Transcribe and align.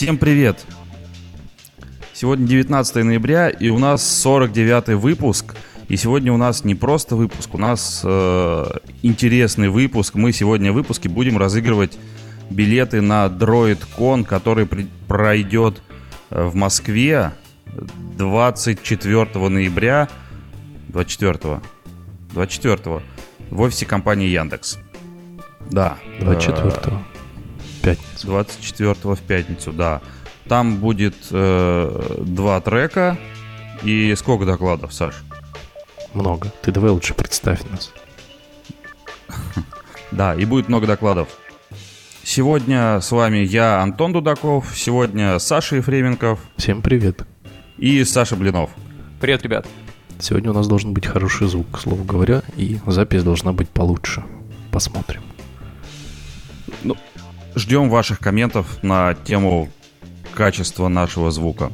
Всем 0.00 0.16
привет! 0.16 0.64
Сегодня 2.14 2.46
19 2.46 3.04
ноября, 3.04 3.50
и 3.50 3.68
у 3.68 3.78
нас 3.78 4.02
49 4.22 4.98
выпуск. 4.98 5.54
И 5.88 5.98
сегодня 5.98 6.32
у 6.32 6.38
нас 6.38 6.64
не 6.64 6.74
просто 6.74 7.16
выпуск, 7.16 7.52
у 7.52 7.58
нас 7.58 8.00
э, 8.02 8.64
интересный 9.02 9.68
выпуск. 9.68 10.14
Мы 10.14 10.32
сегодня 10.32 10.72
в 10.72 10.76
выпуске 10.76 11.10
будем 11.10 11.36
разыгрывать 11.36 11.98
билеты 12.48 13.02
на 13.02 13.26
DroidCon, 13.26 14.24
который 14.24 14.64
при- 14.64 14.88
пройдет 15.06 15.82
э, 16.30 16.44
в 16.44 16.54
Москве 16.54 17.32
24 18.16 19.48
ноября. 19.50 20.08
24 20.88 21.60
24 22.32 23.02
в 23.50 23.60
офисе 23.60 23.84
компании 23.84 24.28
Яндекс. 24.28 24.78
Да. 25.70 25.98
24 26.20 27.02
Пятница. 27.82 28.26
24 28.26 28.94
в 29.14 29.20
пятницу, 29.20 29.72
да. 29.72 30.00
Там 30.48 30.78
будет 30.78 31.14
э, 31.30 32.22
два 32.26 32.60
трека 32.60 33.18
и 33.82 34.14
сколько 34.16 34.44
докладов, 34.44 34.92
Саш? 34.92 35.14
Много. 36.14 36.52
Ты 36.62 36.72
давай 36.72 36.90
лучше 36.90 37.14
представь 37.14 37.60
нас. 37.70 37.92
Да, 40.10 40.34
и 40.34 40.44
будет 40.44 40.68
много 40.68 40.88
докладов. 40.88 41.28
Сегодня 42.24 43.00
с 43.00 43.12
вами 43.12 43.38
я, 43.38 43.80
Антон 43.80 44.12
Дудаков, 44.12 44.76
сегодня 44.76 45.38
Саша 45.38 45.76
Ефременков 45.76 46.40
Всем 46.56 46.82
привет. 46.82 47.24
и 47.78 48.02
Саша 48.04 48.34
Блинов. 48.34 48.70
Привет, 49.20 49.44
ребят. 49.44 49.68
Сегодня 50.18 50.50
у 50.50 50.54
нас 50.54 50.66
должен 50.66 50.92
быть 50.94 51.06
хороший 51.06 51.46
звук, 51.46 51.70
к 51.70 51.78
слову 51.78 52.02
говоря, 52.02 52.42
и 52.56 52.78
запись 52.86 53.22
должна 53.22 53.52
быть 53.52 53.68
получше. 53.68 54.24
Посмотрим. 54.72 55.22
Ждем 57.54 57.90
ваших 57.90 58.20
комментов 58.20 58.82
на 58.82 59.14
тему 59.14 59.68
качества 60.34 60.88
нашего 60.88 61.30
звука. 61.30 61.72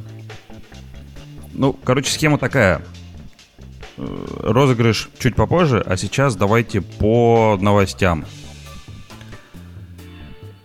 Ну, 1.53 1.73
короче, 1.73 2.11
схема 2.11 2.37
такая. 2.37 2.81
Э, 3.97 4.27
Розыгрыш 4.41 5.09
чуть 5.19 5.35
попозже, 5.35 5.83
а 5.85 5.97
сейчас 5.97 6.35
давайте 6.35 6.81
по 6.81 7.57
новостям. 7.59 8.25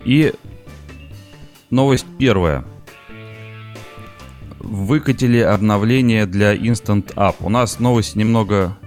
И 0.05 0.33
новость 1.69 2.05
первая. 2.19 2.65
Выкатили 4.59 5.39
обновление 5.39 6.25
для 6.25 6.55
Instant 6.55 7.13
App. 7.15 7.35
У 7.39 7.49
нас 7.49 7.79
новости 7.79 8.17
немного 8.17 8.77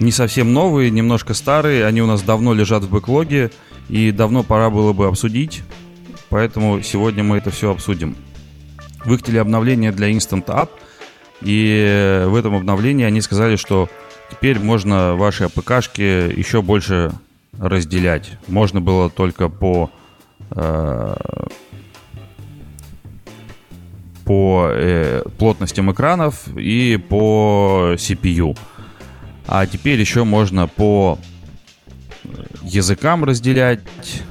не 0.00 0.12
совсем 0.12 0.52
новые, 0.52 0.90
немножко 0.90 1.34
старые. 1.34 1.86
Они 1.86 2.02
у 2.02 2.06
нас 2.06 2.22
давно 2.22 2.54
лежат 2.54 2.84
в 2.84 2.90
бэклоге 2.90 3.50
и 3.88 4.10
давно 4.10 4.42
пора 4.42 4.70
было 4.70 4.92
бы 4.92 5.06
обсудить. 5.06 5.62
Поэтому 6.30 6.82
сегодня 6.82 7.22
мы 7.22 7.38
это 7.38 7.50
все 7.50 7.70
обсудим. 7.70 8.16
Выкатили 9.04 9.38
обновление 9.38 9.92
для 9.92 10.10
Instant 10.10 10.46
App. 10.46 10.70
И 11.42 12.24
в 12.26 12.34
этом 12.34 12.54
обновлении 12.54 13.04
они 13.04 13.20
сказали, 13.20 13.56
что 13.56 13.88
теперь 14.30 14.58
можно 14.58 15.14
ваши 15.16 15.44
АПКшки 15.44 16.00
еще 16.00 16.62
больше 16.62 17.12
разделять. 17.58 18.38
Можно 18.48 18.80
было 18.80 19.10
только 19.10 19.48
по 19.48 19.90
э, 20.52 21.14
по 24.24 24.68
э, 24.70 25.22
плотностям 25.38 25.90
экранов 25.92 26.48
и 26.56 26.96
по 26.96 27.94
CPU. 27.96 28.56
А 29.46 29.66
теперь 29.66 30.00
еще 30.00 30.24
можно 30.24 30.68
по 30.68 31.18
языкам 32.62 33.24
разделять 33.24 33.80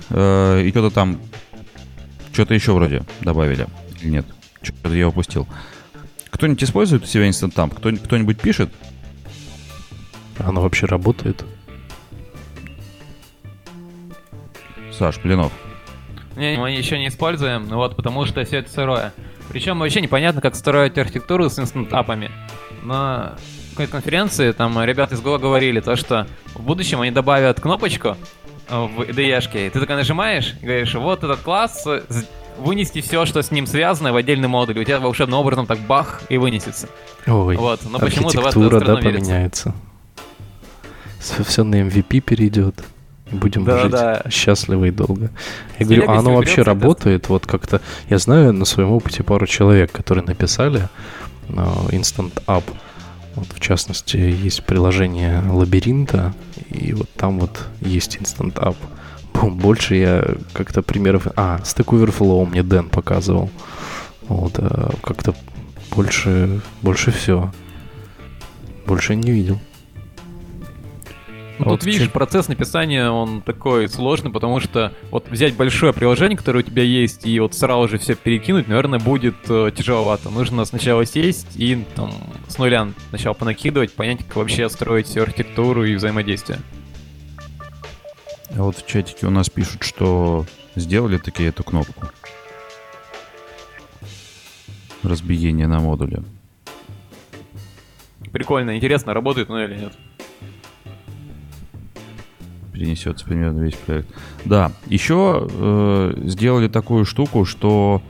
э, 0.09 0.63
и 0.63 0.69
что-то 0.71 0.93
там 0.93 1.19
что-то 2.33 2.53
еще 2.53 2.73
вроде 2.73 3.03
добавили 3.21 3.67
или 4.01 4.09
нет? 4.09 4.25
Что-то 4.61 4.93
я 4.93 5.07
упустил. 5.07 5.47
Кто-нибудь 6.29 6.63
использует 6.63 7.03
у 7.03 7.07
себя 7.07 7.27
Instant? 7.27 7.75
Кто- 7.75 7.91
кто-нибудь 7.91 8.39
пишет? 8.39 8.69
Оно 10.39 10.61
вообще 10.61 10.85
работает? 10.85 11.43
Саш, 14.91 15.19
Блинов. 15.19 15.51
Не, 16.35 16.57
мы 16.57 16.71
еще 16.71 16.97
не 16.97 17.07
используем, 17.07 17.67
ну 17.67 17.75
вот, 17.77 17.95
потому 17.95 18.25
что 18.25 18.43
все 18.45 18.57
это 18.57 18.71
сырое. 18.71 19.13
Причем 19.49 19.79
вообще 19.79 19.99
непонятно, 20.01 20.41
как 20.41 20.55
строить 20.55 20.97
архитектуру 20.97 21.49
с 21.49 21.59
инстант-апами. 21.59 22.31
На 22.83 23.35
какой-то 23.71 23.91
конференции 23.91 24.51
там 24.51 24.81
ребята 24.83 25.15
из 25.15 25.21
Go 25.21 25.37
говорили 25.39 25.79
то, 25.79 25.95
что 25.95 26.27
в 26.55 26.61
будущем 26.61 27.01
они 27.01 27.11
добавят 27.11 27.59
кнопочку 27.59 28.17
э, 28.69 28.75
в 28.75 29.01
IDE-шке, 29.01 29.67
и 29.67 29.69
ты 29.69 29.79
такой 29.79 29.95
нажимаешь 29.95 30.55
и 30.61 30.65
говоришь, 30.65 30.93
вот 30.95 31.23
этот 31.23 31.39
класс, 31.41 31.83
э, 31.85 32.01
вынести 32.57 33.01
все, 33.01 33.25
что 33.25 33.41
с 33.41 33.51
ним 33.51 33.67
связано 33.67 34.13
в 34.13 34.15
отдельный 34.15 34.47
модуль. 34.47 34.79
У 34.79 34.83
тебя 34.83 34.99
волшебным 34.99 35.39
образом 35.39 35.65
так 35.65 35.79
бах 35.79 36.21
и 36.29 36.37
вынесется. 36.37 36.89
Ой, 37.27 37.55
Вот, 37.55 37.81
но 37.89 37.99
почему-то 37.99 38.39
архитектура, 38.39 38.79
да, 38.79 38.97
поменяется. 38.97 39.73
Все 41.19 41.63
на 41.63 41.81
MVP 41.81 42.21
перейдет. 42.21 42.83
Будем 43.31 43.63
Да, 43.63 43.83
жить 43.83 43.91
да. 43.91 44.23
счастливо 44.29 44.85
и 44.85 44.91
долго. 44.91 45.29
Я 45.79 45.85
С 45.85 45.87
говорю, 45.87 46.09
а 46.09 46.17
оно 46.17 46.35
вообще 46.35 46.63
работает? 46.63 47.29
Вот 47.29 47.45
как-то... 47.45 47.79
Я 48.09 48.17
знаю 48.17 48.51
на 48.51 48.65
своем 48.65 48.91
опыте 48.91 49.23
пару 49.23 49.47
человек, 49.47 49.91
которые 49.91 50.25
написали 50.25 50.89
Instant 51.55 52.33
App. 52.47 52.63
Вот, 53.35 53.47
в 53.53 53.59
частности, 53.59 54.17
есть 54.17 54.63
приложение 54.65 55.41
Лабиринта, 55.49 56.33
и 56.69 56.93
вот 56.93 57.09
там 57.15 57.39
вот 57.39 57.65
есть 57.79 58.17
Instant 58.17 58.53
App. 58.55 58.75
Больше 59.33 59.95
я 59.95 60.35
как-то 60.53 60.81
примеров... 60.81 61.27
А, 61.35 61.59
Stack 61.63 61.85
Overflow 61.85 62.45
мне 62.45 62.63
Дэн 62.63 62.89
показывал. 62.89 63.49
Вот, 64.27 64.53
а 64.57 64.93
как-то 65.01 65.33
больше, 65.95 66.61
больше 66.81 67.11
все. 67.11 67.51
Больше 68.85 69.15
не 69.15 69.31
видел. 69.31 69.59
Ну, 71.61 71.67
А 71.67 71.69
тут 71.69 71.81
вот 71.81 71.85
видишь, 71.85 72.07
чё- 72.07 72.11
процесс 72.11 72.47
написания, 72.47 73.09
он 73.09 73.41
такой 73.41 73.87
сложный, 73.87 74.31
потому 74.31 74.59
что 74.59 74.91
вот 75.11 75.29
взять 75.29 75.55
большое 75.55 75.93
приложение, 75.93 76.35
которое 76.37 76.59
у 76.59 76.61
тебя 76.63 76.81
есть, 76.81 77.25
и 77.27 77.39
вот 77.39 77.53
сразу 77.53 77.87
же 77.87 77.97
все 77.99 78.15
перекинуть, 78.15 78.67
наверное, 78.67 78.97
будет 78.99 79.35
э, 79.47 79.71
тяжеловато. 79.75 80.29
Нужно 80.31 80.65
сначала 80.65 81.05
сесть 81.05 81.55
и 81.55 81.85
там 81.95 82.11
с 82.47 82.57
нуля 82.57 82.87
сначала 83.09 83.33
понакидывать, 83.35 83.93
понять, 83.93 84.25
как 84.25 84.37
вообще 84.37 84.69
строить 84.69 85.05
всю 85.07 85.21
архитектуру 85.21 85.85
и 85.85 85.93
взаимодействие. 85.95 86.59
А 88.57 88.63
вот 88.63 88.77
в 88.77 88.87
чатике 88.87 89.27
у 89.27 89.29
нас 89.29 89.49
пишут, 89.49 89.83
что 89.83 90.45
сделали 90.75 91.17
такие 91.17 91.49
эту 91.49 91.63
кнопку. 91.63 92.07
Разбиение 95.03 95.67
на 95.67 95.79
модуле. 95.79 96.23
Прикольно, 98.31 98.75
интересно, 98.77 99.13
работает 99.13 99.49
оно 99.49 99.63
или 99.63 99.75
нет. 99.77 99.93
Перенесется 102.81 103.23
примерно 103.25 103.61
весь 103.61 103.75
проект. 103.75 104.09
Да, 104.43 104.71
еще 104.87 105.47
э, 105.47 106.13
сделали 106.25 106.67
такую 106.67 107.05
штуку, 107.05 107.45
что 107.45 108.01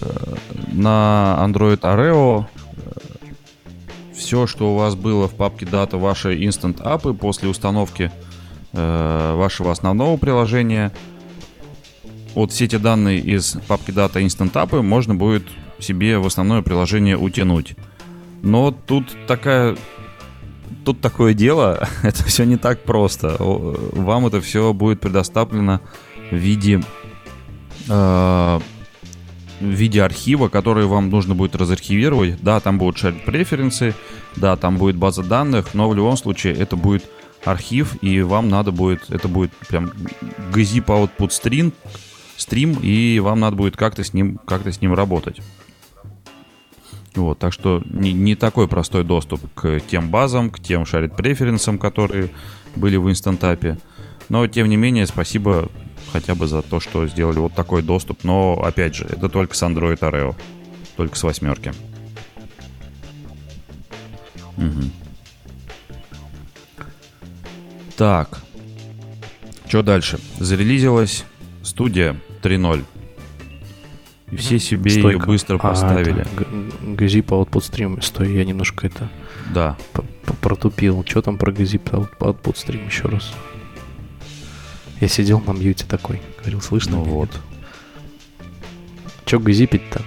э, 0.00 0.06
на 0.72 1.36
Android 1.40 1.80
Oreo 1.80 2.44
все, 4.14 4.46
что 4.46 4.72
у 4.72 4.76
вас 4.76 4.94
было 4.94 5.26
в 5.26 5.34
папке 5.34 5.66
дата, 5.66 5.98
ваши 5.98 6.36
instant 6.36 6.80
апы 6.80 7.12
после 7.12 7.48
установки 7.48 8.12
э, 8.72 9.34
вашего 9.34 9.72
основного 9.72 10.16
приложения, 10.16 10.92
вот 12.36 12.52
все 12.52 12.66
эти 12.66 12.76
данные 12.76 13.18
из 13.18 13.58
папки 13.66 13.90
дата 13.90 14.20
instant 14.20 14.56
апы 14.56 14.80
можно 14.80 15.16
будет 15.16 15.42
себе 15.80 16.18
в 16.18 16.26
основное 16.26 16.62
приложение 16.62 17.18
утянуть. 17.18 17.74
Но 18.42 18.70
тут 18.70 19.08
такая 19.26 19.76
тут 20.84 21.00
такое 21.00 21.34
дело, 21.34 21.88
это 22.02 22.24
все 22.24 22.44
не 22.44 22.56
так 22.56 22.84
просто. 22.84 23.36
Вам 23.38 24.26
это 24.26 24.40
все 24.40 24.72
будет 24.72 25.00
предоставлено 25.00 25.80
в 26.30 26.36
виде 26.36 26.82
э, 27.88 28.60
в 29.60 29.64
виде 29.64 30.02
архива, 30.02 30.48
который 30.48 30.86
вам 30.86 31.10
нужно 31.10 31.34
будет 31.34 31.56
разархивировать. 31.56 32.40
Да, 32.42 32.60
там 32.60 32.78
будут 32.78 32.96
shared 32.96 33.24
преференсы, 33.24 33.94
да, 34.36 34.56
там 34.56 34.76
будет 34.76 34.96
база 34.96 35.22
данных, 35.22 35.74
но 35.74 35.88
в 35.88 35.94
любом 35.94 36.16
случае 36.16 36.54
это 36.54 36.76
будет 36.76 37.04
архив, 37.44 38.02
и 38.02 38.22
вам 38.22 38.48
надо 38.48 38.72
будет, 38.72 39.10
это 39.10 39.28
будет 39.28 39.52
прям 39.68 39.92
gzip 40.52 40.86
output 40.86 41.28
stream, 41.28 41.72
стрим, 42.36 42.78
и 42.82 43.18
вам 43.20 43.40
надо 43.40 43.56
будет 43.56 43.76
как-то 43.76 44.02
с 44.02 44.12
ним, 44.12 44.38
как-то 44.46 44.72
с 44.72 44.80
ним 44.80 44.94
работать. 44.94 45.40
Вот, 47.14 47.38
так 47.38 47.52
что 47.52 47.82
не, 47.86 48.12
не 48.12 48.34
такой 48.34 48.66
простой 48.66 49.04
доступ 49.04 49.40
к 49.54 49.80
тем 49.80 50.10
базам, 50.10 50.50
к 50.50 50.58
тем 50.58 50.82
shared 50.82 51.16
преференсам, 51.16 51.78
которые 51.78 52.30
были 52.74 52.96
в 52.96 53.08
инстантапе. 53.08 53.78
Но, 54.28 54.46
тем 54.46 54.68
не 54.68 54.76
менее, 54.76 55.06
спасибо 55.06 55.68
хотя 56.12 56.34
бы 56.34 56.46
за 56.46 56.62
то, 56.62 56.80
что 56.80 57.06
сделали 57.06 57.38
вот 57.38 57.54
такой 57.54 57.82
доступ. 57.82 58.24
Но, 58.24 58.60
опять 58.64 58.94
же, 58.94 59.04
это 59.04 59.28
только 59.28 59.54
с 59.54 59.62
Android 59.62 59.98
Oreo. 59.98 60.34
Только 60.96 61.16
с 61.16 61.22
восьмерки. 61.22 61.72
Мгм. 64.56 64.90
Так. 67.96 68.40
Что 69.68 69.82
дальше? 69.82 70.18
Зарелизилась 70.38 71.24
студия 71.62 72.16
3.0. 72.42 72.84
И 74.34 74.36
все 74.36 74.58
себе 74.58 74.90
ее 74.92 75.00
Стойка. 75.00 75.26
быстро 75.26 75.56
А, 75.56 75.58
поставили. 75.58 76.20
это 76.22 76.30
г- 76.34 76.46
Газип 76.94 77.30
Output 77.30 77.50
Stream. 77.70 78.02
Стой, 78.02 78.32
я 78.34 78.44
немножко 78.44 78.86
это 78.86 79.08
Да. 79.54 79.76
протупил. 80.40 81.04
Что 81.06 81.22
там 81.22 81.38
про 81.38 81.52
Газип 81.52 81.88
Out- 81.90 82.18
Output 82.18 82.54
Stream 82.54 82.86
еще 82.86 83.08
раз? 83.08 83.32
Я 85.00 85.08
сидел 85.08 85.40
на 85.40 85.52
мьюте 85.52 85.84
такой. 85.86 86.20
Говорил, 86.38 86.60
слышно? 86.60 86.96
Ну 86.96 87.04
вот. 87.04 87.30
Чё 89.24 89.38
газипить-то? 89.38 90.02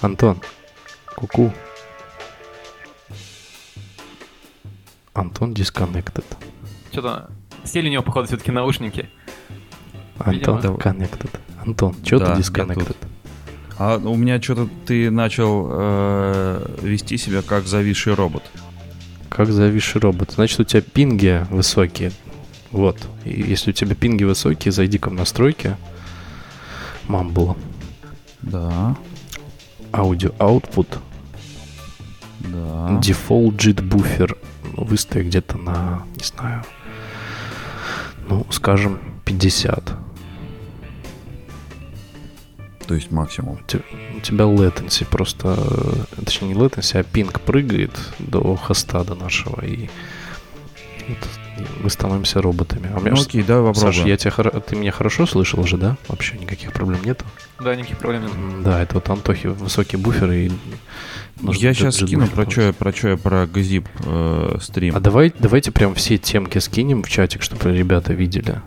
Антон, 0.00 0.40
куку. 1.16 1.52
Антон 5.14 5.52
disconnected. 5.52 6.24
Что-то 6.92 7.30
стиль 7.68 7.86
у 7.86 7.90
него, 7.90 8.02
походу, 8.02 8.26
все-таки 8.26 8.50
наушники. 8.50 9.08
Антон 10.18 10.56
Видимо. 10.56 10.74
connected. 10.76 11.30
Антон, 11.64 11.94
что 12.04 12.18
Да, 12.18 12.34
ты 12.34 12.40
disconnected? 12.40 12.96
А 13.78 13.96
у 13.98 14.16
меня 14.16 14.42
что-то 14.42 14.68
ты 14.86 15.10
начал 15.10 15.68
э, 15.70 16.76
вести 16.82 17.16
себя 17.16 17.42
как 17.42 17.66
зависший 17.66 18.14
робот. 18.14 18.42
Как 19.28 19.52
зависший 19.52 20.00
робот. 20.00 20.32
Значит, 20.32 20.58
у 20.58 20.64
тебя 20.64 20.80
пинги 20.80 21.46
высокие. 21.50 22.10
Вот. 22.72 22.98
И 23.24 23.40
если 23.40 23.70
у 23.70 23.72
тебя 23.72 23.94
пинги 23.94 24.24
высокие, 24.24 24.72
зайди-ка 24.72 25.10
в 25.10 25.12
настройки. 25.12 25.76
Mumble. 27.06 27.56
Да, 28.42 28.96
Audio 29.92 30.36
output. 30.38 30.98
да. 32.40 32.98
Default 33.00 33.56
JIT 33.56 33.82
буфер. 33.82 34.36
Выставь 34.76 35.26
где-то 35.26 35.56
на, 35.58 36.02
не 36.16 36.24
знаю, 36.24 36.64
ну, 38.28 38.46
скажем, 38.50 38.98
50. 39.24 39.92
То 42.86 42.94
есть 42.94 43.10
максимум. 43.10 43.54
У 43.54 43.66
те- 43.66 43.82
у 44.16 44.20
тебя 44.20 44.44
latency 44.46 45.04
просто, 45.04 45.56
э, 45.58 46.22
точнее 46.24 46.48
не 46.48 46.54
latency, 46.54 46.98
а 46.98 47.02
пинг 47.02 47.40
прыгает 47.40 47.92
до 48.18 48.56
хоста 48.56 49.04
до 49.04 49.14
нашего, 49.14 49.62
и 49.64 49.88
вот 51.08 51.18
мы 51.82 51.90
становимся 51.90 52.40
роботами. 52.40 52.90
А 52.92 52.98
у 52.98 53.00
меня 53.00 53.12
Ну 53.14 53.22
окей, 53.22 53.42
давай 53.42 53.72
попробуем. 53.72 53.94
Саша, 53.94 54.08
я 54.08 54.16
тебя, 54.16 54.60
ты 54.60 54.76
меня 54.76 54.92
хорошо 54.92 55.26
слышал 55.26 55.64
же, 55.64 55.76
да? 55.76 55.96
Вообще 56.08 56.38
никаких 56.38 56.72
проблем 56.72 57.00
нету? 57.04 57.24
Да, 57.60 57.74
никаких 57.74 57.98
проблем 57.98 58.22
нет. 58.24 58.62
Да, 58.62 58.82
это 58.82 58.94
вот 58.94 59.08
Антохи 59.08 59.48
высокий 59.48 59.96
буфер 59.96 60.30
и... 60.30 60.50
нужно 61.40 61.60
я 61.60 61.74
сейчас 61.74 61.96
скину 61.96 62.26
про 62.26 62.50
что 62.50 62.62
я 62.62 62.72
про 62.72 62.92
чё 62.92 63.08
я 63.10 63.16
про 63.16 63.46
Газип 63.46 63.88
э, 64.04 64.58
стрим. 64.60 64.96
А 64.96 65.00
давай, 65.00 65.32
давайте 65.38 65.72
прям 65.72 65.94
все 65.94 66.18
темки 66.18 66.58
скинем 66.58 67.02
в 67.02 67.08
чатик, 67.08 67.42
чтобы 67.42 67.76
ребята 67.76 68.12
видели. 68.12 68.60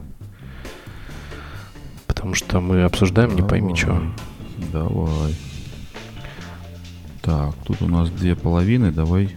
Потому 2.07 2.35
что 2.35 2.59
мы 2.59 2.83
обсуждаем 2.83 3.35
не 3.35 3.41
пойми 3.41 3.75
что. 3.75 4.01
Давай. 4.71 5.35
Так, 7.21 7.53
тут 7.65 7.81
у 7.81 7.87
нас 7.87 8.09
две 8.09 8.35
половины, 8.35 8.91
давай. 8.91 9.35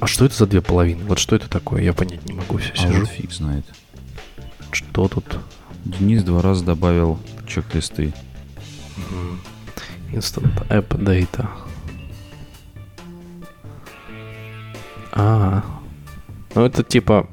А 0.00 0.06
что 0.06 0.24
это 0.24 0.34
за 0.34 0.46
две 0.46 0.60
половины? 0.62 1.04
Вот 1.04 1.18
что 1.18 1.36
это 1.36 1.48
такое? 1.48 1.82
Я 1.82 1.92
понять 1.92 2.24
не 2.26 2.32
могу. 2.32 2.56
Все 2.58 2.72
А 2.72 2.76
сижу. 2.76 3.00
вот 3.00 3.08
фиг 3.08 3.32
знает. 3.32 3.64
Что 4.72 5.08
тут? 5.08 5.38
Денис 5.84 6.22
два 6.24 6.42
раза 6.42 6.64
добавил 6.64 7.18
чек-листы. 7.46 8.12
Instant 10.12 10.66
App 10.68 10.88
Data. 10.88 11.48
А, 15.12 15.64
ну 16.54 16.64
это 16.64 16.82
типа, 16.82 17.28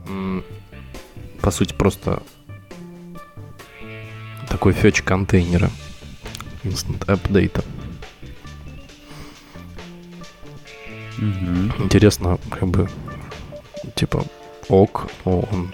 по 1.42 1.52
сути, 1.52 1.74
просто 1.74 2.22
такой 4.50 4.74
фетч 4.74 5.02
контейнера. 5.04 5.70
Instant 6.64 7.00
App 7.06 7.22
Data. 7.32 7.64
Мгм. 11.18 11.74
Интересно, 11.80 12.38
как 12.50 12.68
бы, 12.68 12.90
типа, 13.96 14.24
ок, 14.70 15.08
но 15.26 15.40
он 15.52 15.72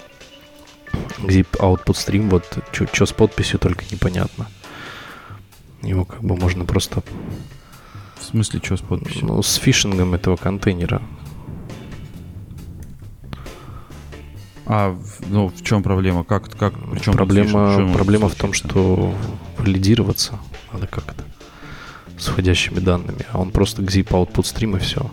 zip 1.23 1.47
output 1.59 1.93
stream, 1.95 2.29
вот 2.29 2.45
что 2.93 3.05
с 3.05 3.11
подписью 3.11 3.59
только 3.59 3.83
непонятно. 3.91 4.47
Его 5.81 6.05
как 6.05 6.21
бы 6.23 6.35
можно 6.37 6.63
просто 6.65 7.03
В 8.19 8.23
смысле, 8.23 8.61
что 8.63 8.77
с 8.77 8.81
подписью? 8.81 9.25
ну, 9.27 9.41
с 9.43 9.55
фишингом 9.55 10.13
этого 10.13 10.37
контейнера. 10.37 11.01
А, 14.65 14.91
в- 14.91 15.29
ну, 15.29 15.49
в 15.49 15.61
чем 15.61 15.83
проблема? 15.83 16.23
Как, 16.23 16.49
как, 16.57 16.73
причем 16.91 17.13
проблема 17.13 17.91
проблема 17.93 18.29
в 18.29 18.35
том, 18.35 18.53
что 18.53 19.13
валидироваться 19.57 20.39
надо 20.71 20.87
как-то 20.87 21.23
с 22.17 22.27
входящими 22.27 22.79
данными, 22.79 23.25
а 23.31 23.39
он 23.41 23.51
просто 23.51 23.81
к 23.81 23.85
zip 23.89 24.07
output 24.09 24.43
stream 24.43 24.77
и 24.77 24.79
все. 24.79 25.11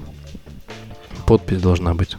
Подпись 1.31 1.63
должна 1.63 1.95
быть. 1.95 2.17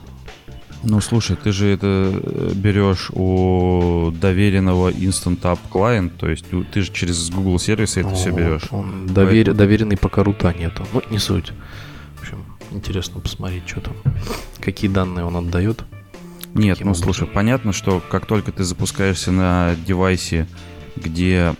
Ну, 0.83 1.01
слушай, 1.01 1.35
ты 1.35 1.51
же 1.51 1.67
это 1.67 2.13
э, 2.13 2.53
берешь 2.55 3.09
у 3.09 4.09
доверенного 4.11 4.89
Instant 4.89 5.41
App 5.41 5.59
Client, 5.69 6.11
то 6.17 6.29
есть 6.29 6.45
ты 6.71 6.81
же 6.81 6.93
через 6.93 7.29
Google 7.29 7.59
сервисы 7.59 7.99
это 7.99 8.13
все 8.15 8.31
Вот, 8.31 8.39
берешь. 8.39 8.61
Он 8.71 9.07
довер- 9.07 9.53
доверенный 9.53 9.97
пока 9.97 10.23
рута 10.23 10.53
нету. 10.53 10.87
Ну, 10.93 11.03
не 11.09 11.19
суть. 11.19 11.51
В 12.15 12.21
общем, 12.21 12.45
интересно 12.71 13.19
посмотреть, 13.19 13.63
что 13.67 13.81
там. 13.81 13.95
Какие 14.61 14.89
данные 14.89 15.25
он 15.25 15.35
отдает. 15.35 15.83
Нет, 16.53 16.79
ну 16.79 16.91
образом? 16.91 17.03
слушай, 17.03 17.27
понятно, 17.27 17.73
что 17.73 18.01
как 18.09 18.25
только 18.25 18.53
ты 18.53 18.63
запускаешься 18.63 19.33
на 19.33 19.75
девайсе, 19.85 20.47
где 20.95 21.53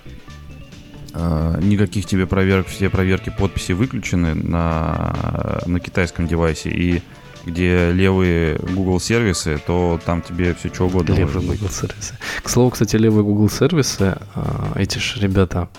э, 1.13 1.59
никаких 1.61 2.05
тебе 2.05 2.27
проверок, 2.27 2.67
все 2.67 2.89
проверки 2.89 3.29
подписи 3.29 3.73
выключены 3.73 4.35
на, 4.35 5.59
на 5.65 5.81
китайском 5.81 6.27
девайсе, 6.27 6.69
и 6.69 7.01
где 7.45 7.91
левые 7.91 8.57
Google 8.57 8.99
сервисы, 8.99 9.59
то 9.65 9.99
там 10.05 10.21
тебе 10.21 10.53
все 10.53 10.73
что 10.73 10.85
угодно 10.85 11.13
Левые 11.13 11.25
может 11.25 11.49
быть. 11.49 11.59
Google 11.59 11.73
сервисы. 11.73 12.15
К 12.43 12.49
слову, 12.49 12.69
кстати, 12.69 12.95
левые 12.95 13.23
Google 13.23 13.49
сервисы, 13.49 14.17
а, 14.35 14.73
эти 14.75 14.99
же 14.99 15.19
ребята, 15.19 15.69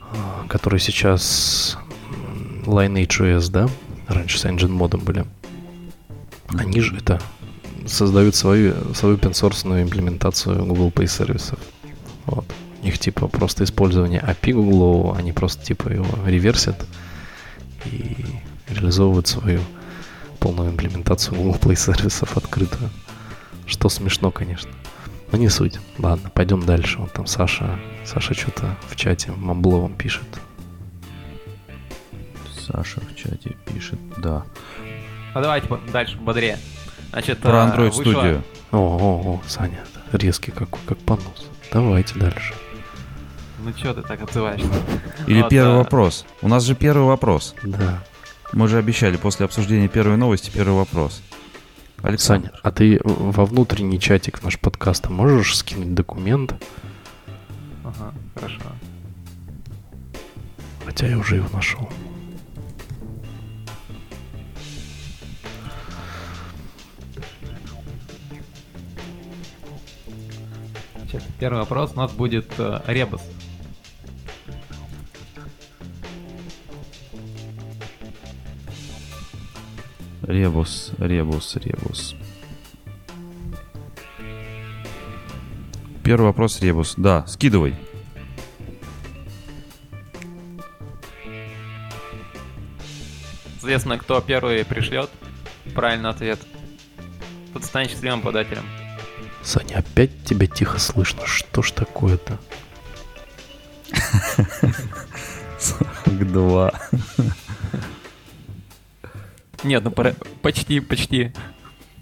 а, 0.00 0.46
которые 0.48 0.80
сейчас 0.80 1.78
м, 2.10 2.62
Lineage 2.66 3.20
OS, 3.20 3.50
да, 3.50 3.68
раньше 4.08 4.38
с 4.38 4.44
Engine 4.44 4.68
модом 4.68 5.00
были, 5.00 5.24
они 6.48 6.80
же 6.80 6.96
это 6.96 7.20
создают 7.86 8.34
свою, 8.34 8.94
свою 8.94 9.16
open 9.16 9.82
имплементацию 9.82 10.64
Google 10.64 10.90
Pay 10.90 11.06
сервисов. 11.06 11.58
Вот. 12.26 12.44
У 12.82 12.84
них 12.84 12.98
типа 12.98 13.28
просто 13.28 13.64
использование 13.64 14.20
API 14.20 14.52
Google, 14.52 15.14
они 15.16 15.32
просто 15.32 15.64
типа 15.64 15.88
его 15.88 16.06
реверсят 16.26 16.86
и 17.86 18.16
реализовывают 18.68 19.26
свою 19.26 19.60
полную 20.44 20.72
имплементацию 20.72 21.38
Google 21.38 21.58
Play 21.58 21.74
сервисов 21.74 22.36
открытую. 22.36 22.90
Что 23.64 23.88
смешно, 23.88 24.30
конечно. 24.30 24.70
Но 25.32 25.38
не 25.38 25.48
суть. 25.48 25.80
Ладно, 25.98 26.28
пойдем 26.28 26.60
дальше. 26.66 26.98
Вот 26.98 27.14
там 27.14 27.26
Саша, 27.26 27.78
Саша 28.04 28.34
что-то 28.34 28.76
в 28.90 28.94
чате 28.94 29.32
мамбловом 29.32 29.94
пишет. 29.94 30.26
Саша 32.60 33.00
в 33.00 33.16
чате 33.16 33.56
пишет, 33.64 33.98
да. 34.18 34.44
А 35.32 35.40
давайте 35.40 35.66
дальше, 35.90 36.18
бодрее. 36.18 36.58
Значит, 37.08 37.38
Про 37.38 37.50
э, 37.50 37.70
Android 37.70 37.90
вышло- 37.92 38.12
Studio. 38.12 38.42
О, 38.72 38.76
о, 38.76 39.36
о, 39.36 39.42
Саня, 39.48 39.82
резкий 40.12 40.50
какой, 40.50 40.78
как 40.86 40.98
понос. 40.98 41.46
Давайте 41.72 42.18
дальше. 42.18 42.52
Ну 43.64 43.72
что 43.74 43.94
ты 43.94 44.02
так 44.02 44.20
отзываешься? 44.22 44.68
Или 45.26 45.40
Вот, 45.40 45.48
первый 45.48 45.72
э, 45.72 45.78
вопрос. 45.78 46.26
У 46.42 46.48
нас 46.48 46.64
же 46.64 46.74
первый 46.74 47.06
вопрос. 47.06 47.54
Да. 47.62 48.04
Мы 48.52 48.68
же 48.68 48.78
обещали 48.78 49.16
после 49.16 49.46
обсуждения 49.46 49.88
первой 49.88 50.16
новости 50.16 50.50
первый 50.50 50.74
вопрос. 50.74 51.22
Александр. 52.02 52.48
Саня, 52.48 52.60
а 52.62 52.70
ты 52.70 53.00
во 53.02 53.46
внутренний 53.46 53.98
чатик 53.98 54.42
наш 54.42 54.58
подкаста 54.58 55.10
можешь 55.10 55.56
скинуть 55.56 55.94
документ? 55.94 56.54
Ага, 57.82 58.12
хорошо. 58.34 58.60
Хотя 60.84 61.08
я 61.08 61.18
уже 61.18 61.36
его 61.36 61.48
нашел. 61.52 61.88
Значит, 70.96 71.22
первый 71.38 71.60
вопрос 71.60 71.92
у 71.94 71.96
нас 71.96 72.12
будет 72.12 72.52
э, 72.58 72.80
ребус. 72.86 73.22
Ребус, 80.26 80.92
ребус, 80.98 81.56
ребус. 81.56 82.14
Первый 86.02 86.24
вопрос 86.24 86.60
ребус. 86.62 86.94
Да, 86.96 87.26
скидывай. 87.26 87.74
Соответственно, 93.60 93.98
кто 93.98 94.20
первый 94.22 94.64
пришлет 94.64 95.10
правильный 95.74 96.08
ответ, 96.08 96.38
тот 97.52 97.64
станет 97.64 97.90
счастливым 97.90 98.22
подателем. 98.22 98.64
Саня, 99.42 99.76
опять 99.76 100.24
тебя 100.24 100.46
тихо 100.46 100.78
слышно. 100.78 101.26
Что 101.26 101.60
ж 101.60 101.70
такое-то? 101.72 102.38
К 106.06 106.24
два. 106.24 106.72
Нет, 109.64 109.82
ну 109.82 109.90
пора- 109.90 110.14
почти, 110.42 110.80
почти. 110.80 111.32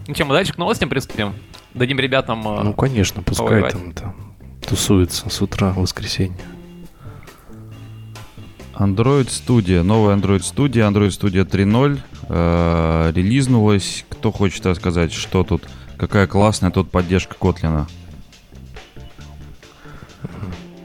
Ну 0.06 0.14
что, 0.14 0.24
мы 0.24 0.34
дальше 0.34 0.52
к 0.52 0.58
новостям 0.58 0.88
приступим? 0.88 1.34
Дадим 1.74 1.98
ребятам... 1.98 2.46
э, 2.46 2.62
Ну, 2.64 2.74
конечно, 2.74 3.22
пускай 3.22 3.46
повоевать. 3.46 3.72
там, 3.72 3.92
там 3.92 4.34
тусуется 4.68 5.28
с 5.30 5.40
утра 5.40 5.70
в 5.70 5.78
воскресенье. 5.78 6.36
Android 8.74 9.28
Studio, 9.28 9.82
новая 9.82 10.16
Android 10.16 10.40
Studio, 10.40 10.90
Android 10.90 11.08
Studio 11.10 11.44
3.0 11.48 12.00
э, 12.28 13.12
релизнулась. 13.14 14.04
Кто 14.08 14.32
хочет 14.32 14.66
рассказать, 14.66 15.12
что 15.12 15.44
тут, 15.44 15.68
какая 15.96 16.26
классная 16.26 16.70
тут 16.70 16.90
поддержка 16.90 17.34
Котлина? 17.38 17.86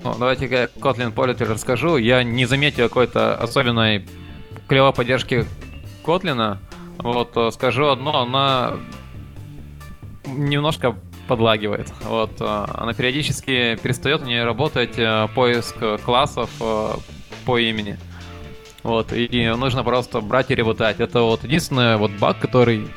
Ну, 0.03 0.15
давайте 0.17 0.46
я 0.48 0.65
Kotlin 0.65 1.13
Polity 1.13 1.43
расскажу. 1.46 1.98
Я 1.98 2.24
не 2.24 2.46
заметил 2.46 2.88
какой-то 2.88 3.36
особенной 3.36 4.05
клевой 4.67 4.93
поддержки 4.93 5.46
Kotlin. 6.03 6.57
Вот, 6.99 7.31
э, 7.35 7.51
скажу 7.51 7.87
одно, 7.87 8.21
она 8.21 8.77
немножко 10.25 10.95
подлагивает. 11.27 11.91
Вот, 12.03 12.31
э, 12.39 12.65
она 12.73 12.93
периодически 12.93 13.77
перестает 13.81 14.21
у 14.21 14.25
нее 14.25 14.43
работать 14.43 14.97
э, 14.97 15.27
поиск 15.35 15.75
классов 16.03 16.49
по 17.45 17.57
имени. 17.57 17.97
Вот, 18.83 19.11
и 19.11 19.53
нужно 19.57 19.83
просто 19.83 20.21
брать 20.21 20.49
и 20.51 20.55
ребутать. 20.55 20.99
Это 20.99 21.21
вот 21.21 21.43
единственный 21.43 21.97
вот 21.97 22.11
баг, 22.11 22.39
который 22.39 22.87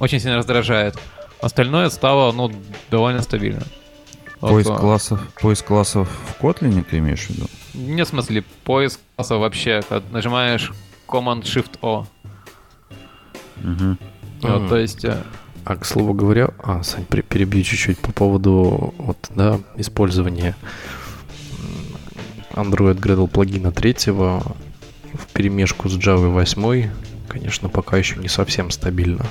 очень 0.00 0.18
сильно 0.20 0.36
раздражает. 0.36 0.98
Остальное 1.40 1.88
стало, 1.90 2.32
ну, 2.32 2.50
довольно 2.90 3.22
стабильно. 3.22 3.62
Поиск 4.40 4.74
классов, 4.74 5.20
поиск 5.40 5.66
классов 5.66 6.08
в 6.08 6.42
Kotlin 6.42 6.84
ты 6.88 6.98
имеешь 6.98 7.26
в 7.26 7.30
виду? 7.30 7.46
Не 7.74 8.04
в 8.04 8.08
смысле, 8.08 8.42
поиск 8.64 9.00
класса 9.16 9.36
вообще, 9.36 9.82
нажимаешь 10.10 10.72
Command-Shift-O. 11.06 12.06
Вот, 13.62 13.98
Мгм. 14.42 14.68
то 14.68 14.76
есть, 14.76 15.04
э, 15.04 15.22
А, 15.64 15.76
к 15.76 15.84
слову 15.84 16.14
говоря, 16.14 16.50
а, 16.62 16.82
Сань, 16.84 17.04
перебью 17.04 17.62
чуть-чуть 17.64 17.98
по 17.98 18.12
поводу 18.12 18.94
вот, 18.98 19.18
да, 19.34 19.58
использования 19.76 20.54
Android 22.52 22.98
Gradle 23.00 23.26
плагина 23.28 23.72
третьего 23.72 24.42
в 25.12 25.26
перемешку 25.32 25.88
с 25.88 25.96
Java 25.96 26.28
8, 26.30 26.88
конечно, 27.28 27.68
пока 27.68 27.96
еще 27.96 28.16
не 28.16 28.28
совсем 28.28 28.70
стабильно. 28.70 29.24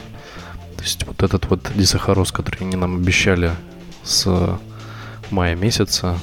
То 0.75 0.83
есть 0.83 1.05
вот 1.07 1.23
этот 1.23 1.49
вот 1.49 1.71
дисахароз, 1.75 2.31
который 2.31 2.63
они 2.65 2.75
нам 2.75 2.97
обещали 2.97 3.51
с 4.03 4.59
мая 5.31 5.55
месяца, 5.55 6.19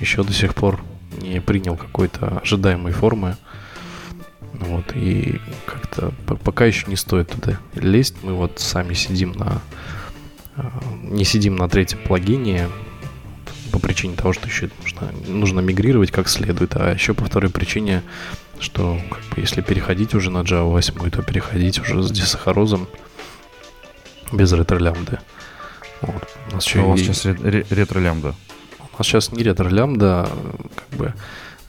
еще 0.00 0.24
до 0.24 0.32
сих 0.32 0.54
пор 0.54 0.80
не 1.20 1.40
принял 1.40 1.76
какой-то 1.76 2.38
ожидаемой 2.42 2.92
формы. 2.92 3.36
Вот, 4.52 4.92
и 4.94 5.40
как-то 5.66 6.12
по- 6.26 6.36
пока 6.36 6.64
еще 6.66 6.86
не 6.88 6.96
стоит 6.96 7.30
туда 7.30 7.58
лезть. 7.74 8.16
Мы 8.22 8.34
вот 8.34 8.58
сами 8.58 8.94
сидим 8.94 9.32
на... 9.32 9.60
э, 10.56 10.62
Не 11.02 11.24
сидим 11.24 11.56
на 11.56 11.68
третьем 11.68 12.00
плагине 12.04 12.68
по 13.72 13.78
причине 13.78 14.16
того, 14.16 14.32
что 14.32 14.48
еще 14.48 14.68
нужно, 14.82 15.12
нужно 15.28 15.60
мигрировать 15.60 16.10
как 16.10 16.28
следует, 16.28 16.74
а 16.76 16.92
еще 16.92 17.14
по 17.14 17.24
второй 17.24 17.50
причине, 17.50 18.02
что 18.58 19.00
как 19.08 19.20
бы, 19.34 19.40
если 19.40 19.60
переходить 19.60 20.14
уже 20.14 20.30
на 20.30 20.38
Java 20.38 20.64
8, 20.70 21.10
то 21.10 21.22
переходить 21.22 21.78
уже 21.78 22.02
с 22.02 22.10
десахарозом 22.10 22.88
без 24.32 24.52
ретро-лямбды. 24.52 25.18
Вот. 26.02 26.28
У 26.50 26.54
нас 26.56 26.66
еще 26.66 26.80
А 26.80 26.84
у 26.84 26.90
вас 26.90 27.00
и- 27.00 27.04
сейчас 27.04 27.24
ре- 27.24 27.34
ре- 27.40 27.66
ретро-лямбда. 27.70 28.34
у 28.80 28.98
нас 28.98 29.06
сейчас 29.06 29.30
не 29.32 29.42
ретро-лямбда, 29.44 30.28
как 30.74 30.98
бы 30.98 31.14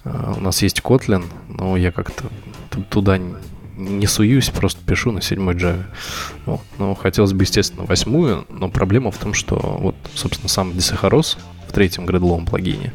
э, 0.05 0.33
у 0.37 0.39
нас 0.41 0.61
есть 0.63 0.79
Kotlin, 0.81 1.25
но 1.49 1.77
я 1.77 1.91
как-то 1.91 2.25
туда 2.89 3.19
не 3.77 4.05
суюсь, 4.05 4.49
просто 4.49 4.79
пишу 4.85 5.11
на 5.11 5.21
седьмой 5.21 5.55
Java. 5.55 5.85
Вот. 6.45 6.61
Но 6.77 6.93
хотелось 6.93 7.33
бы, 7.33 7.43
естественно, 7.43 7.85
восьмую, 7.85 8.45
но 8.49 8.69
проблема 8.69 9.11
в 9.11 9.17
том, 9.17 9.33
что 9.33 9.55
вот, 9.55 9.95
собственно, 10.13 10.49
сам 10.49 10.73
десахароз 10.73 11.37
в 11.67 11.71
третьем 11.71 12.05
гредловом 12.05 12.45
плагине, 12.45 12.93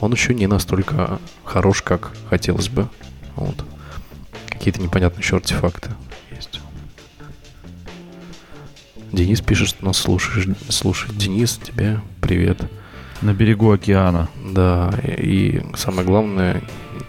он 0.00 0.12
еще 0.12 0.34
не 0.34 0.46
настолько 0.46 1.18
хорош, 1.44 1.82
как 1.82 2.12
хотелось 2.28 2.68
бы. 2.68 2.88
Вот. 3.34 3.64
Какие-то 4.48 4.80
непонятные 4.80 5.22
еще 5.22 5.36
артефакты 5.36 5.90
есть. 6.30 6.60
Денис 9.12 9.40
пишет, 9.40 9.68
что 9.68 9.84
нас 9.84 9.98
слушаешь. 9.98 10.48
Слушай, 10.68 11.14
Денис, 11.14 11.58
тебе 11.62 12.00
привет. 12.20 12.60
На 13.22 13.32
берегу 13.32 13.72
океана. 13.72 14.28
Да, 14.44 14.92
и, 15.02 15.62
и 15.62 15.76
самое 15.76 16.06
главное, 16.06 16.62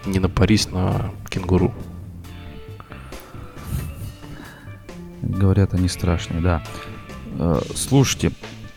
не 0.06 0.20
напарись 0.20 0.70
на 0.70 1.12
кенгуру. 1.30 1.74
Говорят, 5.28 5.74
они 5.74 5.90
страшные, 5.90 6.42
да. 6.42 6.64
Э, 7.38 7.60
Слушайте, 7.76 8.32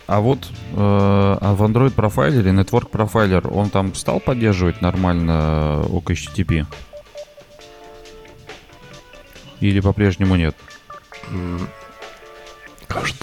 а 0.06 0.20
вот 0.20 0.48
э, 0.72 0.74
а 0.76 1.54
в 1.54 1.62
Android 1.62 1.92
профайлере, 1.92 2.50
Network 2.50 2.90
Profiler, 2.90 3.48
он 3.48 3.70
там 3.70 3.94
стал 3.94 4.18
поддерживать 4.18 4.80
нормально 4.80 5.84
э, 5.84 5.88
OKHTTP? 5.88 6.66
Или 9.60 9.80
по-прежнему 9.80 10.34
нет? 10.34 10.56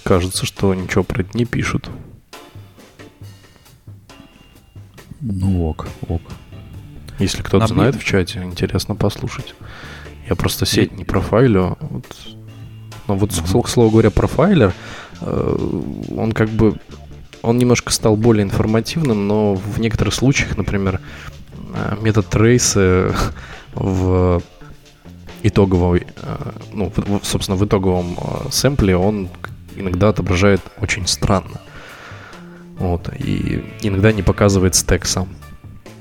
Кажется, 0.03 0.45
что 0.45 0.73
ничего 0.73 1.03
про 1.03 1.23
это 1.23 1.37
не 1.37 1.43
пишут. 1.43 1.89
Ну 5.19 5.67
ок, 5.67 5.87
ок. 6.07 6.21
Если 7.19 7.41
кто-то 7.41 7.59
Нам 7.59 7.67
знает 7.67 7.95
в 7.95 8.03
чате, 8.03 8.43
интересно 8.43 8.95
послушать. 8.95 9.55
Я 10.29 10.35
просто 10.35 10.65
сеть 10.65 10.93
не 10.93 11.03
профайлю. 11.03 11.77
Вот. 11.81 12.36
Но 13.07 13.15
вот, 13.15 13.31
к 13.31 13.67
слову 13.67 13.89
говоря, 13.91 14.11
профайлер, 14.11 14.73
э, 15.21 15.57
он 16.15 16.31
как 16.31 16.49
бы... 16.49 16.75
Он 17.41 17.57
немножко 17.57 17.91
стал 17.91 18.17
более 18.17 18.43
информативным, 18.43 19.27
но 19.27 19.55
в 19.55 19.79
некоторых 19.79 20.13
случаях, 20.13 20.57
например, 20.57 20.99
э, 21.73 21.97
метод 22.01 22.27
трейсы 22.27 23.13
в 23.73 24.41
итоговой, 25.43 26.07
э, 26.15 26.51
ну, 26.73 26.91
собственно, 27.23 27.55
в 27.57 27.65
итоговом 27.65 28.17
сэмпле 28.51 28.97
он 28.97 29.29
иногда 29.75 30.09
отображает 30.09 30.61
очень 30.81 31.07
странно. 31.07 31.61
Вот, 32.79 33.09
и 33.17 33.63
иногда 33.81 34.11
не 34.11 34.21
показывает 34.21 34.75
стек 34.75 35.05
сам. 35.05 35.29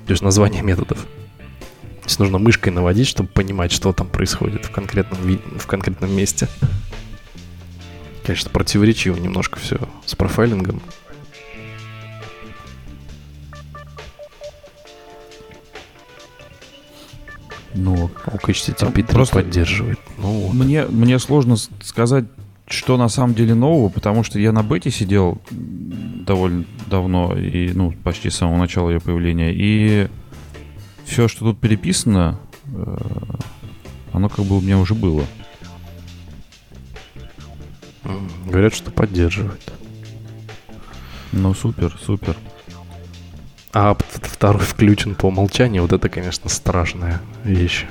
То 0.06 0.12
есть 0.12 0.22
название 0.22 0.62
методов. 0.62 0.98
То 0.98 2.08
есть 2.08 2.18
нужно 2.18 2.38
мышкой 2.38 2.72
наводить, 2.72 3.08
чтобы 3.08 3.28
понимать, 3.30 3.72
что 3.72 3.92
там 3.92 4.08
происходит 4.08 4.64
в 4.66 4.70
конкретном, 4.70 5.20
в 5.58 5.66
конкретном 5.66 6.14
месте. 6.14 6.48
Конечно, 8.26 8.50
противоречиво 8.50 9.16
немножко 9.16 9.61
все 9.61 9.78
с 10.04 10.16
профайлингом. 10.16 10.83
Ну 17.75 18.06
ок. 18.06 18.23
OKHTTP 18.26 18.92
3 18.92 19.02
Просто- 19.04 19.37
поддерживает. 19.37 20.00
Ну 20.18 20.28
вот. 20.40 20.54
Мне, 20.54 20.87
мне 20.87 21.21
сложно 21.21 21.56
сказать, 21.83 22.25
что 22.66 22.97
на 22.97 23.09
самом 23.09 23.35
деле 23.35 23.54
нового, 23.54 23.90
потому 23.90 24.25
что 24.25 24.40
я 24.40 24.50
на 24.50 24.64
бете 24.64 24.90
сидел 24.90 25.40
довольно 25.52 26.64
давно, 26.88 27.33
и, 27.37 27.71
ну, 27.73 27.92
почти 28.02 28.30
с 28.30 28.37
самого 28.37 28.56
начала 28.56 28.90
ее 28.90 29.00
появления, 29.00 29.52
и 29.54 30.09
все, 31.04 31.28
что 31.28 31.40
тут 31.45 31.61
переписано, 31.61 32.40
э, 32.75 32.97
оно 34.12 34.28
как 34.28 34.45
бы 34.47 34.59
у 34.59 34.61
меня 34.61 34.78
уже 34.78 34.95
было. 34.95 35.25
Говорят, 38.46 38.75
что 38.75 38.90
поддерживает. 38.90 39.72
Ну, 41.32 41.54
супер, 41.54 41.96
супер. 42.00 42.36
А 43.72 43.96
второй 44.08 44.62
включен 44.62 45.14
по 45.14 45.26
умолчанию. 45.26 45.82
Вот 45.82 45.92
это, 45.92 46.08
конечно, 46.08 46.48
страшная 46.48 47.20
вещь. 47.44 47.84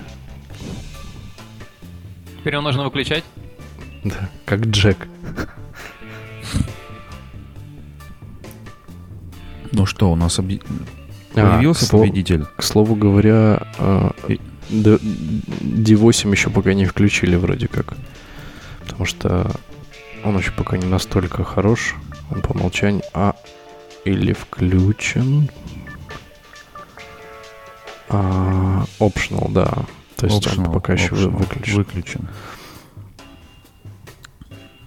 теперь 2.40 2.54
его 2.54 2.62
нужно 2.64 2.84
выключать. 2.86 3.24
Да, 4.04 4.30
как 4.46 4.62
Джек. 4.68 5.08
Ну 9.72 9.86
что, 9.86 10.12
у 10.12 10.16
нас 10.16 10.40
объ- 10.40 10.64
А, 11.36 11.56
появился 11.58 11.86
к 11.86 11.90
слову- 11.90 12.06
победитель? 12.06 12.46
К 12.56 12.64
слову 12.64 12.96
говоря, 12.96 13.68
э, 13.78 14.10
Д- 14.70 14.98
D8 14.98 16.32
еще 16.32 16.50
пока 16.50 16.74
не 16.74 16.86
включили 16.86 17.36
вроде 17.36 17.68
как. 17.68 17.96
Потому 18.84 19.06
что 19.06 19.52
он 20.26 20.38
еще 20.38 20.52
пока 20.52 20.78
не 20.78 20.86
настолько 20.86 21.44
хорош. 21.44 21.96
Он 22.32 22.42
по 22.42 22.52
умолчанию. 22.52 23.04
А 23.14 23.36
или 24.04 24.34
включен. 24.34 25.50
А, 28.10 28.86
optional, 29.00 29.52
да. 29.52 29.66
То 30.16 30.28
есть 30.28 30.48
он 30.48 30.54
Optional, 30.66 30.74
пока 30.74 30.94
еще 30.94 31.14
вы- 31.16 31.28
optional, 31.28 31.38
выключен. 31.38 31.76
выключен. 31.76 32.28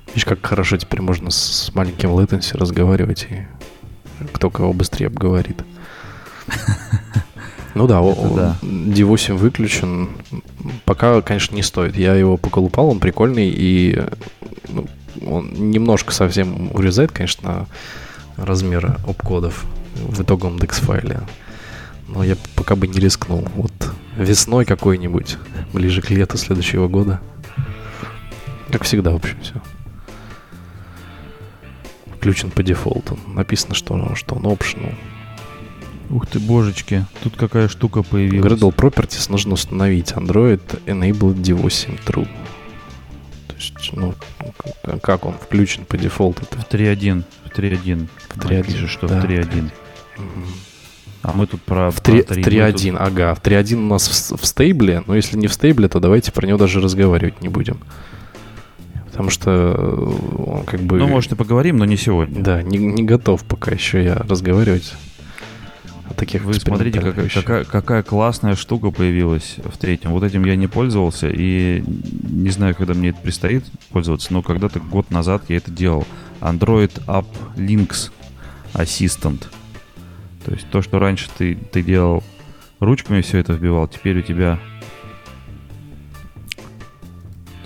Видишь, 0.08 0.24
как 0.24 0.44
хорошо 0.44 0.76
теперь 0.78 1.02
можно 1.02 1.30
с 1.30 1.70
маленьким 1.74 2.10
latency 2.10 2.56
разговаривать 2.56 3.26
и 3.30 3.46
кто 4.32 4.50
кого 4.50 4.72
быстрее 4.72 5.06
обговорит. 5.08 5.62
Ну 7.74 7.86
да, 7.86 8.00
да. 8.00 8.56
D8 8.62 9.34
выключен. 9.34 10.08
Пока, 10.84 11.20
конечно, 11.22 11.54
не 11.54 11.62
стоит. 11.62 11.96
Я 11.96 12.14
его 12.14 12.36
поколупал, 12.36 12.88
он 12.88 12.98
прикольный, 12.98 13.50
и 13.54 14.02
ну, 14.68 14.88
он 15.26 15.70
немножко 15.70 16.12
совсем 16.12 16.70
урезает, 16.74 17.12
конечно, 17.12 17.66
размеры 18.36 18.96
обкодов 19.06 19.64
в 19.96 20.22
итоговом 20.22 20.56
DEX 20.56 20.74
файле. 20.84 21.20
Но 22.06 22.24
я 22.24 22.36
пока 22.54 22.76
бы 22.76 22.86
не 22.86 22.98
рискнул. 23.00 23.46
Вот 23.54 23.72
весной 24.16 24.64
какой-нибудь, 24.64 25.36
ближе 25.72 26.00
к 26.00 26.10
лету 26.10 26.38
следующего 26.38 26.88
года. 26.88 27.20
Как 28.70 28.84
всегда, 28.84 29.10
в 29.10 29.16
общем, 29.16 29.36
все. 29.42 29.54
Включен 32.16 32.50
по 32.50 32.62
дефолту. 32.62 33.18
Написано, 33.26 33.74
что, 33.74 34.14
что 34.14 34.34
он 34.34 34.46
optional. 34.46 34.94
Ух 36.10 36.26
ты, 36.26 36.38
божечки, 36.38 37.04
тут 37.22 37.36
какая 37.36 37.68
штука 37.68 38.02
появилась. 38.02 38.50
Gradle 38.50 38.74
Properties 38.74 39.30
нужно 39.30 39.54
установить. 39.54 40.12
Android 40.12 40.62
Enabled 40.86 41.42
D8 41.42 42.00
True. 42.06 42.28
То 43.58 43.96
ну, 44.00 44.14
к- 44.56 44.98
как 45.00 45.26
он 45.26 45.34
включен 45.34 45.84
по 45.84 45.96
дефолту? 45.96 46.42
В 46.50 46.72
3.1. 46.72 47.24
В 47.44 47.58
3.1. 47.58 48.06
В 48.28 48.36
3.1, 48.38 48.62
Пишет, 48.64 48.88
что 48.88 49.08
да, 49.08 49.20
в 49.20 49.24
3.1. 49.24 49.70
А 51.22 51.32
мы 51.32 51.46
тут 51.46 51.60
про... 51.62 51.90
В 51.90 52.00
3 52.00 52.22
про 52.22 52.34
в 52.34 52.36
3, 52.42 52.60
мы 52.60 52.72
тут- 52.72 52.82
3.1, 52.82 52.96
ага. 52.96 53.34
В 53.34 53.42
3.1 53.42 53.74
у 53.74 53.88
нас 53.88 54.30
в, 54.30 54.36
в 54.40 54.46
стейбле, 54.46 55.02
но 55.06 55.16
если 55.16 55.36
не 55.36 55.48
в 55.48 55.52
стейбле, 55.52 55.88
то 55.88 56.00
давайте 56.00 56.30
про 56.32 56.46
него 56.46 56.58
даже 56.58 56.80
разговаривать 56.80 57.40
не 57.42 57.48
будем. 57.48 57.78
Потому 59.06 59.30
что 59.30 59.50
э, 59.50 60.42
он 60.46 60.64
как 60.64 60.80
бы... 60.80 60.98
Ну, 60.98 61.08
может, 61.08 61.32
и 61.32 61.34
поговорим, 61.34 61.76
но 61.78 61.84
не 61.84 61.96
сегодня. 61.96 62.40
Да, 62.40 62.62
не, 62.62 62.78
не 62.78 63.02
готов 63.02 63.42
пока 63.44 63.72
еще 63.72 64.02
я 64.04 64.14
разговаривать 64.14 64.94
о 66.08 66.14
таких 66.14 66.44
Вы 66.44 66.54
смотрите, 66.54 66.98
экспериментальных 66.98 67.32
какая, 67.32 67.64
какая, 67.64 68.02
классная 68.02 68.56
штука 68.56 68.90
появилась 68.90 69.56
в 69.64 69.76
третьем. 69.76 70.12
Вот 70.12 70.22
этим 70.22 70.44
я 70.44 70.56
не 70.56 70.66
пользовался 70.66 71.28
и 71.28 71.82
не 71.82 72.50
знаю, 72.50 72.74
когда 72.74 72.94
мне 72.94 73.10
это 73.10 73.20
предстоит 73.20 73.64
пользоваться, 73.90 74.32
но 74.32 74.42
когда-то 74.42 74.80
год 74.80 75.10
назад 75.10 75.42
я 75.48 75.56
это 75.56 75.70
делал. 75.70 76.06
Android 76.40 76.92
App 77.06 77.26
Links 77.56 78.10
Assistant. 78.74 79.46
То 80.44 80.52
есть 80.52 80.68
то, 80.70 80.82
что 80.82 80.98
раньше 80.98 81.28
ты, 81.36 81.54
ты 81.54 81.82
делал 81.82 82.22
ручками 82.80 83.20
все 83.20 83.38
это 83.38 83.52
вбивал, 83.52 83.88
теперь 83.88 84.18
у 84.18 84.22
тебя 84.22 84.58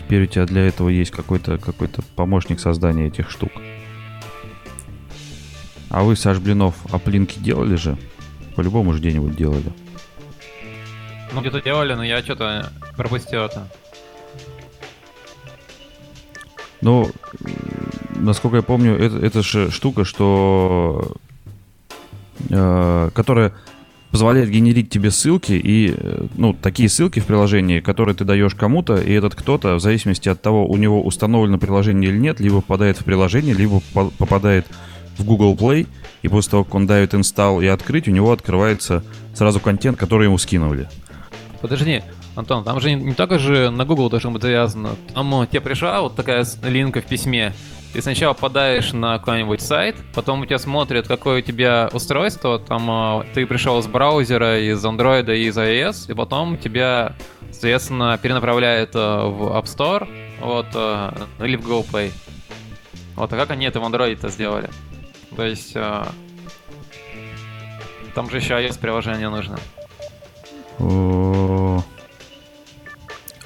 теперь 0.00 0.24
у 0.24 0.26
тебя 0.26 0.46
для 0.46 0.66
этого 0.66 0.88
есть 0.88 1.10
какой-то 1.10 1.58
какой-то 1.58 2.02
помощник 2.16 2.60
создания 2.60 3.06
этих 3.06 3.30
штук. 3.30 3.52
А 5.90 6.02
вы, 6.02 6.16
Саш 6.16 6.38
Блинов, 6.38 6.74
аплинки 6.90 7.38
делали 7.38 7.76
же? 7.76 7.98
По-любому 8.54 8.92
же 8.92 9.00
где-нибудь 9.00 9.36
делали. 9.36 9.72
Ну, 11.32 11.40
где-то 11.40 11.62
делали, 11.62 11.94
но 11.94 12.04
я 12.04 12.20
что-то 12.22 12.70
пропустил 12.96 13.42
это. 13.42 13.68
Ну, 16.80 17.10
насколько 18.16 18.56
я 18.56 18.62
помню, 18.62 18.96
это, 18.98 19.16
это 19.18 19.42
же 19.42 19.70
штука, 19.70 20.04
что... 20.04 21.12
э, 22.50 23.10
которая 23.14 23.52
позволяет 24.10 24.50
генерить 24.50 24.90
тебе 24.90 25.10
ссылки 25.10 25.52
и, 25.52 25.94
э, 25.96 26.26
ну, 26.36 26.52
такие 26.52 26.88
ссылки 26.88 27.20
в 27.20 27.24
приложении, 27.24 27.80
которые 27.80 28.14
ты 28.14 28.24
даешь 28.24 28.54
кому-то, 28.54 28.96
и 28.96 29.12
этот 29.12 29.34
кто-то, 29.34 29.76
в 29.76 29.80
зависимости 29.80 30.28
от 30.28 30.42
того, 30.42 30.66
у 30.66 30.76
него 30.76 31.02
установлено 31.02 31.56
приложение 31.58 32.10
или 32.10 32.18
нет, 32.18 32.40
либо 32.40 32.56
попадает 32.56 32.98
в 32.98 33.04
приложение, 33.04 33.54
либо 33.54 33.80
по- 33.94 34.10
попадает 34.10 34.66
в 35.18 35.24
Google 35.24 35.54
Play, 35.54 35.86
и 36.22 36.28
после 36.28 36.50
того, 36.50 36.64
как 36.64 36.74
он 36.74 36.86
давит 36.86 37.14
install 37.14 37.62
и 37.64 37.66
открыть, 37.66 38.08
у 38.08 38.10
него 38.10 38.32
открывается 38.32 39.02
сразу 39.34 39.60
контент, 39.60 39.98
который 39.98 40.26
ему 40.26 40.38
скинули. 40.38 40.88
Подожди, 41.60 42.02
Антон, 42.34 42.64
там 42.64 42.80
же 42.80 42.94
не, 42.94 43.02
не 43.02 43.14
только 43.14 43.38
же 43.38 43.70
на 43.70 43.84
Google 43.84 44.08
должно 44.10 44.30
быть 44.30 44.42
завязано. 44.42 44.96
Там 45.14 45.42
э, 45.42 45.46
тебе 45.46 45.60
пришла 45.60 46.00
вот 46.00 46.16
такая 46.16 46.44
с- 46.44 46.58
линка 46.62 47.00
в 47.00 47.04
письме. 47.04 47.52
Ты 47.92 48.00
сначала 48.00 48.32
подаешь 48.32 48.92
на 48.94 49.18
какой-нибудь 49.18 49.60
сайт, 49.60 49.96
потом 50.14 50.40
у 50.40 50.46
тебя 50.46 50.58
смотрят, 50.58 51.06
какое 51.06 51.38
у 51.38 51.42
тебя 51.42 51.90
устройство. 51.92 52.58
Там 52.58 52.90
э, 53.20 53.24
ты 53.34 53.46
пришел 53.46 53.78
из 53.78 53.86
браузера, 53.86 54.60
из 54.60 54.82
Android 54.84 55.30
из 55.36 55.56
iOS, 55.58 56.10
и 56.10 56.14
потом 56.14 56.56
тебя, 56.56 57.14
соответственно, 57.50 58.18
перенаправляет 58.20 58.94
э, 58.94 58.98
в 58.98 59.54
App 59.54 59.64
Store, 59.64 60.08
вот, 60.40 60.66
или 61.38 61.56
в 61.56 61.62
Google 61.62 61.86
Play. 61.92 62.10
Вот, 63.14 63.32
а 63.32 63.36
как 63.36 63.50
они 63.50 63.66
это 63.66 63.78
в 63.78 63.84
Android-то 63.84 64.28
сделали? 64.30 64.70
То 65.36 65.44
есть... 65.44 65.72
э, 65.74 66.04
там 68.14 68.28
же 68.30 68.36
еще 68.36 68.54
iOS-приложение 68.54 69.30
нужно. 69.30 69.58
О, 70.78 71.82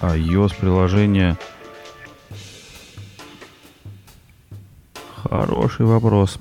iOS 0.01 0.55
приложение. 0.59 1.37
Хороший 5.22 5.87
вопрос. 5.87 6.38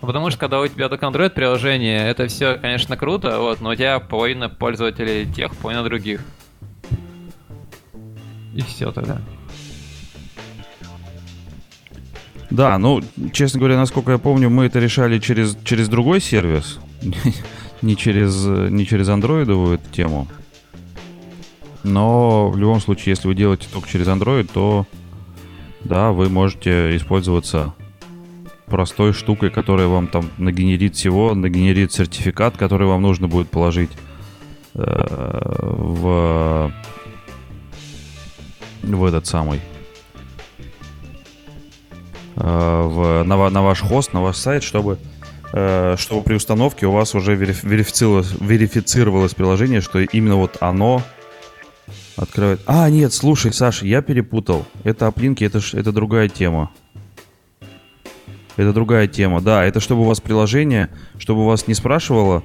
Ну, 0.00 0.06
потому 0.06 0.30
что 0.30 0.40
когда 0.40 0.60
у 0.60 0.66
тебя 0.66 0.88
только 0.88 1.06
Android 1.06 1.30
приложение, 1.30 2.00
это 2.08 2.26
все, 2.26 2.56
конечно, 2.56 2.96
круто, 2.96 3.38
вот, 3.38 3.60
но 3.60 3.70
у 3.70 3.74
тебя 3.74 4.00
половина 4.00 4.48
пользователей 4.48 5.30
тех, 5.32 5.54
половина 5.56 5.84
других. 5.84 6.20
И 8.54 8.60
все 8.62 8.90
тогда. 8.90 9.20
Да, 12.52 12.76
ну, 12.76 13.00
честно 13.32 13.60
говоря, 13.60 13.78
насколько 13.78 14.12
я 14.12 14.18
помню, 14.18 14.50
мы 14.50 14.66
это 14.66 14.78
решали 14.78 15.18
через, 15.18 15.56
через 15.64 15.88
другой 15.88 16.20
сервис. 16.20 16.80
не 17.82 17.96
через, 17.96 18.44
не 18.44 18.86
через 18.86 19.08
андроидовую 19.08 19.76
эту 19.76 19.90
тему. 19.90 20.28
Но 21.82 22.50
в 22.50 22.58
любом 22.58 22.78
случае, 22.82 23.12
если 23.12 23.26
вы 23.26 23.34
делаете 23.34 23.68
только 23.72 23.88
через 23.88 24.06
Android, 24.06 24.50
то 24.52 24.86
да, 25.80 26.12
вы 26.12 26.28
можете 26.28 26.94
использоваться 26.94 27.72
простой 28.66 29.14
штукой, 29.14 29.48
которая 29.48 29.86
вам 29.86 30.06
там 30.06 30.28
нагенерит 30.36 30.94
всего, 30.94 31.34
нагенерит 31.34 31.92
сертификат, 31.92 32.58
который 32.58 32.86
вам 32.86 33.00
нужно 33.00 33.28
будет 33.28 33.48
положить 33.48 33.90
э, 34.74 34.82
в 35.62 36.70
в 38.82 39.04
этот 39.04 39.26
самый 39.26 39.60
в, 42.46 43.22
на, 43.24 43.50
на 43.50 43.62
ваш 43.62 43.80
хост, 43.80 44.12
на 44.12 44.22
ваш 44.22 44.36
сайт, 44.36 44.62
чтобы 44.62 44.98
э, 45.52 45.96
чтобы 45.98 46.22
при 46.22 46.34
установке 46.34 46.86
у 46.86 46.92
вас 46.92 47.14
уже 47.14 47.34
вериф- 47.36 47.66
верифицировалось, 47.66 48.32
верифицировалось 48.40 49.34
приложение, 49.34 49.80
что 49.80 50.00
именно 50.00 50.36
вот 50.36 50.56
оно 50.60 51.02
открывает. 52.16 52.60
А, 52.66 52.90
нет, 52.90 53.12
слушай, 53.12 53.52
Саша, 53.52 53.86
я 53.86 54.02
перепутал. 54.02 54.66
Это 54.84 55.06
оплинки, 55.06 55.44
это, 55.44 55.60
это 55.72 55.92
другая 55.92 56.28
тема. 56.28 56.70
Это 58.56 58.72
другая 58.72 59.06
тема, 59.06 59.40
да. 59.40 59.64
Это 59.64 59.80
чтобы 59.80 60.02
у 60.02 60.04
вас 60.04 60.20
приложение, 60.20 60.90
чтобы 61.18 61.42
у 61.42 61.46
вас 61.46 61.68
не 61.68 61.74
спрашивало, 61.74 62.42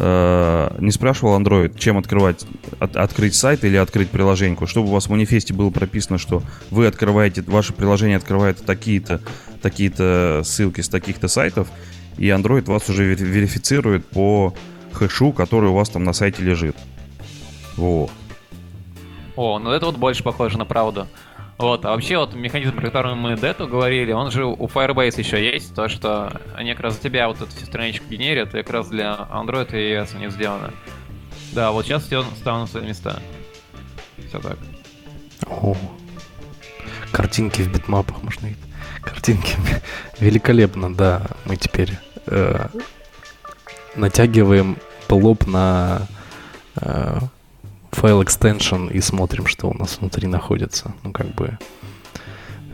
э, 0.00 0.76
не 0.80 0.90
спрашивал 0.90 1.38
Android, 1.40 1.78
чем 1.78 1.98
открывать, 1.98 2.44
от- 2.78 2.96
открыть 2.96 3.34
сайт 3.34 3.64
или 3.64 3.76
открыть 3.76 4.10
приложеньку, 4.10 4.66
чтобы 4.66 4.88
у 4.88 4.92
вас 4.92 5.06
в 5.06 5.10
манифесте 5.10 5.54
было 5.54 5.70
прописано, 5.70 6.18
что 6.18 6.42
вы 6.70 6.86
открываете, 6.86 7.42
ваше 7.42 7.72
приложение 7.72 8.16
открывает 8.16 8.64
такие-то, 8.64 9.20
такие-то 9.62 10.42
ссылки 10.44 10.80
с 10.80 10.88
таких-то 10.88 11.28
сайтов, 11.28 11.68
и 12.16 12.26
Android 12.26 12.64
вас 12.64 12.88
уже 12.88 13.04
вери- 13.14 13.24
верифицирует 13.24 14.06
по 14.06 14.54
хэшу, 14.92 15.32
который 15.32 15.70
у 15.70 15.74
вас 15.74 15.88
там 15.90 16.02
на 16.04 16.12
сайте 16.12 16.42
лежит. 16.42 16.76
Во. 17.76 18.10
О, 19.36 19.58
ну 19.58 19.70
это 19.70 19.86
вот 19.86 19.96
больше 19.96 20.22
похоже 20.22 20.58
на 20.58 20.64
правду. 20.64 21.06
Вот, 21.60 21.84
а 21.84 21.90
вообще 21.90 22.16
вот 22.16 22.32
механизм, 22.32 22.74
про 22.74 22.86
который 22.86 23.14
мы 23.14 23.36
до 23.36 23.48
этого 23.48 23.68
говорили, 23.68 24.12
он 24.12 24.30
же 24.30 24.46
у 24.46 24.66
Firebase 24.66 25.18
еще 25.18 25.44
есть, 25.44 25.74
то 25.74 25.90
что 25.90 26.40
они 26.54 26.72
как 26.72 26.84
раз 26.84 26.94
за 26.94 27.02
тебя 27.02 27.28
вот 27.28 27.36
эту 27.36 27.50
всю 27.50 27.66
страничку 27.66 28.06
генерят, 28.08 28.54
и 28.54 28.62
как 28.62 28.70
раз 28.70 28.88
для 28.88 29.28
Android 29.30 29.70
и 29.72 29.92
iOS 29.92 30.16
у 30.16 30.20
них 30.20 30.32
сделано. 30.32 30.72
Да, 31.52 31.70
вот 31.72 31.84
сейчас 31.84 32.04
все 32.04 32.22
стало 32.38 32.60
на 32.60 32.66
свои 32.66 32.86
места. 32.86 33.20
Все 34.26 34.38
так. 34.38 34.56
О, 35.46 35.76
картинки 37.12 37.60
в 37.60 37.70
битмапах 37.70 38.22
можно 38.22 38.46
видеть. 38.46 38.64
Картинки 39.02 39.54
великолепно, 40.18 40.94
да. 40.94 41.26
Мы 41.44 41.56
теперь 41.56 41.98
э, 42.24 42.68
натягиваем 43.96 44.78
плоп 45.08 45.46
на 45.46 46.06
э, 46.76 47.18
файл 47.92 48.22
extension 48.22 48.90
и 48.92 49.00
смотрим, 49.00 49.46
что 49.46 49.68
у 49.68 49.74
нас 49.74 49.98
внутри 49.98 50.28
находится. 50.28 50.94
Ну, 51.02 51.12
как 51.12 51.34
бы 51.34 51.58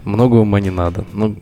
много 0.05 0.37
ума 0.37 0.61
не 0.61 0.71
надо. 0.71 1.05
Ну, 1.13 1.37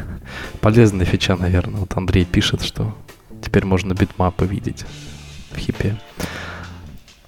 полезная 0.60 1.06
фича, 1.06 1.36
наверное. 1.36 1.80
Вот 1.80 1.96
Андрей 1.96 2.24
пишет, 2.24 2.62
что 2.62 2.94
теперь 3.42 3.64
можно 3.64 3.94
битмапы 3.94 4.46
видеть 4.46 4.84
в 5.52 5.58
heap'е. 5.58 5.98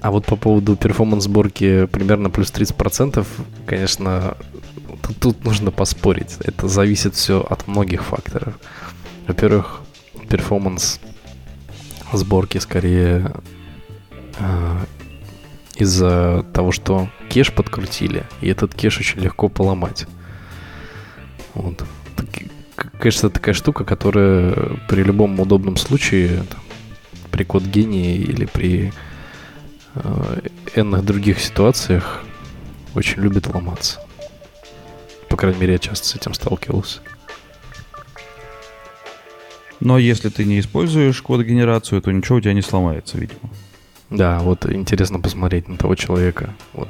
А 0.00 0.10
вот 0.10 0.26
по 0.26 0.34
поводу 0.34 0.76
performance-сборки 0.76 1.86
примерно 1.86 2.28
плюс 2.28 2.52
30%, 2.52 3.24
конечно, 3.66 4.36
тут, 5.02 5.18
тут 5.20 5.44
нужно 5.44 5.70
поспорить. 5.70 6.38
Это 6.40 6.66
зависит 6.66 7.14
все 7.14 7.40
от 7.40 7.68
многих 7.68 8.02
факторов. 8.02 8.58
Во-первых, 9.28 9.82
performance 10.28 10.98
сборки 12.12 12.58
скорее 12.58 13.32
э, 14.38 14.76
из-за 15.82 16.44
того, 16.52 16.72
что 16.72 17.08
кеш 17.28 17.52
подкрутили, 17.52 18.24
и 18.40 18.48
этот 18.48 18.74
кеш 18.74 18.98
очень 18.98 19.20
легко 19.20 19.48
поломать. 19.48 20.06
Вот. 21.54 21.84
Конечно, 22.98 23.30
такая 23.30 23.54
штука, 23.54 23.84
которая 23.84 24.78
при 24.88 25.02
любом 25.02 25.38
удобном 25.38 25.76
случае, 25.76 26.44
при 27.30 27.44
код 27.44 27.62
гении 27.64 28.16
или 28.16 28.46
при 28.46 28.92
э, 29.94 30.40
энных 30.74 31.04
других 31.04 31.40
ситуациях 31.40 32.24
очень 32.94 33.22
любит 33.22 33.46
ломаться. 33.46 34.00
По 35.28 35.36
крайней 35.36 35.60
мере, 35.60 35.72
я 35.74 35.78
часто 35.78 36.06
с 36.08 36.14
этим 36.14 36.34
сталкивался. 36.34 37.00
Но 39.80 39.98
если 39.98 40.28
ты 40.28 40.44
не 40.44 40.60
используешь 40.60 41.20
код-генерацию, 41.22 42.00
то 42.02 42.12
ничего 42.12 42.38
у 42.38 42.40
тебя 42.40 42.52
не 42.52 42.62
сломается, 42.62 43.18
видимо. 43.18 43.50
Да, 44.12 44.40
вот 44.40 44.70
интересно 44.70 45.20
посмотреть 45.20 45.68
на 45.68 45.78
того 45.78 45.94
человека. 45.94 46.54
Вот 46.74 46.88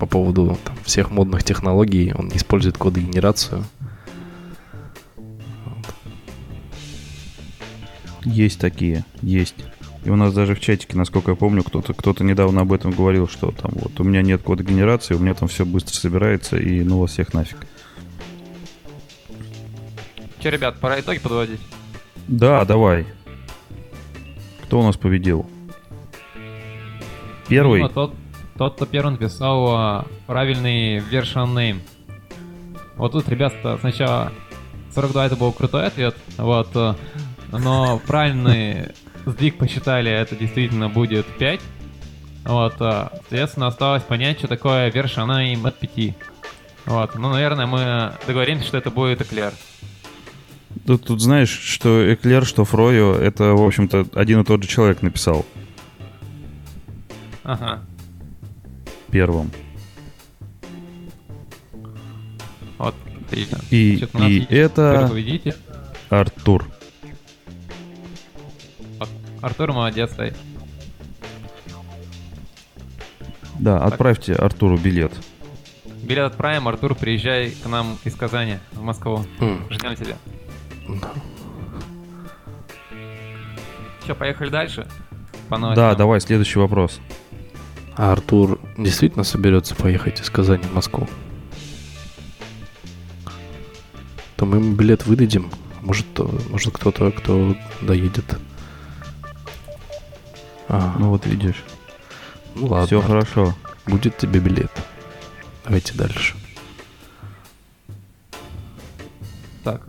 по 0.00 0.06
поводу 0.06 0.58
там, 0.64 0.76
всех 0.84 1.10
модных 1.10 1.44
технологий, 1.44 2.12
он 2.12 2.30
использует 2.34 2.76
код-генерацию. 2.76 3.64
Есть 8.24 8.58
такие, 8.58 9.04
есть. 9.22 9.54
И 10.04 10.10
у 10.10 10.16
нас 10.16 10.34
даже 10.34 10.56
в 10.56 10.60
чатике, 10.60 10.96
насколько 10.96 11.30
я 11.30 11.36
помню, 11.36 11.62
кто-то 11.62 11.94
кто 11.94 12.12
недавно 12.24 12.62
об 12.62 12.72
этом 12.72 12.90
говорил, 12.90 13.28
что 13.28 13.52
там 13.52 13.70
вот 13.74 13.98
у 14.00 14.04
меня 14.04 14.22
нет 14.22 14.42
кода 14.42 14.64
генерации, 14.64 15.14
у 15.14 15.18
меня 15.20 15.34
там 15.34 15.48
все 15.48 15.64
быстро 15.64 15.94
собирается, 15.94 16.56
и 16.56 16.82
ну 16.82 16.98
вас 16.98 17.12
всех 17.12 17.32
нафиг. 17.32 17.58
Че, 20.40 20.50
ребят, 20.50 20.80
пора 20.80 21.00
итоги 21.00 21.20
подводить. 21.20 21.60
Да, 22.26 22.64
давай. 22.64 23.06
Кто 24.64 24.80
у 24.80 24.82
нас 24.82 24.96
победил? 24.96 25.46
Первый? 27.48 27.82
Ну, 27.82 27.88
тот, 27.88 28.14
тот, 28.56 28.74
кто 28.76 28.86
первым 28.86 29.14
написал 29.14 29.68
а, 29.68 30.06
правильный 30.26 30.98
version 30.98 31.54
name. 31.54 31.80
Вот 32.96 33.12
тут, 33.12 33.28
ребята, 33.28 33.76
сначала 33.80 34.32
42 34.94 35.26
это 35.26 35.36
был 35.36 35.52
крутой 35.52 35.86
ответ, 35.86 36.16
вот, 36.36 36.68
а, 36.74 36.96
но 37.50 38.00
правильный 38.06 38.92
сдвиг 39.26 39.58
посчитали, 39.58 40.10
это 40.10 40.36
действительно 40.36 40.88
будет 40.88 41.26
5. 41.38 41.60
Вот, 42.44 42.74
а, 42.80 43.10
соответственно, 43.12 43.66
осталось 43.66 44.02
понять, 44.02 44.38
что 44.38 44.48
такое 44.48 44.90
version 44.90 45.26
name 45.26 45.66
от 45.66 45.78
5. 45.78 46.14
Вот, 46.86 47.14
ну, 47.16 47.30
наверное, 47.30 47.66
мы 47.66 48.12
договоримся, 48.26 48.66
что 48.66 48.78
это 48.78 48.90
будет 48.90 49.22
эклер. 49.22 49.52
Тут, 50.86 51.06
тут 51.06 51.20
знаешь, 51.20 51.48
что 51.48 52.12
Эклер, 52.12 52.44
что 52.44 52.64
Фрою, 52.64 53.14
это, 53.14 53.54
в 53.54 53.64
общем-то, 53.64 54.06
один 54.14 54.40
и 54.40 54.44
тот 54.44 54.62
же 54.62 54.68
человек 54.68 55.02
написал. 55.02 55.46
Ага. 57.44 57.80
Первым. 59.10 59.50
Вот, 62.78 62.94
отлично. 63.26 63.58
И, 63.70 63.98
Чё-то 63.98 64.18
у 64.18 64.20
нас 64.20 64.30
и 64.30 64.46
это. 64.50 65.10
Артур. 66.08 66.64
Артур 69.40 69.72
молодец, 69.72 70.10
дай. 70.16 70.32
Да, 73.58 73.84
отправьте 73.84 74.32
Артуру 74.34 74.78
билет. 74.78 75.12
Билет 76.02 76.32
отправим, 76.32 76.66
Артур, 76.66 76.94
приезжай 76.94 77.50
к 77.50 77.66
нам 77.66 77.98
из 78.04 78.14
Казани 78.14 78.58
в 78.72 78.82
Москву. 78.82 79.24
М, 79.40 79.66
Ждем 79.70 79.94
тебя. 79.96 80.16
да. 80.88 81.10
Че, 84.06 84.14
поехали 84.14 84.50
дальше? 84.50 84.86
По 85.48 85.58
Да, 85.58 85.94
давай, 85.94 86.20
следующий 86.20 86.58
вопрос. 86.58 87.00
А 87.96 88.12
Артур 88.12 88.58
действительно 88.76 89.24
соберется 89.24 89.74
поехать 89.74 90.20
из 90.20 90.28
Казани 90.30 90.64
в 90.64 90.74
Москву? 90.74 91.08
То 94.36 94.46
мы 94.46 94.56
ему 94.56 94.74
билет 94.74 95.06
выдадим. 95.06 95.50
Может, 95.80 96.12
то- 96.14 96.30
может 96.50 96.74
кто-то, 96.74 97.12
кто 97.12 97.54
доедет. 97.82 98.24
А, 100.68 100.96
Ну 100.98 101.10
вот 101.10 101.26
видишь, 101.26 101.62
ну 102.54 102.66
ладно. 102.66 102.86
все 102.86 103.00
хорошо. 103.00 103.54
Будет 103.86 104.16
тебе 104.16 104.40
билет. 104.40 104.72
Давайте 105.64 105.94
дальше. 105.94 106.34
Так. 109.62 109.86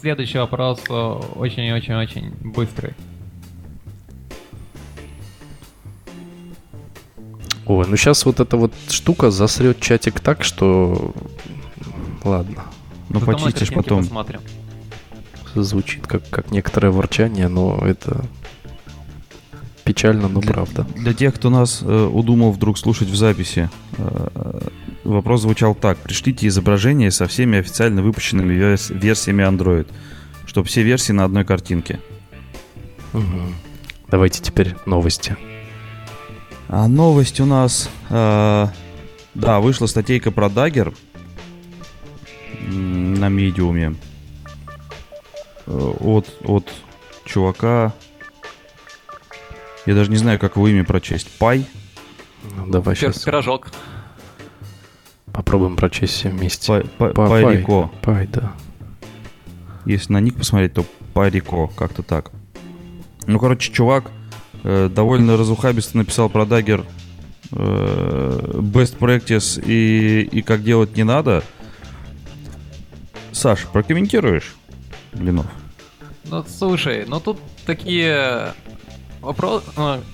Следующий 0.00 0.38
вопрос 0.38 0.82
э, 0.88 0.92
очень-очень-очень 0.92 2.30
быстрый. 2.52 2.94
Ой, 7.66 7.86
ну 7.88 7.96
сейчас 7.96 8.24
вот 8.24 8.40
эта 8.40 8.56
вот 8.56 8.72
штука 8.88 9.30
засрет 9.30 9.80
чатик 9.80 10.20
так, 10.20 10.44
что... 10.44 11.12
Ладно, 12.24 12.64
Ну 13.08 13.20
Зато 13.20 13.32
почистишь 13.32 13.72
потом. 13.72 13.98
посмотрим. 14.02 14.40
звучит 15.54 16.06
как, 16.06 16.28
как 16.28 16.50
некоторое 16.50 16.90
ворчание, 16.90 17.48
но 17.48 17.78
это 17.84 18.24
печально, 19.84 20.28
но 20.28 20.40
Для- 20.40 20.52
правда. 20.52 20.86
Для 20.96 21.12
тех, 21.14 21.34
кто 21.34 21.50
нас 21.50 21.80
э, 21.82 22.04
удумал 22.12 22.50
вдруг 22.52 22.78
слушать 22.78 23.08
в 23.08 23.16
записи, 23.16 23.70
э, 23.98 24.60
вопрос 25.04 25.42
звучал 25.42 25.74
так. 25.74 25.98
Пришлите 25.98 26.46
изображение 26.48 27.10
со 27.12 27.26
всеми 27.26 27.58
официально 27.58 28.02
выпущенными 28.02 28.52
верс- 28.54 28.92
версиями 28.92 29.44
Android, 29.44 29.86
чтобы 30.46 30.66
все 30.68 30.82
версии 30.82 31.12
на 31.12 31.24
одной 31.24 31.44
картинке. 31.44 32.00
Мгм. 33.12 33.54
Давайте 34.10 34.42
теперь 34.42 34.74
новости. 34.86 35.36
А 36.68 36.88
новость 36.88 37.40
у 37.40 37.46
нас... 37.46 37.88
э, 38.10 38.66
да, 39.34 39.60
вышла 39.60 39.86
статейка 39.86 40.30
про 40.30 40.46
Dagger 40.48 40.96
на 42.68 43.28
медиуме. 43.28 43.94
Э, 45.66 45.92
От, 46.00 46.26
от 46.44 46.72
чувака... 47.24 47.92
Я 49.86 49.94
даже 49.94 50.10
не 50.10 50.16
знаю, 50.16 50.40
как 50.40 50.56
его 50.56 50.66
имя 50.66 50.84
прочесть. 50.84 51.30
Пай? 51.38 51.64
Ну, 52.56 52.66
давай 52.66 52.96
Пир- 52.96 53.12
сейчас 53.12 53.22
Пирожок. 53.22 53.68
попробуем 55.32 55.76
прочесть 55.76 56.14
все 56.14 56.28
вместе. 56.30 56.66
Пай, 56.66 56.82
Пай- 56.98 57.12
Па- 57.14 57.28
Пайрико. 57.28 57.90
Пай, 58.02 58.26
да. 58.26 58.52
Если 59.84 60.12
на 60.12 60.18
ник 60.18 60.34
посмотреть, 60.36 60.74
то 60.74 60.84
Пайрико, 61.14 61.68
как-то 61.68 62.02
так. 62.02 62.32
Ну, 63.28 63.38
короче, 63.38 63.72
чувак 63.72 64.10
э, 64.64 64.88
довольно 64.88 65.36
разухабисто 65.36 65.96
написал 65.98 66.28
про 66.28 66.42
Dagger 66.44 66.84
э, 67.52 68.50
best 68.60 68.98
practice 68.98 69.62
и, 69.64 70.22
и 70.22 70.42
как 70.42 70.62
делать 70.62 70.96
не 70.96 71.04
надо. 71.04 71.42
Саш, 73.32 73.66
прокомментируешь, 73.72 74.54
Блинов? 75.12 75.46
Ну, 76.24 76.44
слушай, 76.48 77.04
ну 77.06 77.20
тут 77.20 77.38
такие 77.66 78.54
вопросы... 79.20 79.66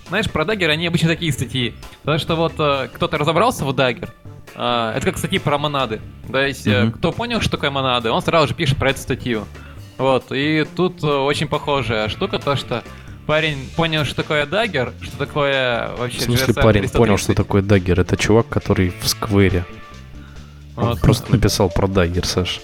знаешь, 0.09 0.31
про 0.31 0.45
Dagger, 0.45 0.69
они 0.69 0.87
обычно 0.87 1.09
такие 1.09 1.33
статьи. 1.33 1.75
Потому 2.03 2.19
что 2.19 2.35
вот 2.35 2.55
э, 2.59 2.89
кто-то 2.93 3.19
разобрался 3.19 3.65
в 3.65 3.71
Dagger, 3.71 4.11
э, 4.57 4.93
это 4.97 5.07
как 5.07 5.19
статьи 5.19 5.39
про 5.39 5.57
монады. 5.59 6.01
То 6.31 6.39
есть, 6.39 6.67
э, 6.67 6.85
Мгм. 6.85 6.93
кто 6.93 7.13
понял, 7.13 7.41
что 7.41 7.53
такое 7.53 7.71
монады, 7.71 8.11
он 8.11 8.23
сразу 8.23 8.49
же 8.49 8.55
пишет 8.55 8.77
про 8.79 8.91
эту 8.91 8.99
статью. 9.01 9.45
Вот, 9.99 10.33
и 10.33 10.67
тут 10.77 11.03
э, 11.05 11.07
очень 11.07 11.47
похожая 11.47 12.09
штука, 12.09 12.39
то 12.41 12.57
что 12.57 12.83
парень 13.27 13.69
понял, 13.77 14.05
что 14.05 14.17
такое 14.17 14.47
Dagger, 14.47 14.93
что 15.03 15.17
такое 15.17 15.95
вообще 15.97 16.19
В 16.19 16.23
смысле, 16.23 16.47
GSM 16.55 16.63
парень 16.63 16.89
понял, 16.89 17.17
что 17.17 17.29
330. 17.29 17.37
такое 17.37 17.63
даггер? 17.63 18.01
Это 18.01 18.17
чувак, 18.17 18.49
который 18.49 18.93
в 19.01 19.09
сквере. 19.09 19.65
Он 20.77 20.89
Вот. 20.89 21.01
просто 21.01 21.31
написал 21.33 21.69
про 21.71 21.87
даггер, 21.87 22.27
Саш. 22.27 22.61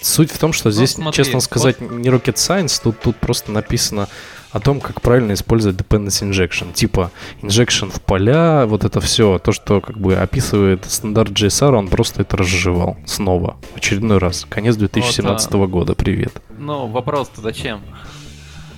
Суть 0.00 0.30
в 0.30 0.38
том, 0.38 0.52
что 0.52 0.70
здесь, 0.70 0.92
смотри, 0.92 1.16
честно 1.24 1.40
сказать, 1.40 1.80
не 1.80 2.08
rocket 2.08 2.34
science, 2.34 2.80
тут, 2.82 3.00
тут 3.00 3.16
просто 3.16 3.50
написано 3.52 4.08
о 4.50 4.60
том, 4.60 4.80
как 4.80 5.00
правильно 5.00 5.32
использовать 5.32 5.78
dependency 5.78 6.28
injection. 6.30 6.72
Типа 6.72 7.10
injection 7.42 7.90
в 7.90 8.00
поля, 8.00 8.66
вот 8.66 8.84
это 8.84 9.00
все, 9.00 9.38
то, 9.38 9.52
что 9.52 9.80
как 9.80 9.98
бы 9.98 10.14
описывает 10.14 10.84
стандарт 10.84 11.30
JSR, 11.30 11.74
он 11.74 11.88
просто 11.88 12.22
это 12.22 12.36
разжевал 12.36 12.96
снова, 13.06 13.56
в 13.74 13.76
очередной 13.78 14.18
раз. 14.18 14.46
Конец 14.48 14.76
2017 14.76 15.52
года, 15.52 15.94
привет. 15.94 16.32
Ну, 16.58 16.86
вопрос-то 16.86 17.40
зачем? 17.40 17.80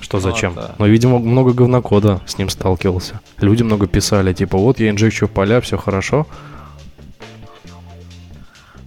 Что 0.01 0.17
Ну, 0.19 0.23
зачем? 0.23 0.55
да. 0.55 0.75
Ну, 0.79 0.87
видимо, 0.87 1.19
много 1.19 1.53
говнокода 1.53 2.21
с 2.27 2.39
ним 2.39 2.49
сталкивался. 2.49 3.21
Люди 3.39 3.63
много 3.63 3.87
писали, 3.87 4.33
типа, 4.33 4.59
вот 4.59 4.81
я 4.81 4.91
инжекчу 4.91 5.29
поля, 5.29 5.61
все 5.61 5.77
хорошо. 5.77 6.27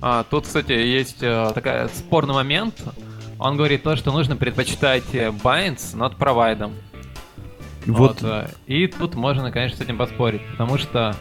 А, 0.02 0.24
тут, 0.30 0.46
кстати, 0.46 0.74
есть 0.74 1.20
э, 1.22 1.52
такая 1.54 1.88
спорный 1.88 2.34
момент. 2.34 2.76
Он 3.40 3.56
говорит 3.56 3.84
то, 3.84 3.96
что 3.96 4.12
нужно 4.12 4.36
предпочитать 4.36 5.04
э, 5.14 5.30
binds 5.30 5.96
над 5.96 6.18
провайдом. 6.18 6.74
Вот, 7.86 8.22
э, 8.22 8.50
и 8.68 8.88
тут 8.88 9.16
можно, 9.16 9.52
конечно, 9.52 9.78
с 9.78 9.82
этим 9.82 9.98
поспорить, 9.98 10.42
потому 10.52 10.78
что 10.78 11.16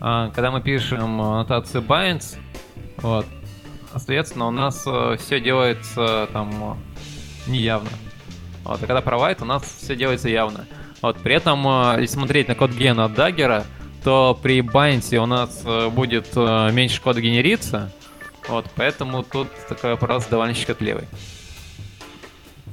а, 0.00 0.30
когда 0.30 0.50
мы 0.50 0.60
пишем 0.60 1.20
аннотацию 1.20 1.82
binds, 1.82 2.36
вот, 2.98 3.26
соответственно, 3.92 4.48
у 4.48 4.50
нас 4.50 4.80
все 5.18 5.40
делается 5.40 6.28
там 6.32 6.78
э, 7.46 7.50
неявно. 7.50 7.88
Вот, 8.66 8.82
а 8.82 8.86
когда 8.86 9.00
провайд, 9.00 9.42
у 9.42 9.44
нас 9.44 9.62
все 9.62 9.94
делается 9.94 10.28
явно. 10.28 10.66
Вот, 11.00 11.18
при 11.22 11.34
этом, 11.34 11.64
э, 11.66 12.00
если 12.00 12.16
смотреть 12.16 12.48
на 12.48 12.56
код 12.56 12.72
гена 12.72 13.04
от 13.04 13.12
Dagger, 13.12 13.64
то 14.02 14.36
при 14.40 14.60
байнсе 14.60 15.20
у 15.20 15.26
нас 15.26 15.62
э, 15.64 15.88
будет 15.88 16.26
э, 16.34 16.70
меньше 16.72 17.00
кода 17.00 17.20
генериться. 17.20 17.92
Вот, 18.48 18.66
поэтому 18.74 19.22
тут 19.22 19.48
такой 19.68 19.92
вопрос 19.92 20.26
довольно 20.26 20.54
щекотливый. 20.54 21.04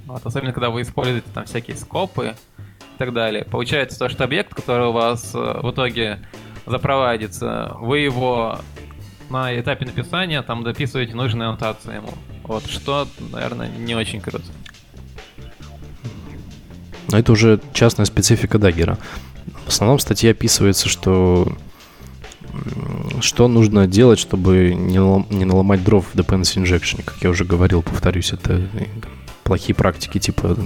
Вот, 0.05 0.25
особенно, 0.25 0.51
когда 0.51 0.71
вы 0.71 0.81
используете 0.81 1.27
там 1.31 1.45
всякие 1.45 1.77
скопы 1.77 2.35
и 2.57 2.97
так 2.97 3.13
далее. 3.13 3.45
Получается 3.45 3.99
то, 3.99 4.09
что 4.09 4.23
объект, 4.23 4.53
который 4.53 4.87
у 4.87 4.91
вас 4.91 5.33
в 5.33 5.71
итоге 5.71 6.19
запровадится, 6.65 7.75
вы 7.79 7.99
его 7.99 8.59
на 9.29 9.59
этапе 9.59 9.85
написания 9.85 10.41
там 10.41 10.63
дописываете 10.63 11.15
нужные 11.15 11.47
аннотации 11.49 11.95
ему. 11.95 12.09
Вот, 12.43 12.65
что, 12.65 13.07
наверное, 13.31 13.69
не 13.69 13.95
очень 13.95 14.21
круто. 14.21 14.45
Но 17.09 17.17
это 17.17 17.31
уже 17.31 17.59
частная 17.73 18.05
специфика 18.05 18.57
Даггера. 18.57 18.97
В 19.65 19.69
основном 19.69 19.97
в 19.97 20.01
статье 20.01 20.31
описывается, 20.31 20.89
что 20.89 21.51
что 23.19 23.47
нужно 23.47 23.87
делать, 23.87 24.19
чтобы 24.19 24.75
не 24.75 25.45
наломать 25.45 25.83
дров 25.83 26.05
в 26.13 26.15
dependency 26.15 26.61
injection. 26.61 27.03
Как 27.03 27.15
я 27.21 27.29
уже 27.29 27.45
говорил, 27.45 27.81
повторюсь, 27.81 28.31
это 28.31 28.61
плохие 29.43 29.75
практики 29.75 30.19
типа 30.19 30.57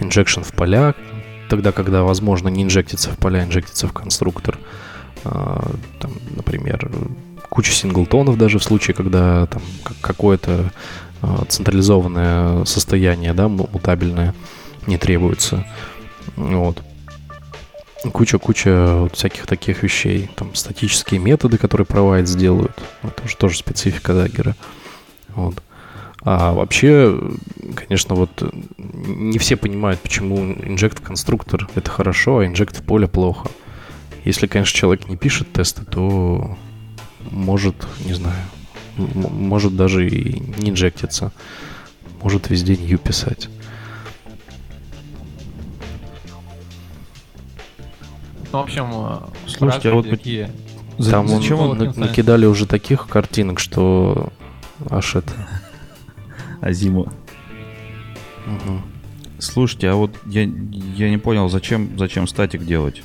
injection 0.00 0.42
в 0.44 0.52
поля, 0.52 0.94
тогда, 1.48 1.72
когда, 1.72 2.02
возможно, 2.02 2.48
не 2.48 2.62
инжектится 2.62 3.10
в 3.10 3.18
поля, 3.18 3.40
а 3.40 3.44
инжектится 3.44 3.86
в 3.86 3.92
конструктор. 3.92 4.58
А, 5.24 5.70
там, 6.00 6.12
например, 6.34 6.90
куча 7.48 7.72
синглтонов 7.72 8.38
даже 8.38 8.58
в 8.58 8.64
случае, 8.64 8.94
когда 8.94 9.46
там 9.46 9.62
какое-то 10.00 10.72
а, 11.22 11.44
централизованное 11.48 12.64
состояние, 12.64 13.32
да, 13.32 13.48
мутабельное 13.48 14.34
не 14.86 14.98
требуется. 14.98 15.66
Вот. 16.36 16.82
Куча-куча 18.12 18.96
вот 19.00 19.16
всяких 19.16 19.46
таких 19.46 19.82
вещей. 19.82 20.30
Там 20.36 20.54
статические 20.54 21.20
методы, 21.20 21.58
которые 21.58 21.86
провайд 21.86 22.28
сделают. 22.28 22.72
Это 23.02 23.24
уже 23.24 23.36
тоже 23.36 23.58
специфика 23.58 24.12
даггера. 24.14 24.54
Вот. 25.34 25.62
А 26.22 26.52
вообще, 26.52 27.20
конечно, 27.74 28.16
вот 28.16 28.52
не 28.78 29.38
все 29.38 29.56
понимают, 29.56 30.00
почему 30.00 30.38
инжект 30.38 30.98
в 30.98 31.02
конструктор 31.02 31.68
это 31.76 31.90
хорошо, 31.90 32.38
а 32.38 32.46
инжект 32.46 32.76
в 32.78 32.82
поле 32.82 33.06
плохо. 33.06 33.48
Если, 34.24 34.48
конечно, 34.48 34.76
человек 34.76 35.08
не 35.08 35.16
пишет 35.16 35.52
тесты, 35.52 35.84
то 35.84 36.56
может, 37.30 37.76
не 38.04 38.14
знаю, 38.14 38.42
может 38.96 39.76
даже 39.76 40.08
и 40.08 40.40
не 40.58 40.70
инжектиться. 40.70 41.32
Может 42.22 42.50
везде 42.50 42.76
new 42.76 42.98
писать. 42.98 43.48
Ну, 48.52 48.58
в 48.58 48.62
общем, 48.62 48.86
э, 48.92 49.18
Слушайте, 49.46 49.90
а 49.90 49.94
вот 49.94 50.08
такие... 50.08 50.50
Там 51.10 51.28
зачем 51.28 51.60
он, 51.60 51.80
он 51.80 51.92
накидали 51.96 52.46
уже 52.46 52.66
таких 52.66 53.06
картинок, 53.06 53.58
что 53.58 54.32
аж 54.88 55.16
это... 55.16 55.32
Азиму. 56.60 57.12
Угу. 58.46 58.80
Слушайте, 59.38 59.90
а 59.90 59.94
вот 59.94 60.12
я, 60.24 60.42
я 60.42 61.10
не 61.10 61.18
понял, 61.18 61.48
зачем, 61.48 61.98
зачем 61.98 62.26
статик 62.26 62.64
делать? 62.64 63.02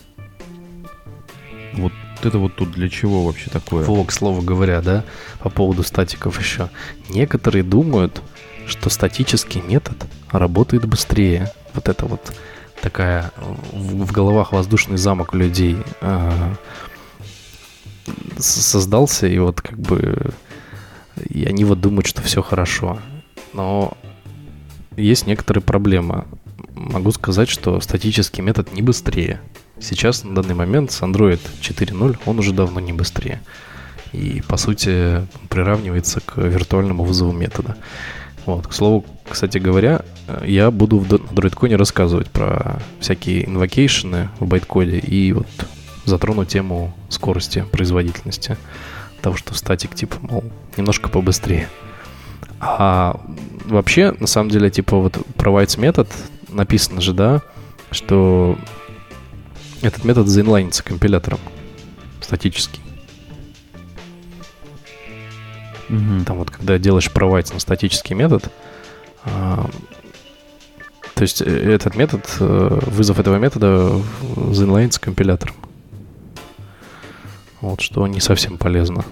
Вот 1.74 1.92
это 2.24 2.38
вот 2.38 2.56
тут 2.56 2.72
для 2.72 2.90
чего 2.90 3.26
вообще 3.26 3.50
такое? 3.50 3.86
Во, 3.86 4.04
к 4.04 4.12
слову 4.12 4.42
говоря, 4.42 4.82
да, 4.82 5.04
по 5.40 5.50
поводу 5.50 5.84
статиков 5.84 6.40
еще. 6.40 6.70
Некоторые 7.10 7.64
думают, 7.64 8.22
что 8.68 8.90
статический 8.90 9.62
метод 9.62 9.98
работает 10.32 10.86
быстрее. 10.86 11.52
Вот 11.74 11.90
это 11.90 12.06
вот 12.06 12.34
такая 12.82 13.32
в, 13.72 14.12
головах 14.12 14.52
воздушный 14.52 14.98
замок 14.98 15.34
у 15.34 15.38
людей 15.38 15.78
э, 16.02 16.56
создался, 18.38 19.28
и 19.28 19.38
вот 19.38 19.62
как 19.62 19.78
бы 19.80 20.34
и 21.30 21.46
они 21.46 21.66
вот 21.66 21.80
думают, 21.82 22.08
что 22.08 22.22
все 22.22 22.42
хорошо. 22.42 23.00
Но 23.54 23.98
есть 24.96 25.28
некоторые 25.28 25.62
проблемы. 25.62 26.26
Могу 26.74 27.12
сказать, 27.12 27.50
что 27.50 27.80
статический 27.82 28.44
метод 28.44 28.74
не 28.74 28.82
быстрее. 28.82 29.42
Сейчас, 29.80 30.24
на 30.24 30.36
данный 30.36 30.56
момент, 30.56 30.92
с 30.92 31.02
Android 31.02 31.40
4.0 31.62 32.20
он 32.26 32.40
уже 32.40 32.54
давно 32.54 32.80
не 32.80 32.94
быстрее. 32.94 33.42
И, 34.14 34.42
по 34.48 34.58
сути, 34.58 35.26
приравнивается 35.50 36.20
к 36.20 36.38
виртуальному 36.38 37.04
вызову 37.04 37.32
метода. 37.32 37.78
Вот, 38.46 38.68
к 38.68 38.74
слову, 38.74 39.06
кстати 39.30 39.58
говоря, 39.60 40.02
я 40.44 40.72
буду 40.72 40.98
в 40.98 41.08
DroidCon 41.08 41.76
рассказывать 41.76 42.30
про 42.30 42.82
всякие 43.00 43.46
invocation'ы 43.48 44.30
в 44.40 44.48
байткоде 44.48 44.98
и 44.98 45.34
вот 45.34 45.48
затрону 46.06 46.46
тему 46.46 46.94
скорости, 47.10 47.66
производительности. 47.72 48.58
Того, 49.22 49.38
что 49.38 49.54
static, 49.54 49.94
типа, 49.94 50.18
мол, 50.22 50.44
немножко 50.78 51.10
побыстрее. 51.10 51.70
А 52.60 53.20
вообще, 53.66 54.12
на 54.20 54.28
самом 54.28 54.50
деле, 54.50 54.70
типа, 54.72 54.98
вот 54.98 55.18
provides 55.36 55.80
метод, 55.80 56.10
написано 56.50 57.02
же, 57.02 57.14
да, 57.14 57.42
что 57.92 58.58
этот 59.82 60.04
метод 60.06 60.28
заинлайнится 60.28 60.84
компилятором 60.84 61.40
статический. 62.20 62.82
Угу. 65.92 66.26
Там 66.26 66.38
вот, 66.38 66.50
когда 66.50 66.78
делаешь 66.78 67.12
provide 67.14 67.54
на 67.54 67.60
статический 67.60 68.16
метод, 68.16 68.50
а, 69.26 69.70
то 71.14 71.22
есть 71.24 71.42
э, 71.42 71.46
этот 71.46 71.96
метод, 71.96 72.26
э, 72.40 72.80
вызов 72.88 73.20
этого 73.20 73.38
метода 73.38 73.92
заинлайнится 74.52 75.02
компилятором. 75.02 75.56
Вот, 77.60 77.82
что 77.82 78.08
не 78.08 78.22
совсем 78.22 78.58
полезно. 78.58 79.06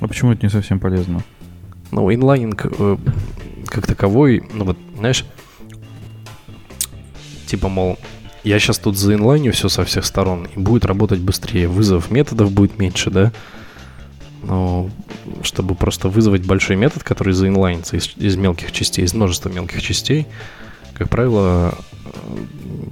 А 0.00 0.08
почему 0.08 0.32
это 0.32 0.44
не 0.44 0.50
совсем 0.50 0.80
полезно? 0.80 1.22
Ну, 1.92 2.12
инлайнинг 2.12 2.66
э, 2.66 2.96
как 3.66 3.86
таковой, 3.86 4.42
ну 4.52 4.64
вот, 4.64 4.76
знаешь, 4.98 5.24
типа, 7.46 7.68
мол, 7.68 7.96
я 8.42 8.58
сейчас 8.58 8.78
тут 8.78 8.98
заинлайню 8.98 9.52
все 9.52 9.68
со 9.68 9.84
всех 9.84 10.04
сторон, 10.04 10.48
и 10.54 10.58
будет 10.58 10.84
работать 10.84 11.20
быстрее. 11.20 11.68
Вызов 11.68 12.10
методов 12.10 12.50
будет 12.50 12.78
меньше, 12.78 13.10
да? 13.10 13.32
Но 14.42 14.90
чтобы 15.42 15.74
просто 15.74 16.08
вызвать 16.08 16.44
большой 16.44 16.76
метод, 16.76 17.02
который 17.02 17.32
заинлайнится 17.32 17.96
из, 17.96 18.12
из 18.16 18.36
мелких 18.36 18.72
частей, 18.72 19.04
из 19.04 19.14
множества 19.14 19.48
мелких 19.48 19.82
частей, 19.82 20.26
как 20.94 21.08
правило, 21.08 21.76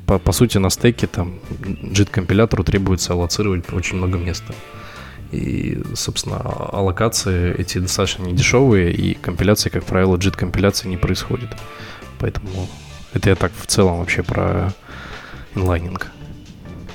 по, 0.06 0.18
по 0.18 0.32
сути 0.32 0.58
на 0.58 0.70
стеке 0.70 1.06
там 1.06 1.38
JIT-компилятору 1.60 2.64
требуется 2.64 3.12
аллоцировать 3.12 3.72
очень 3.72 3.98
много 3.98 4.18
места. 4.18 4.54
И, 5.32 5.80
собственно, 5.94 6.40
аллокации 6.40 7.54
эти 7.56 7.78
достаточно 7.78 8.24
недешевые, 8.24 8.92
и 8.92 9.14
компиляции, 9.14 9.70
как 9.70 9.84
правило, 9.84 10.16
JIT-компиляции 10.16 10.88
не 10.88 10.96
происходит. 10.96 11.50
Поэтому 12.18 12.68
это 13.14 13.30
я 13.30 13.36
так 13.36 13.52
в 13.56 13.66
целом 13.66 13.98
вообще 13.98 14.22
про 14.22 14.72
инлайнинг. 15.54 16.10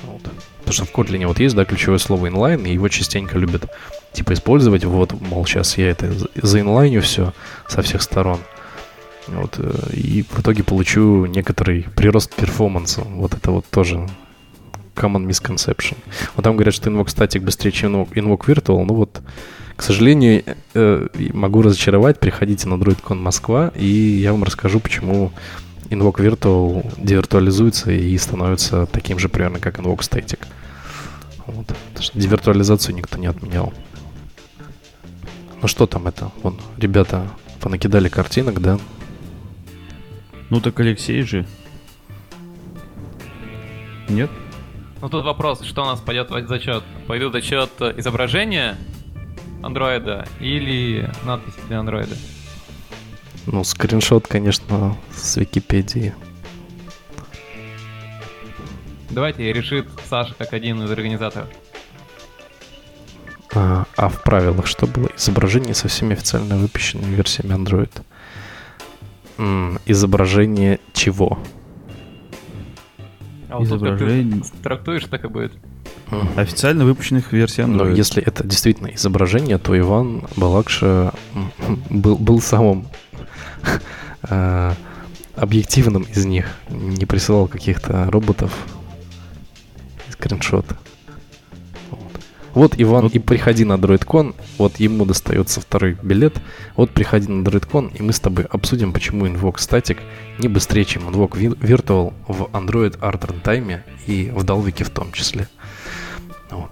Вот. 0.04 0.22
Потому 0.58 0.72
что 0.72 0.84
в 0.84 0.92
Kotlin 0.92 1.26
вот 1.26 1.40
есть, 1.40 1.54
да, 1.54 1.64
ключевое 1.64 1.98
слово 1.98 2.26
inline, 2.26 2.68
и 2.68 2.74
его 2.74 2.88
частенько 2.88 3.38
любят 3.38 3.70
типа 4.12 4.32
использовать, 4.32 4.84
вот, 4.84 5.12
мол, 5.20 5.46
сейчас 5.46 5.78
я 5.78 5.90
это 5.90 6.12
заинлайню 6.34 7.02
все 7.02 7.32
со 7.68 7.82
всех 7.82 8.02
сторон. 8.02 8.38
Вот, 9.28 9.56
э, 9.58 9.92
и 9.92 10.22
в 10.22 10.40
итоге 10.40 10.62
получу 10.62 11.26
некоторый 11.26 11.86
прирост 11.96 12.34
перформанса. 12.34 13.02
Вот 13.02 13.34
это 13.34 13.50
вот 13.50 13.66
тоже 13.66 14.08
common 14.94 15.26
misconception. 15.26 15.96
Вот 16.34 16.44
там 16.44 16.54
говорят, 16.54 16.74
что 16.74 16.90
Invoke 16.90 17.06
Static 17.06 17.40
быстрее, 17.40 17.72
чем 17.72 18.02
Invoke 18.02 18.46
Virtual. 18.46 18.84
Ну 18.84 18.94
вот, 18.94 19.20
к 19.76 19.82
сожалению, 19.82 20.42
э, 20.74 21.08
могу 21.32 21.62
разочаровать. 21.62 22.18
Приходите 22.18 22.68
на 22.68 22.74
DroidCon 22.74 23.16
Москва, 23.16 23.72
и 23.74 23.86
я 23.86 24.32
вам 24.32 24.44
расскажу, 24.44 24.80
почему 24.80 25.32
Invoke 25.90 26.16
Virtual 26.16 26.92
девиртуализуется 26.96 27.92
и 27.92 28.16
становится 28.18 28.86
таким 28.86 29.18
же 29.18 29.28
примерно, 29.28 29.58
как 29.58 29.78
Invoke 29.78 30.00
Static. 30.00 30.38
Вот. 31.46 31.66
Потому 31.66 32.02
что 32.02 32.18
девиртуализацию 32.18 32.94
никто 32.94 33.18
не 33.18 33.26
отменял. 33.26 33.72
Ну 35.62 35.68
что 35.68 35.86
там 35.86 36.06
это? 36.06 36.30
Вон, 36.42 36.58
ребята 36.76 37.28
понакидали 37.60 38.08
картинок, 38.08 38.60
да? 38.60 38.78
Ну 40.50 40.60
так 40.60 40.78
Алексей 40.80 41.22
же. 41.22 41.46
Нет? 44.08 44.30
Ну 45.00 45.08
тут 45.08 45.24
вопрос, 45.24 45.62
что 45.62 45.82
у 45.82 45.86
нас 45.86 46.00
пойдет 46.00 46.30
в 46.30 46.46
зачет? 46.46 46.84
Пойдут 47.06 47.32
зачет 47.32 47.70
изображения 47.96 48.76
андроида 49.62 50.26
или 50.40 51.10
надписи 51.24 51.58
для 51.68 51.80
андроида? 51.80 52.14
Ну, 53.46 53.62
скриншот, 53.62 54.26
конечно, 54.26 54.96
с 55.12 55.36
Википедии. 55.36 56.14
Давайте 59.10 59.52
решит 59.52 59.86
Саша 60.08 60.34
как 60.34 60.52
один 60.52 60.82
из 60.82 60.90
организаторов. 60.90 61.48
А, 63.54 63.84
а 63.96 64.08
в 64.08 64.22
правилах 64.22 64.66
что 64.66 64.86
было? 64.86 65.08
Изображение 65.16 65.74
со 65.74 65.88
всеми 65.88 66.12
официально 66.14 66.56
выпущенными 66.56 67.14
версиями 67.14 67.54
Android. 67.54 67.90
М, 69.38 69.78
Изображение 69.86 70.80
чего? 70.92 71.38
А 73.48 73.58
вот 73.58 73.68
тут 73.68 73.80
как 73.80 73.92
Изображение. 73.92 74.42
ты 74.42 74.62
трактуешь, 74.62 75.04
так 75.04 75.24
и 75.24 75.28
будет. 75.28 75.52
Мгм. 76.10 76.28
Официально 76.36 76.84
выпущенных 76.84 77.32
версий 77.32 77.62
Но 77.64 77.84
Android. 77.84 77.96
если 77.96 78.22
это 78.22 78.44
действительно 78.46 78.88
изображение, 78.88 79.58
то 79.58 79.76
Иван 79.78 80.24
Балакша 80.36 81.12
был, 81.90 82.16
был 82.16 82.40
самым 82.40 82.86
э, 84.28 84.72
объективным 85.36 86.02
из 86.02 86.24
них. 86.26 86.46
Не 86.70 87.06
присылал 87.06 87.46
каких-то 87.48 88.10
роботов 88.10 88.52
и 90.08 90.12
скриншоты. 90.12 90.76
Вот. 92.56 92.72
Иван, 92.78 93.02
Вот. 93.02 93.14
и 93.14 93.18
приходи 93.18 93.66
на 93.66 93.74
DroidCon, 93.74 94.34
вот 94.56 94.76
ему 94.80 95.04
достается 95.04 95.60
второй 95.60 95.98
билет. 96.02 96.40
Вот 96.74 96.90
приходи 96.90 97.28
на 97.28 97.46
DroidCon, 97.46 97.94
и 97.94 98.02
мы 98.02 98.14
с 98.14 98.18
тобой 98.18 98.46
обсудим, 98.46 98.94
почему 98.94 99.26
Invoke 99.26 99.56
Static 99.56 99.98
не 100.38 100.48
быстрее, 100.48 100.86
чем 100.86 101.06
Invoke 101.06 101.32
Virtual 101.32 102.14
в 102.26 102.44
Android 102.54 102.98
Art 103.00 103.20
Runtime 103.20 103.82
и 104.06 104.30
в 104.30 104.42
Dalvik 104.42 104.84
в 104.84 104.88
том 104.90 105.12
числе. 105.12 105.48
Вот. 106.50 106.70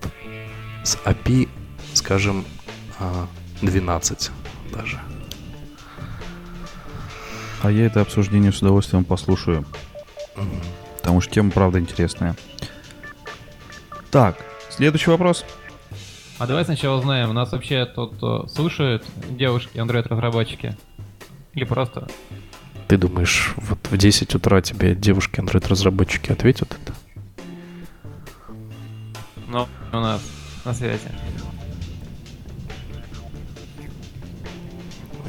С 0.85 0.97
API, 1.05 1.51
скажем, 1.93 2.47
а, 2.99 3.27
12 3.61 4.31
даже. 4.73 4.99
А 7.63 7.71
я 7.71 7.85
это 7.85 8.01
обсуждение 8.01 8.53
с 8.53 8.63
удовольствием 8.63 9.05
послушаю, 9.05 9.67
потому 10.97 11.21
что 11.21 11.31
тема 11.31 11.51
правда 11.51 11.79
интересная. 11.79 12.37
Так, 14.11 14.39
следующий 14.71 15.11
вопрос. 15.11 15.45
А 16.39 16.47
давай 16.47 16.65
сначала 16.65 16.99
узнаем, 16.99 17.33
нас 17.33 17.53
вообще 17.53 17.87
тут 17.87 18.51
слушают 18.51 19.05
девушки, 19.31 19.79
Android-разработчики? 19.79 20.77
Или 21.55 21.65
просто... 21.65 22.09
Ты 22.89 22.99
думаешь, 22.99 23.55
вот 23.57 23.79
в 23.89 23.97
10 23.97 24.35
утра 24.35 24.61
тебе 24.61 24.95
девушки 24.95 25.39
Android-разработчики 25.41 26.33
ответят 26.33 26.77
это? 26.83 26.93
Ну, 29.49 29.69
у 29.93 29.97
нас 29.97 30.21
на 30.65 30.75
связи. 30.75 31.09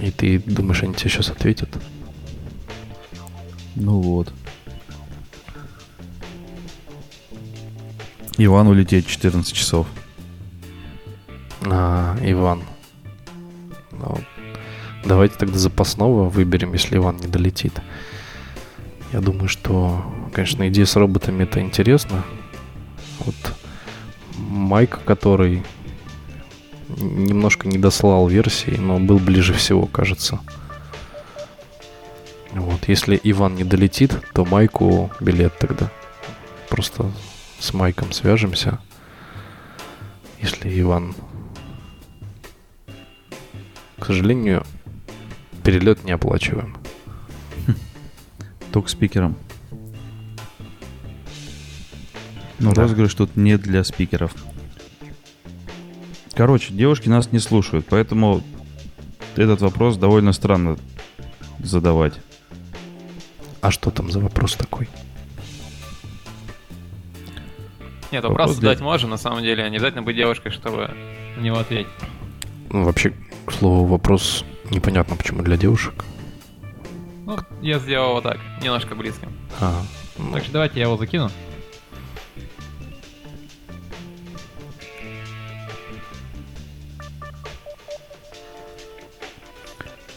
И 0.02 0.10
ты 0.12 0.40
думаешь, 0.40 0.82
они 0.84 0.96
тебе 0.96 1.10
сейчас 1.12 1.30
ответят? 1.30 1.70
Ну 3.76 4.02
вот. 4.02 4.34
Иван 8.38 8.68
улететь 8.68 9.08
14 9.08 9.54
часов. 9.54 9.88
А, 11.72 12.18
Иван. 12.22 12.64
Ну, 13.92 14.18
давайте 15.04 15.36
тогда 15.36 15.58
запасного 15.58 16.30
выберем, 16.30 16.74
если 16.74 16.98
Иван 16.98 17.18
не 17.18 17.28
долетит. 17.28 17.74
Я 19.12 19.22
думаю, 19.22 19.48
что, 19.48 20.04
конечно, 20.34 20.68
идея 20.70 20.86
с 20.86 20.96
роботами 20.96 21.44
это 21.44 21.62
интересно. 21.62 22.24
Вот 23.20 23.36
Майк, 24.38 25.00
который 25.06 25.64
немножко 26.98 27.68
не 27.68 27.78
дослал 27.78 28.28
версии, 28.28 28.76
но 28.78 29.00
был 29.00 29.18
ближе 29.18 29.54
всего, 29.54 29.86
кажется. 29.86 30.40
Вот, 32.52 32.88
если 32.88 33.20
Иван 33.24 33.56
не 33.56 33.64
долетит, 33.64 34.18
то 34.34 34.46
Майку 34.46 35.12
билет 35.20 35.58
тогда. 35.58 35.92
Просто 36.70 37.12
с 37.60 37.74
Майком 37.74 38.12
свяжемся. 38.12 38.80
Если 40.42 40.80
Иван 40.82 41.16
к 44.00 44.06
сожалению, 44.06 44.66
перелет 45.64 46.04
не 46.04 46.12
оплачиваем. 46.12 46.78
Только 48.72 48.90
спикером. 48.90 49.36
Но 52.60 52.74
Да. 52.74 52.82
розыгрыш 52.84 53.14
тут 53.14 53.36
не 53.36 53.58
для 53.58 53.84
спикеров. 53.84 54.34
Короче, 56.34 56.74
девушки 56.74 57.08
нас 57.08 57.32
не 57.32 57.40
слушают, 57.40 57.86
поэтому 57.90 58.42
этот 59.36 59.62
вопрос 59.62 59.98
довольно 59.98 60.34
странно 60.34 60.78
задавать. 61.60 62.14
А 63.62 63.72
что 63.72 63.92
там 63.92 64.12
за 64.12 64.20
вопрос 64.20 64.56
такой? 64.56 64.90
Нет, 68.12 68.24
Вопрос 68.24 68.38
вопрос 68.50 68.58
для- 68.58 68.70
задать 68.70 68.82
можно, 68.84 69.10
на 69.10 69.18
самом 69.18 69.42
деле. 69.44 69.64
Не 69.70 69.78
обязательно 69.78 70.04
быть 70.04 70.16
девушкой, 70.16 70.52
чтобы 70.52 70.94
на 71.38 71.42
него 71.42 71.58
ответить. 71.58 71.88
Ну, 72.70 72.84
вообще, 72.84 73.14
к 73.46 73.52
слову, 73.52 73.86
вопрос 73.86 74.44
непонятно, 74.70 75.16
почему 75.16 75.42
для 75.44 75.58
девушек. 75.58 76.04
Ну, 77.26 77.38
я 77.62 77.80
сделал 77.80 78.14
вот 78.14 78.24
так, 78.24 78.38
немножко 78.62 78.96
близким. 78.96 79.30
А, 79.60 79.82
ну, 80.18 80.34
Так 80.34 80.44
что 80.44 80.54
давайте 80.54 80.80
я 80.80 80.86
его 80.86 80.98
закину. 80.98 81.30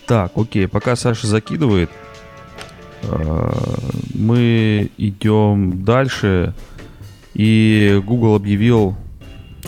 Так, 0.06 0.32
окей, 0.36 0.66
пока 0.66 0.96
Саша 0.96 1.26
закидывает, 1.26 1.90
э, 3.02 3.52
мы 4.14 4.90
идем 4.96 5.84
дальше. 5.84 6.54
И 7.34 8.00
Google 8.04 8.34
объявил 8.34 8.96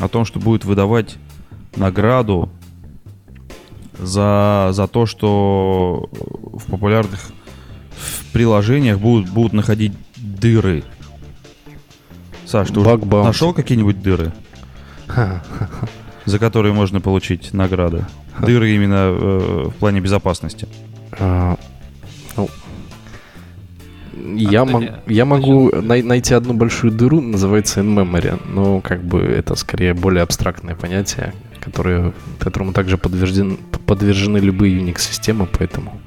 о 0.00 0.08
том, 0.08 0.24
что 0.24 0.40
будет 0.40 0.64
выдавать 0.64 1.18
награду 1.76 2.48
за, 4.02 4.68
за 4.72 4.86
то, 4.86 5.06
что 5.06 6.08
в 6.12 6.64
популярных 6.70 7.30
приложениях 8.32 8.98
будут, 8.98 9.28
будут 9.30 9.52
находить 9.52 9.92
дыры. 10.16 10.82
Саш, 12.46 12.68
ты 12.68 12.80
уже 12.80 12.88
нашел 13.24 13.52
какие-нибудь 13.54 14.02
дыры, 14.02 14.32
за 16.24 16.38
которые 16.38 16.72
можно 16.72 17.00
получить 17.00 17.52
награды? 17.52 18.04
Дыры 18.40 18.74
именно 18.74 18.94
э, 19.12 19.64
в 19.68 19.74
плане 19.74 20.00
безопасности. 20.00 20.66
а, 21.12 21.56
ну, 22.36 22.48
я, 24.36 24.64
мог- 24.64 24.84
я 25.06 25.24
могу 25.24 25.70
най- 25.82 26.02
найти 26.02 26.34
одну 26.34 26.54
большую 26.54 26.92
дыру, 26.92 27.20
называется 27.20 27.80
in-memory, 27.80 28.40
но 28.48 28.80
как 28.80 29.02
бы 29.04 29.20
это 29.20 29.54
скорее 29.56 29.94
более 29.94 30.22
абстрактное 30.22 30.74
понятие, 30.74 31.32
которое, 31.60 32.12
которому 32.38 32.72
также 32.72 32.98
подвержен, 32.98 33.56
подвержены 33.86 34.38
любые 34.38 34.78
Unix-системы, 34.78 35.46
поэтому 35.46 36.00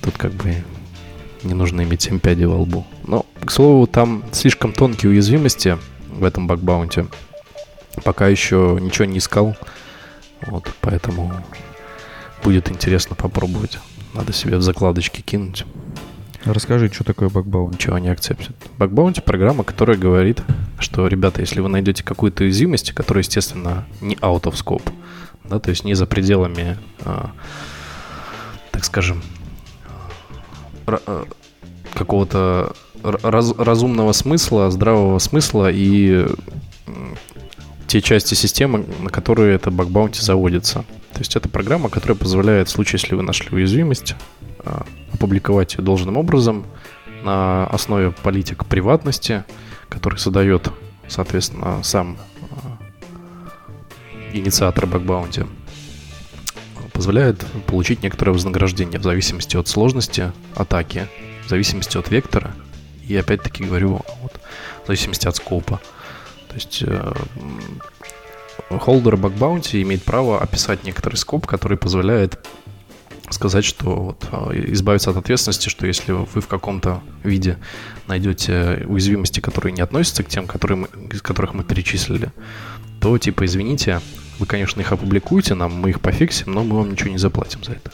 тут 0.00 0.16
как 0.16 0.32
бы 0.32 0.56
не 1.42 1.54
нужно 1.54 1.82
иметь 1.82 2.02
семь 2.02 2.20
пядей 2.20 2.46
во 2.46 2.56
лбу. 2.56 2.86
Но, 3.06 3.26
к 3.44 3.50
слову, 3.50 3.86
там 3.86 4.24
слишком 4.32 4.72
тонкие 4.72 5.10
уязвимости 5.10 5.78
в 6.08 6.24
этом 6.24 6.46
баг-баунте. 6.46 7.06
Пока 8.04 8.28
еще 8.28 8.78
ничего 8.80 9.04
не 9.04 9.18
искал, 9.18 9.56
вот, 10.46 10.72
поэтому 10.80 11.32
будет 12.42 12.70
интересно 12.70 13.16
попробовать. 13.16 13.78
Надо 14.14 14.32
себе 14.32 14.56
в 14.56 14.62
закладочки 14.62 15.20
кинуть. 15.20 15.64
Расскажи, 16.44 16.92
что 16.92 17.04
такое 17.04 17.28
бакбаунти. 17.28 17.74
Ничего 17.76 17.98
не 17.98 18.08
акцептит. 18.08 18.56
Бакбаунти 18.76 19.20
программа, 19.20 19.62
которая 19.62 19.96
говорит, 19.96 20.42
что, 20.82 21.06
ребята, 21.06 21.40
если 21.40 21.60
вы 21.60 21.68
найдете 21.68 22.02
какую-то 22.02 22.44
уязвимость, 22.44 22.92
которая, 22.92 23.22
естественно, 23.22 23.86
не 24.00 24.16
out 24.16 24.42
of 24.42 24.54
scope, 24.54 24.92
да, 25.44 25.58
то 25.58 25.70
есть 25.70 25.84
не 25.84 25.94
за 25.94 26.06
пределами, 26.06 26.78
а, 27.04 27.32
так 28.70 28.84
скажем, 28.84 29.22
а, 30.86 31.24
какого-то 31.94 32.74
раз- 33.02 33.54
разумного 33.56 34.12
смысла, 34.12 34.70
здравого 34.70 35.18
смысла 35.18 35.70
и 35.72 36.26
те 37.86 38.00
части 38.00 38.34
системы, 38.34 38.86
на 39.00 39.10
которые 39.10 39.54
это 39.54 39.70
бакбаунти 39.70 40.20
заводится. 40.22 40.84
То 41.12 41.18
есть 41.18 41.36
это 41.36 41.48
программа, 41.48 41.90
которая 41.90 42.16
позволяет, 42.16 42.68
в 42.68 42.70
случае, 42.70 43.00
если 43.02 43.14
вы 43.14 43.22
нашли 43.22 43.48
уязвимость, 43.50 44.14
а, 44.60 44.86
опубликовать 45.12 45.74
ее 45.74 45.84
должным 45.84 46.16
образом 46.16 46.64
на 47.22 47.66
основе 47.66 48.12
политик 48.22 48.64
приватности, 48.64 49.44
который 49.92 50.18
создает, 50.18 50.70
соответственно, 51.06 51.82
сам 51.82 52.16
а, 52.50 52.78
инициатор 54.32 54.86
бакбаунти, 54.86 55.44
позволяет 56.94 57.44
получить 57.66 58.02
некоторое 58.02 58.32
вознаграждение 58.32 58.98
в 58.98 59.02
зависимости 59.02 59.56
от 59.56 59.68
сложности 59.68 60.32
атаки, 60.54 61.08
в 61.44 61.50
зависимости 61.50 61.98
от 61.98 62.10
вектора 62.10 62.54
и, 63.06 63.14
опять-таки, 63.14 63.64
говорю, 63.64 64.00
вот, 64.22 64.40
в 64.82 64.86
зависимости 64.86 65.28
от 65.28 65.36
скопа. 65.36 65.78
То 66.48 66.54
есть 66.54 66.82
э, 66.86 67.12
холдер 68.70 69.16
бакбаунти 69.16 69.82
имеет 69.82 70.04
право 70.04 70.40
описать 70.40 70.84
некоторый 70.84 71.16
скоп, 71.16 71.46
который 71.46 71.76
позволяет 71.76 72.46
сказать, 73.30 73.64
что 73.64 73.90
вот, 73.90 74.28
а, 74.30 74.50
избавиться 74.52 75.10
от 75.10 75.16
ответственности, 75.16 75.68
что 75.68 75.86
если 75.86 76.12
вы 76.12 76.40
в 76.40 76.46
каком-то 76.46 77.02
виде 77.24 77.58
найдете 78.06 78.84
уязвимости, 78.86 79.40
которые 79.40 79.72
не 79.72 79.80
относятся 79.80 80.22
к 80.22 80.28
тем, 80.28 80.46
которые 80.46 80.78
мы, 80.78 80.88
из 81.10 81.22
которых 81.22 81.54
мы 81.54 81.64
перечислили, 81.64 82.30
то 83.00 83.16
типа 83.18 83.44
извините, 83.44 84.00
вы, 84.38 84.46
конечно, 84.46 84.80
их 84.80 84.92
опубликуете 84.92 85.54
нам, 85.54 85.72
мы 85.72 85.90
их 85.90 86.00
пофиксим, 86.00 86.52
но 86.52 86.64
мы 86.64 86.76
вам 86.76 86.92
ничего 86.92 87.10
не 87.10 87.18
заплатим 87.18 87.62
за 87.64 87.72
это. 87.72 87.92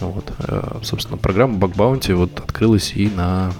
Вот, 0.00 0.32
э, 0.38 0.80
собственно, 0.82 1.18
программа 1.18 1.58
Bug 1.58 1.74
Bounty 1.74 2.14
вот 2.14 2.38
открылась 2.40 2.92
и 2.94 3.08
на, 3.08 3.52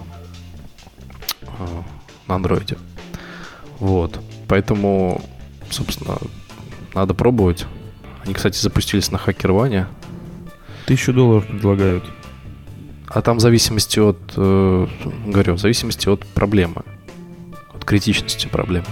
э, 1.58 1.82
на 2.26 2.36
андроиде. 2.36 2.78
Вот, 3.78 4.18
поэтому, 4.48 5.22
собственно, 5.68 6.16
надо 6.94 7.14
пробовать. 7.14 7.66
Они, 8.24 8.34
кстати, 8.34 8.58
запустились 8.58 9.10
на 9.10 9.16
HackerOne. 9.16 9.86
Тысячу 10.86 11.12
долларов 11.12 11.46
предлагают. 11.46 12.04
А 13.10 13.22
там 13.22 13.38
в 13.38 13.40
зависимости 13.40 13.98
от, 13.98 14.18
э, 14.36 14.86
говорю, 15.26 15.54
в 15.54 15.58
зависимости 15.58 16.08
от 16.08 16.24
проблемы, 16.26 16.82
от 17.74 17.84
критичности 17.84 18.46
проблемы. 18.46 18.86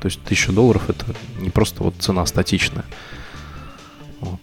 То 0.00 0.06
есть 0.06 0.20
1000 0.24 0.52
долларов 0.52 0.90
это 0.90 1.06
не 1.40 1.48
просто 1.50 1.84
вот 1.84 1.94
цена 2.00 2.26
статичная. 2.26 2.84
Вот. 4.20 4.40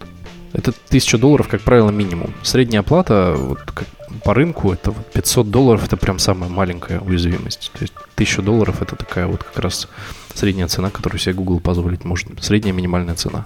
Это 0.54 0.72
1000 0.88 1.18
долларов, 1.18 1.48
как 1.48 1.60
правило, 1.60 1.90
минимум. 1.90 2.32
Средняя 2.42 2.80
оплата 2.80 3.34
вот, 3.36 3.60
как 3.60 3.86
по 4.24 4.32
рынку 4.32 4.72
это 4.72 4.90
вот 4.90 5.06
500 5.12 5.50
долларов, 5.50 5.84
это 5.84 5.98
прям 5.98 6.18
самая 6.18 6.48
маленькая 6.48 7.00
уязвимость. 7.00 7.70
То 7.74 7.82
есть 7.82 7.92
1000 8.14 8.40
долларов 8.40 8.80
это 8.80 8.96
такая 8.96 9.26
вот 9.26 9.44
как 9.44 9.58
раз 9.58 9.86
средняя 10.32 10.66
цена, 10.66 10.88
которую 10.88 11.20
себе 11.20 11.34
Google 11.34 11.60
позволить 11.60 12.04
может. 12.04 12.42
Средняя 12.42 12.72
минимальная 12.72 13.16
цена. 13.16 13.44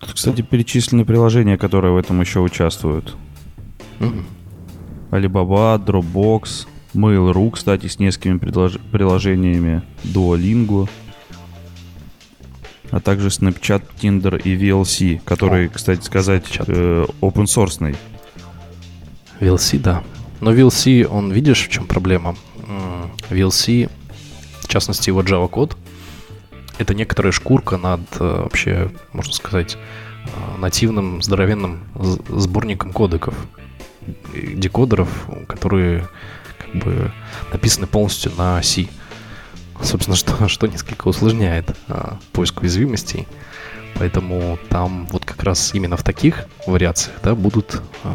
Тут, 0.00 0.12
кстати, 0.12 0.42
перечислены 0.42 1.06
приложения, 1.06 1.56
которые 1.56 1.94
в 1.94 1.96
этом 1.96 2.20
еще 2.20 2.40
участвуют. 2.40 3.16
Мгм. 4.00 4.26
Alibaba, 5.10 5.78
Dropbox, 5.78 6.66
Mail.ru, 6.94 7.50
кстати, 7.50 7.86
с 7.86 7.98
несколькими 7.98 8.38
приложениями, 8.38 9.82
Duolingo, 10.04 10.88
а 12.90 13.00
также 13.00 13.28
Snapchat, 13.28 13.82
Tinder 14.00 14.40
и 14.40 14.56
VLC, 14.56 15.20
который, 15.24 15.68
кстати 15.68 16.04
сказать, 16.04 16.58
э, 16.66 17.06
open 17.20 17.44
source. 17.44 17.96
VLC, 19.40 19.78
да. 19.78 20.02
Но 20.40 20.52
VLC, 20.52 21.04
он, 21.04 21.32
видишь, 21.32 21.66
в 21.66 21.68
чем 21.68 21.86
проблема? 21.86 22.36
VLC, 23.30 23.90
в 24.60 24.68
частности, 24.68 25.10
его 25.10 25.22
Java 25.22 25.48
код, 25.48 25.76
это 26.78 26.94
некоторая 26.94 27.32
шкурка 27.32 27.76
над 27.76 28.00
э, 28.20 28.42
вообще, 28.42 28.90
можно 29.12 29.32
сказать, 29.32 29.76
э, 29.76 30.60
нативным 30.60 31.22
здоровенным 31.22 31.80
сборником 32.28 32.92
кодеков, 32.92 33.34
декодеров, 34.32 35.08
которые 35.48 36.08
как 36.58 36.74
бы 36.82 37.12
написаны 37.52 37.86
полностью 37.86 38.32
на 38.36 38.62
C. 38.62 38.86
Собственно, 39.82 40.16
что, 40.18 40.48
что 40.48 40.66
несколько 40.66 41.08
усложняет 41.08 41.76
э, 41.88 42.12
поиск 42.32 42.62
уязвимостей. 42.62 43.26
Поэтому 43.94 44.58
там 44.68 45.06
вот 45.06 45.24
как 45.24 45.42
раз 45.42 45.74
именно 45.74 45.96
в 45.96 46.04
таких 46.04 46.46
вариациях 46.66 47.16
да, 47.22 47.34
будут 47.34 47.82
э, 48.04 48.14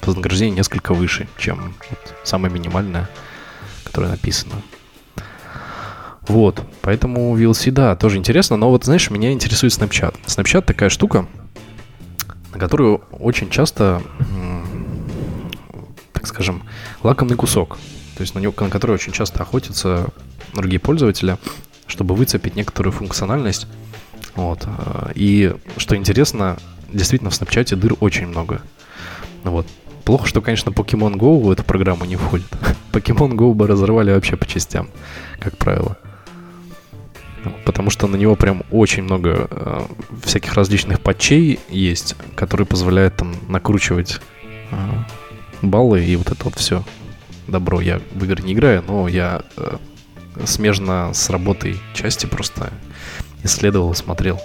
вознаграждение 0.00 0.56
несколько 0.56 0.94
выше, 0.94 1.28
чем 1.38 1.74
вот 1.90 2.14
самое 2.24 2.52
минимальное, 2.52 3.08
которое 3.84 4.08
написано. 4.08 4.54
Вот, 6.28 6.62
поэтому 6.82 7.36
VLC, 7.36 7.70
да, 7.72 7.96
тоже 7.96 8.16
интересно, 8.16 8.56
но 8.56 8.70
вот, 8.70 8.84
знаешь, 8.84 9.10
меня 9.10 9.32
интересует 9.32 9.72
Snapchat. 9.72 10.14
Snapchat 10.26 10.62
такая 10.62 10.88
штука, 10.88 11.26
на 12.52 12.60
которую 12.60 12.98
очень 13.10 13.50
часто, 13.50 14.02
так 16.22 16.28
скажем, 16.28 16.62
лакомный 17.02 17.34
кусок. 17.34 17.78
То 18.16 18.20
есть 18.20 18.36
на, 18.36 18.38
него, 18.38 18.54
на 18.60 18.70
который 18.70 18.92
очень 18.92 19.12
часто 19.12 19.42
охотятся 19.42 20.10
другие 20.54 20.78
пользователи, 20.78 21.36
чтобы 21.88 22.14
выцепить 22.14 22.54
некоторую 22.54 22.92
функциональность. 22.92 23.66
Вот. 24.36 24.64
И 25.16 25.52
что 25.78 25.96
интересно, 25.96 26.58
действительно 26.92 27.30
в 27.30 27.34
Snapchat 27.34 27.74
дыр 27.74 27.96
очень 27.98 28.28
много. 28.28 28.62
Вот. 29.42 29.66
Плохо, 30.04 30.28
что, 30.28 30.40
конечно, 30.40 30.70
Pokemon 30.70 31.14
Go 31.14 31.40
в 31.40 31.50
эту 31.50 31.64
программу 31.64 32.04
не 32.04 32.14
входит. 32.14 32.46
Pokemon 32.92 33.32
Go 33.32 33.52
бы 33.52 33.66
разорвали 33.66 34.12
вообще 34.12 34.36
по 34.36 34.46
частям, 34.46 34.90
как 35.40 35.56
правило. 35.56 35.98
Потому 37.64 37.90
что 37.90 38.06
на 38.06 38.14
него 38.14 38.36
прям 38.36 38.62
очень 38.70 39.02
много 39.02 39.48
э, 39.50 39.80
всяких 40.22 40.54
различных 40.54 41.00
патчей 41.00 41.58
есть, 41.68 42.14
которые 42.36 42.68
позволяют 42.68 43.16
там 43.16 43.34
накручивать 43.48 44.20
э, 44.70 44.76
баллы 45.62 46.04
и 46.04 46.16
вот 46.16 46.30
это 46.30 46.44
вот 46.44 46.56
все 46.56 46.84
добро. 47.48 47.80
Я 47.80 48.00
в 48.12 48.24
игры 48.24 48.42
не 48.42 48.52
играю, 48.52 48.82
но 48.86 49.08
я 49.08 49.42
э, 49.56 49.76
смежно 50.44 51.12
с 51.14 51.30
работой 51.30 51.78
части 51.94 52.26
просто 52.26 52.72
исследовал, 53.42 53.94
смотрел. 53.94 54.40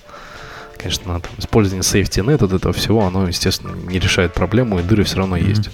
Конечно, 0.78 1.20
там, 1.20 1.32
использование 1.38 1.82
safety 1.82 2.24
net 2.24 2.43
от 2.43 2.53
этого 2.53 2.74
всего, 2.74 3.05
оно, 3.05 3.28
естественно, 3.28 3.74
не 3.76 3.99
решает 3.99 4.34
проблему, 4.34 4.80
и 4.80 4.84
дыры 4.84 5.03
все 5.03 5.18
равно 5.18 5.36
Мгм. 5.38 5.47
есть. 5.47 5.70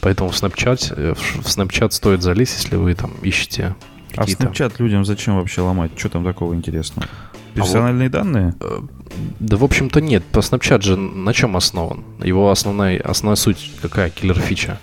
Поэтому 0.00 0.30
в 0.30 0.34
Snapchat, 0.34 0.94
э, 0.96 1.14
в 1.14 1.46
Snapchat 1.46 1.92
стоит 1.92 2.22
залезть, 2.22 2.62
если 2.62 2.76
вы 2.76 2.94
там 2.94 3.12
ищете 3.22 3.74
А. 4.16 4.24
Snapchat 4.24 4.74
людям 4.78 5.04
зачем 5.06 5.36
вообще 5.36 5.62
ломать? 5.62 5.92
Что 5.96 6.10
там 6.10 6.24
такого 6.24 6.54
интересного? 6.54 7.08
Персональные 7.54 8.08
данные? 8.08 8.54
Э, 8.60 8.80
Да, 9.40 9.56
в 9.56 9.64
общем-то, 9.64 10.00
нет. 10.00 10.24
По 10.24 10.38
Snapchat 10.38 10.80
же 10.82 10.96
на 10.96 11.32
чем 11.34 11.56
основан? 11.56 12.02
Его 12.22 12.50
основная, 12.50 12.98
основная 13.00 13.36
суть 13.36 13.70
какая? 13.82 14.10
Killer-фича. 14.10 14.78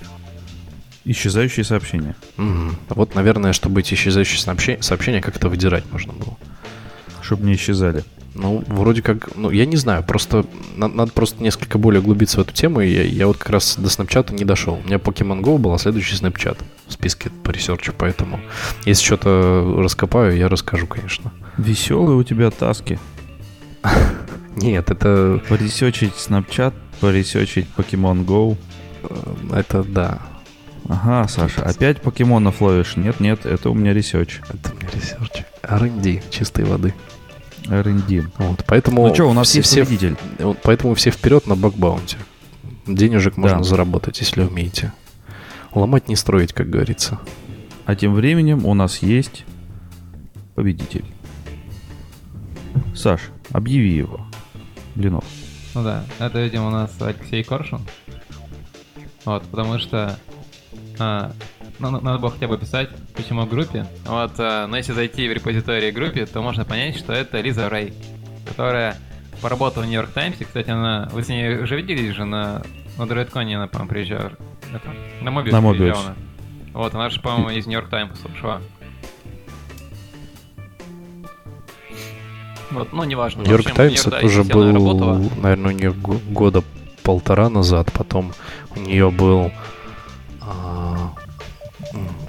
Исчезающие 1.05 1.63
сообщения. 1.63 2.15
Мгм. 2.37 2.75
Вот, 2.89 3.15
наверное, 3.15 3.53
чтобы 3.53 3.79
эти 3.81 3.93
исчезающие 3.95 4.39
сообщения, 4.39 4.81
сообщения 4.83 5.21
как-то 5.21 5.49
выдирать 5.49 5.83
можно 5.91 6.13
было. 6.13 6.37
Чтобы 7.21 7.45
не 7.45 7.53
исчезали. 7.55 8.03
Ну, 8.35 8.63
вроде 8.67 9.01
как, 9.01 9.35
ну, 9.35 9.49
я 9.49 9.65
не 9.65 9.75
знаю, 9.75 10.03
просто 10.03 10.45
на- 10.75 10.87
надо 10.87 11.11
просто 11.11 11.41
несколько 11.41 11.77
более 11.77 11.99
углубиться 12.01 12.37
в 12.37 12.41
эту 12.41 12.53
тему, 12.53 12.79
и 12.81 12.87
я, 12.89 13.01
я 13.03 13.27
вот 13.27 13.37
как 13.37 13.49
раз 13.49 13.75
до 13.77 13.87
Snapchat 13.87 14.33
не 14.33 14.45
дошел. 14.45 14.75
У 14.75 14.87
меня 14.87 14.97
Pokemon 14.97 15.41
Go 15.41 15.57
был, 15.57 15.73
а 15.73 15.79
следующий 15.79 16.15
Snapchat 16.15 16.57
в 16.87 16.93
списке 16.93 17.31
по 17.43 17.49
research'у, 17.49 17.91
поэтому 17.97 18.39
если 18.85 19.03
что-то 19.03 19.75
раскопаю, 19.79 20.37
я 20.37 20.47
расскажу, 20.47 20.85
конечно. 20.85 21.31
Веселые 21.59 22.17
у 22.17 22.23
тебя 22.23 22.49
task'и. 22.51 22.99
Нет, 24.55 24.89
это, 24.89 25.41
По 25.47 25.57
research'ить 25.57 26.13
Snapchat, 26.13 26.73
по 26.99 27.09
research'ить 27.09 27.67
Pokemon 27.77 28.25
Go. 28.25 28.57
э, 29.03 29.59
это 29.59 29.83
да, 29.83 30.19
Ага, 30.87 31.27
Саша, 31.27 31.61
опять 31.63 32.01
покемонов 32.01 32.61
ловишь? 32.61 32.95
Нет, 32.95 33.19
нет, 33.19 33.45
это 33.45 33.69
у 33.69 33.73
меня 33.75 33.93
research. 33.93 34.39
это 34.49 34.71
у 34.73 34.75
меня 34.77 34.89
research. 34.93 35.43
R&D, 35.61 36.23
чистой 36.31 36.65
воды. 36.65 36.93
R&D. 37.67 38.23
Вот, 38.37 38.63
поэтому 38.65 39.07
Ну 39.07 39.13
что, 39.13 39.29
у 39.29 39.33
нас 39.33 39.49
все, 39.49 39.61
все, 39.61 39.83
победитель. 39.85 40.15
вот 40.39 40.57
поэтому 40.63 40.95
все 40.95 41.11
вперед 41.11 41.45
на 41.47 41.55
bug 41.55 41.74
bounty. 41.74 42.17
Денежек 42.87 43.37
можно 43.37 43.57
Да. 43.59 43.63
заработать, 43.63 44.19
если 44.19 44.41
умеете. 44.41 44.91
Ломать 45.75 46.07
не 46.07 46.15
строить, 46.15 46.53
как 46.53 46.69
говорится. 46.69 47.19
А 47.85 47.95
тем 47.95 48.13
временем 48.15 48.65
у 48.65 48.73
нас 48.73 48.99
есть 49.03 49.45
победитель. 50.55 51.05
Саш, 52.95 53.29
объяви 53.51 53.91
его. 53.91 54.25
Блинов. 54.95 55.25
Ну 55.75 55.83
да, 55.83 56.03
это, 56.19 56.41
видимо, 56.41 56.67
у 56.67 56.71
нас 56.71 56.91
Алексей 57.01 57.43
Коршун. 57.43 57.81
Вот, 59.25 59.43
потому 59.43 59.79
что 59.79 60.17
а, 60.97 61.31
ну, 61.79 61.91
ну, 61.91 62.01
надо 62.01 62.19
было 62.19 62.31
хотя 62.31 62.47
бы 62.47 62.57
писать, 62.57 62.89
почему 63.15 63.45
в 63.45 63.49
группе. 63.49 63.85
Вот, 64.05 64.33
а, 64.37 64.67
но 64.67 64.77
если 64.77 64.91
зайти 64.91 65.27
в 65.27 65.31
репозитории 65.31 65.91
группе, 65.91 66.25
то 66.25 66.41
можно 66.41 66.65
понять, 66.65 66.97
что 66.97 67.13
это 67.13 67.39
Лиза 67.39 67.69
Рэй, 67.69 67.93
которая 68.45 68.97
поработала 69.41 69.83
в 69.83 69.85
Нью-Йорк 69.85 70.11
Таймсе. 70.11 70.45
Кстати, 70.45 70.69
она, 70.69 71.07
вы 71.11 71.23
с 71.23 71.29
ней 71.29 71.57
уже 71.57 71.77
виделись 71.77 72.13
же 72.13 72.25
на, 72.25 72.63
на 72.97 73.03
DroidCon, 73.03 73.55
она, 73.55 73.67
по-моему, 73.67 73.89
приезжала. 73.89 74.31
Это, 74.73 74.93
на 75.21 75.29
Mobius 75.29 75.51
На 75.51 75.99
она. 75.99 76.15
Вот, 76.73 76.93
она 76.93 77.09
же, 77.09 77.21
по-моему, 77.21 77.49
из 77.51 77.65
Нью-Йорк 77.65 77.89
Таймса 77.89 78.27
ушла. 78.27 78.61
Вот, 82.71 82.93
ну, 82.93 83.03
неважно. 83.03 83.41
Нью-Йорк 83.41 83.71
Таймс 83.73 84.05
это 84.05 84.25
уже 84.25 84.43
был, 84.43 84.71
работала. 84.71 85.17
наверное, 85.41 85.73
у 85.73 85.75
нее 85.77 85.91
го- 85.91 86.21
года 86.29 86.63
полтора 87.03 87.49
назад. 87.49 87.91
Потом 87.93 88.33
у 88.75 88.79
нее 88.79 89.09
был, 89.09 89.51
а, 90.41 91.13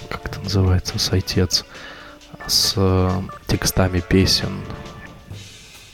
как 0.08 0.26
это 0.26 0.40
называется, 0.40 0.98
сайтец 0.98 1.64
с 2.46 2.72
э, 2.76 3.10
текстами 3.46 4.00
песен. 4.00 4.60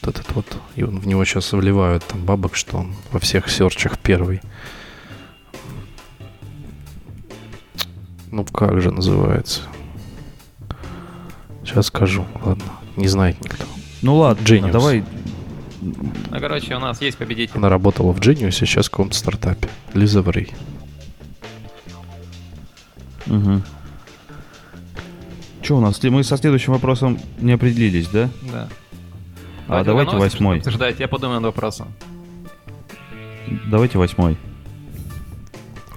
Вот 0.03 0.17
этот 0.17 0.33
вот. 0.33 0.47
И 0.77 0.85
он, 0.85 1.01
в 1.01 1.07
него 1.07 1.25
сейчас 1.25 1.53
вливают 1.53 2.05
там 2.07 2.25
бабок, 2.25 2.55
что 2.55 2.77
он 2.79 2.95
во 3.11 3.19
всех 3.19 3.51
серчах 3.51 3.99
первый. 3.99 4.41
Ну 8.31 8.45
как 8.45 8.81
же 8.81 8.91
называется? 8.93 9.63
Сейчас 11.65 11.87
скажу, 11.87 12.25
ладно. 12.45 12.65
Не 12.97 13.09
знает 13.09 13.41
никто. 13.43 13.65
Ну 14.03 14.17
ладно, 14.17 14.43
Genius. 14.45 14.71
давай. 14.71 15.05
Ну, 15.81 16.41
короче, 16.41 16.75
у 16.75 16.79
нас 16.79 17.01
есть 17.01 17.19
победитель. 17.19 17.57
Она 17.57 17.69
работала 17.69 18.13
в 18.13 18.21
Genius, 18.21 18.53
сейчас 18.53 18.87
в 18.87 18.91
каком-то 18.91 19.17
стартапе. 19.17 19.69
Лиза 19.95 20.23
Врей. 20.23 20.53
Угу. 23.27 23.63
Что 25.63 25.77
у 25.79 25.81
нас? 25.81 26.03
Мы 26.03 26.23
со 26.23 26.37
следующим 26.37 26.73
вопросом 26.73 27.19
не 27.41 27.53
определились, 27.53 28.09
да? 28.09 28.29
Да. 28.53 28.69
А 29.69 29.83
давайте 29.85 30.17
восьмой. 30.17 30.59
Обсуждать, 30.59 31.01
я 31.01 31.09
подумаю 31.09 31.41
над 31.41 31.47
вопросом. 31.47 31.89
Давайте 33.67 33.99
восьмой. 33.99 34.37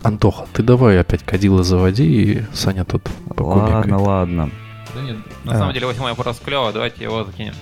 Антоха, 0.02 0.48
ты 0.54 0.64
давай 0.64 1.00
опять 1.00 1.24
кадила 1.24 1.62
заводи, 1.62 2.06
и 2.06 2.44
Саня 2.54 2.86
тут 2.86 3.04
покумекает. 3.28 3.86
Ладно, 3.92 4.00
ладно. 4.02 4.50
Да 4.96 5.02
нет, 5.02 5.18
на 5.44 5.54
А. 5.54 5.58
самом 5.58 5.74
деле 5.74 5.86
восьмой 5.88 6.12
вопрос 6.12 6.40
клево, 6.44 6.72
давайте 6.72 7.04
его 7.04 7.24
закинем. 7.26 7.54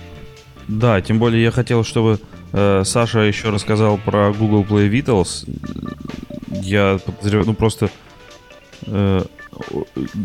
Да, 0.68 1.00
тем 1.00 1.18
более 1.18 1.42
я 1.42 1.50
хотел, 1.50 1.82
чтобы 1.82 2.20
э, 2.52 2.82
Саша 2.84 3.20
еще 3.20 3.48
рассказал 3.48 3.98
про 3.98 4.32
Google 4.32 4.64
Play 4.64 4.90
Vitals. 4.90 5.48
Я 6.62 6.98
подозреваю, 7.04 7.46
ну 7.46 7.54
просто 7.54 7.90
э, 8.86 9.22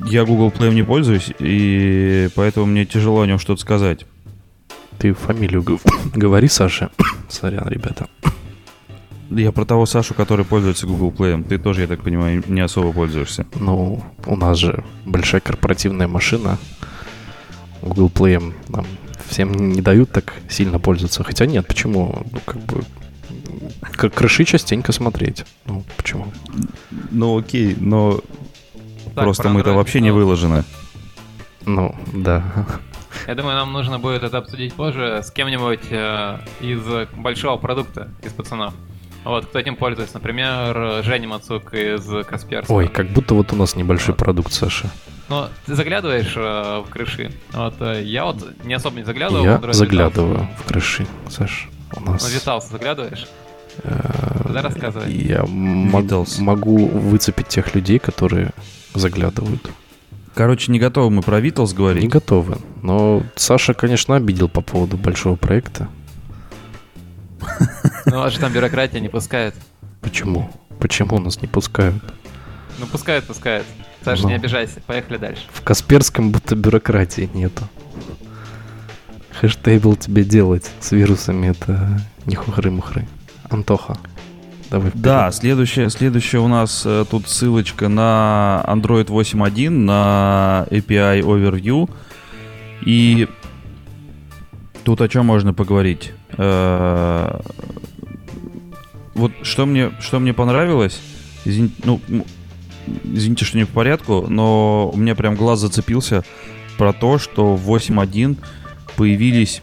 я 0.06 0.26
Google 0.26 0.50
Play 0.50 0.74
не 0.74 0.84
пользуюсь, 0.84 1.32
и 1.40 2.30
поэтому 2.36 2.66
мне 2.66 2.86
тяжело 2.86 3.22
о 3.22 3.28
нем 3.28 3.40
что-то 3.40 3.62
сказать. 3.62 4.06
Ты 5.00 5.14
фамилию 5.14 5.64
говори, 6.14 6.50
Саша. 6.50 6.92
Сорян, 7.30 7.68
ребята. 7.68 8.08
Я 9.30 9.52
про 9.52 9.66
того 9.66 9.86
Сашу, 9.86 10.14
который 10.14 10.46
пользуется 10.46 10.86
Google 10.86 11.12
Play. 11.12 11.42
Ты 11.44 11.58
тоже, 11.58 11.82
я 11.82 11.88
так 11.88 12.04
понимаю, 12.04 12.44
не 12.48 12.62
особо 12.62 12.92
пользуешься. 12.92 13.48
Ну, 13.56 14.04
у 14.28 14.36
нас 14.36 14.58
же 14.58 14.84
большая 15.06 15.42
корпоративная 15.42 16.08
машина. 16.08 16.60
Google 17.82 18.12
Play 18.14 18.54
нам 18.68 18.86
всем 19.28 19.52
не 19.74 19.82
дают 19.82 20.12
так 20.12 20.34
сильно 20.50 20.80
пользоваться. 20.80 21.24
Хотя 21.24 21.46
нет, 21.46 21.68
почему? 21.68 22.26
Ну, 22.32 22.40
как 22.46 22.58
бы 22.62 22.84
к- 23.82 24.10
крыши 24.10 24.46
частенько 24.46 24.92
смотреть. 24.92 25.46
Ну, 25.66 25.84
почему? 25.98 26.28
Ну 27.12 27.38
окей, 27.38 27.76
но 27.80 28.20
Так, 29.16 29.24
просто 29.26 29.44
про 29.44 29.52
мы-то 29.52 29.74
вообще 29.74 30.02
не 30.02 30.10
Vitals. 30.10 30.14
выложены. 30.14 30.64
Ну, 31.66 31.96
да. 32.14 32.44
Я 33.28 33.36
думаю, 33.36 33.56
нам 33.56 33.72
нужно 33.72 34.00
будет 34.00 34.24
это 34.24 34.40
обсудить 34.40 34.74
позже 34.74 35.22
с 35.24 35.32
кем-нибудь 35.32 35.84
э, 35.92 36.40
из 36.62 36.82
большого 37.16 37.58
продукта, 37.58 38.10
из 38.24 38.34
пацанов. 38.34 38.74
Вот, 39.24 39.46
кто 39.46 39.60
этим 39.60 39.78
пользуется. 39.78 40.16
Например, 40.16 41.02
Женя 41.04 41.30
Мацук 41.30 41.74
из 41.74 42.04
Касперского. 42.26 42.76
Ой, 42.78 42.88
как 42.90 43.08
будто 43.12 43.36
вот 43.36 43.54
у 43.54 43.56
нас 43.56 43.76
небольшой 43.78 44.10
Вот. 44.14 44.18
продукт, 44.18 44.52
Саша. 44.52 44.90
Но 45.30 45.50
ты 45.66 45.76
заглядываешь 45.76 46.34
э, 46.36 46.84
в 46.86 46.90
крыши. 46.90 47.32
Вот 47.54 47.76
э, 47.82 48.04
я 48.04 48.26
вот 48.26 48.46
не 48.66 48.74
особо 48.74 48.98
не 48.98 49.04
заглядывал. 49.06 49.44
в 49.44 49.46
Я 49.46 49.56
Android 49.56 49.70
Vitals. 49.70 49.74
заглядываю 49.74 50.50
в 50.60 50.64
крыши, 50.68 51.08
Саш. 51.30 51.70
У 51.96 52.00
Ну, 52.02 52.12
нас... 52.14 52.30
Vitals 52.30 52.70
заглядываешь? 52.72 53.28
э, 53.84 54.52
Да, 54.54 54.62
рассказывай. 54.62 55.12
Я 55.14 55.44
мог- 55.46 56.28
могу 56.40 56.88
выцепить 56.88 57.48
тех 57.48 57.74
людей, 57.74 58.00
которые 58.00 58.52
заглядывают. 58.94 59.70
Короче, 60.36 60.72
не 60.72 60.80
готовы 60.80 61.10
мы 61.12 61.22
про 61.22 61.40
Vitals 61.40 61.70
Не 61.70 61.76
говорить. 61.76 62.10
готовы. 62.10 62.58
Но 62.82 63.24
Саша, 63.36 63.74
конечно, 63.74 64.16
обидел 64.16 64.50
по 64.50 64.62
поводу 64.62 64.98
большого 64.98 65.36
проекта. 65.36 65.88
Ну, 68.06 68.18
вас 68.20 68.34
же 68.34 68.40
там 68.40 68.52
бюрократия 68.52 69.00
не 69.00 69.08
пускает. 69.08 69.56
Почему? 70.02 70.50
Почему 70.80 71.20
нас 71.20 71.42
не 71.42 71.48
пускают? 71.48 72.04
Ну, 72.80 72.86
пускает, 72.86 73.24
пускает. 73.26 73.66
Саша, 74.04 74.24
Ну. 74.24 74.30
не 74.30 74.36
обижайся. 74.36 74.82
Поехали 74.86 75.18
дальше. 75.18 75.44
В 75.52 75.62
Касперском 75.62 76.32
будто 76.32 76.56
бюрократии 76.56 77.30
нету. 77.34 77.64
Хэштейбл 79.40 79.96
тебе 79.96 80.24
делать 80.24 80.70
с 80.80 80.92
вирусами 80.92 81.48
это 81.48 82.02
не 82.26 82.36
хухры-мухры. 82.36 83.06
Антоха, 83.50 83.98
давай 84.70 84.90
вперед. 84.90 85.04
Да, 85.04 85.32
следующее, 85.32 85.90
следующее 85.90 86.42
у 86.42 86.48
нас 86.48 86.84
э, 86.86 87.06
тут 87.10 87.28
ссылочка 87.28 87.88
на 87.90 88.64
Android 88.68 89.08
8.1, 89.08 89.70
на 89.70 90.66
API 90.70 91.22
Overview. 91.22 91.90
И 92.86 93.28
тут 94.84 95.02
о 95.02 95.08
чем 95.10 95.26
можно 95.26 95.54
поговорить? 95.54 96.12
Э, 96.38 97.40
Вот 99.16 99.32
что 99.44 99.66
мне, 99.66 99.92
что 100.00 100.20
мне 100.20 100.34
понравилось, 100.34 101.00
извините, 101.46 101.76
ну, 101.84 102.02
извините, 103.04 103.46
что 103.46 103.58
не 103.58 103.66
по 103.66 103.74
порядку, 103.74 104.26
но 104.30 104.90
у 104.94 104.98
меня 104.98 105.16
прям 105.16 105.36
глаз 105.36 105.60
зацепился 105.60 106.24
про 106.78 106.94
то, 106.94 107.18
что 107.20 107.56
в 107.56 107.70
8.1 107.70 108.38
появились 108.96 109.62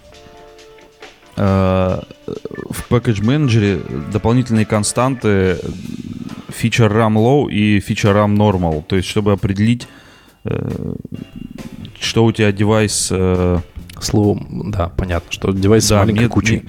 э, 1.37 2.01
в 2.27 2.93
Package 2.93 3.21
Manager 3.23 4.11
дополнительные 4.11 4.67
константы 4.67 5.59
feature 6.49 6.91
RAM 6.93 7.15
low 7.15 7.51
и 7.51 7.79
feature 7.79 8.15
RAM 8.15 8.37
normal. 8.37 8.83
То 8.87 8.97
есть, 8.97 9.09
чтобы 9.09 9.33
определить, 9.33 9.87
э, 10.45 10.95
что 11.99 12.25
у 12.25 12.33
тебя 12.33 12.53
девайс... 12.53 13.09
э, 13.11 13.59
Словом, 14.01 14.71
да, 14.71 14.89
понятно, 14.89 15.31
что 15.31 15.53
девайс 15.53 15.85
с 15.85 15.89
Да, 15.91 15.99
маленькой 15.99 16.21
мне- 16.21 16.29
кучей. 16.31 16.63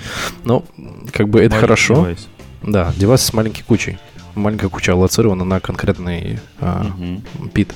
Но, 0.43 0.65
как 1.13 1.29
бы 1.29 1.39
это 1.39 1.51
маленький 1.51 1.61
хорошо. 1.61 1.95
девайс. 1.95 2.27
Да, 2.61 2.93
девайс 2.97 3.21
с 3.21 3.31
маленькой 3.33 3.63
кучей. 3.63 3.97
Маленькая 4.35 4.69
куча 4.69 4.93
аллоцирована 4.93 5.43
на 5.43 5.59
конкретный 5.59 6.39
а, 6.59 6.83
Мгм. 6.83 7.49
пит. 7.53 7.75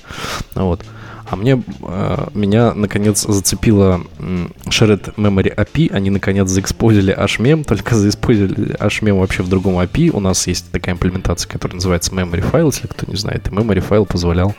Вот. 0.55 0.83
А 1.27 1.35
мне, 1.35 1.61
а, 1.81 2.29
меня, 2.35 2.73
наконец, 2.73 3.23
зацепила 3.27 4.01
м, 4.19 4.51
Shared 4.65 5.15
Memory 5.15 5.55
API. 5.55 5.91
Они, 5.91 6.09
наконец, 6.11 6.49
заэкспозили 6.49 7.15
HMEM, 7.17 7.63
только 7.63 7.95
заэкспозили 7.95 8.75
HMEM 8.79 9.19
вообще 9.19 9.41
в 9.43 9.49
другом 9.49 9.79
API. 9.79 10.11
У 10.11 10.19
нас 10.19 10.45
есть 10.47 10.69
такая 10.71 10.93
имплементация, 10.95 11.49
которая 11.49 11.75
называется 11.75 12.11
Memory 12.11 12.51
File, 12.51 12.67
если 12.67 12.87
кто 12.87 13.09
не 13.09 13.17
знает. 13.17 13.47
И 13.47 13.51
Memory 13.51 13.87
File 13.87 14.05
позволял, 14.05 14.53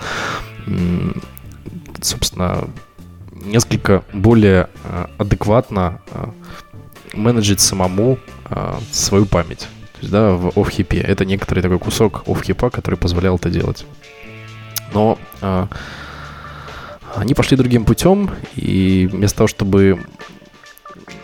м, 0.66 1.22
собственно, 2.02 2.68
несколько 3.32 4.02
более 4.12 4.68
а, 4.84 5.08
адекватно 5.18 6.00
а, 6.12 6.30
менеджить 7.14 7.60
самому 7.60 8.18
а, 8.44 8.80
свою 8.90 9.24
память. 9.26 9.68
То 9.96 10.00
есть, 10.02 10.12
да, 10.12 10.32
в 10.32 10.58
офхипе. 10.58 10.98
Это 10.98 11.24
некоторый 11.24 11.60
такой 11.60 11.78
кусок 11.78 12.22
офхипа, 12.26 12.70
который 12.70 12.96
позволял 12.96 13.36
это 13.36 13.50
делать. 13.50 13.86
Но 14.92 15.18
а, 15.40 15.68
они 17.14 17.34
пошли 17.34 17.56
другим 17.56 17.84
путем, 17.84 18.30
и 18.54 19.08
вместо 19.10 19.38
того, 19.38 19.48
чтобы 19.48 20.00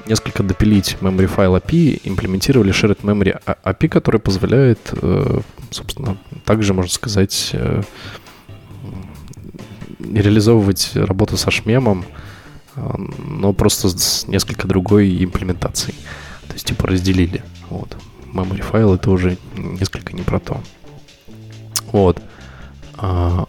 несколько 0.06 0.42
допилить 0.42 0.96
memory 1.00 1.26
файл 1.26 1.56
API, 1.56 2.00
имплементировали 2.04 2.72
shared 2.72 3.00
memory 3.02 3.40
API, 3.44 3.88
который 3.88 4.20
позволяет, 4.20 4.78
э, 4.92 5.40
собственно, 5.70 6.16
также, 6.44 6.74
можно 6.74 6.90
сказать, 6.90 7.50
э, 7.52 7.82
реализовывать 10.00 10.92
работу 10.94 11.36
со 11.36 11.50
шмемом, 11.50 12.04
э, 12.76 12.94
но 13.26 13.52
просто 13.52 13.88
с 13.88 14.26
несколько 14.26 14.66
другой 14.66 15.22
имплементацией. 15.24 15.96
То 16.48 16.54
есть, 16.54 16.66
типа, 16.66 16.88
разделили. 16.88 17.42
Вот. 17.70 17.96
Memory 18.32 18.62
файл 18.62 18.94
это 18.94 19.10
уже 19.10 19.36
несколько 19.56 20.12
не 20.14 20.22
про 20.22 20.40
то. 20.40 20.60
Вот. 21.92 22.20
А, 22.96 23.46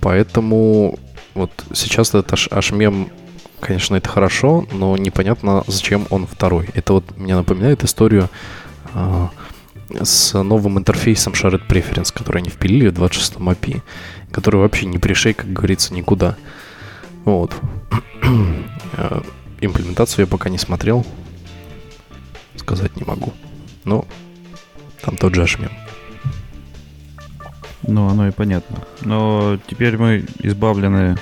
поэтому 0.00 0.98
вот 1.34 1.50
сейчас 1.74 2.14
этот 2.14 2.32
HMM, 2.32 3.10
конечно, 3.60 3.96
это 3.96 4.08
хорошо, 4.08 4.66
но 4.72 4.96
непонятно, 4.96 5.64
зачем 5.66 6.06
он 6.10 6.26
второй. 6.26 6.68
Это 6.74 6.94
вот 6.94 7.16
мне 7.18 7.36
напоминает 7.36 7.84
историю 7.84 8.28
а, 8.94 9.30
с 10.02 10.40
новым 10.40 10.78
интерфейсом 10.78 11.34
Shared 11.34 11.66
Preference, 11.68 12.12
который 12.12 12.38
они 12.38 12.50
впилили 12.50 12.88
в 12.88 12.94
26 12.94 13.34
API, 13.34 13.82
который 14.30 14.60
вообще 14.60 14.86
не 14.86 14.98
пришей, 14.98 15.34
как 15.34 15.52
говорится, 15.52 15.94
никуда. 15.94 16.36
Вот. 17.24 17.54
А, 18.96 19.22
Имплементацию 19.60 20.24
я 20.24 20.26
пока 20.26 20.48
не 20.48 20.58
смотрел. 20.58 21.04
Сказать 22.56 22.96
не 22.96 23.04
могу. 23.04 23.32
Но 23.84 24.04
там 25.02 25.16
тот 25.16 25.34
же 25.34 25.42
HMM. 25.42 25.70
Ну, 27.82 28.08
оно 28.08 28.28
и 28.28 28.30
понятно. 28.30 28.84
Но 29.02 29.58
теперь 29.66 29.96
мы 29.96 30.24
избавлены 30.42 31.16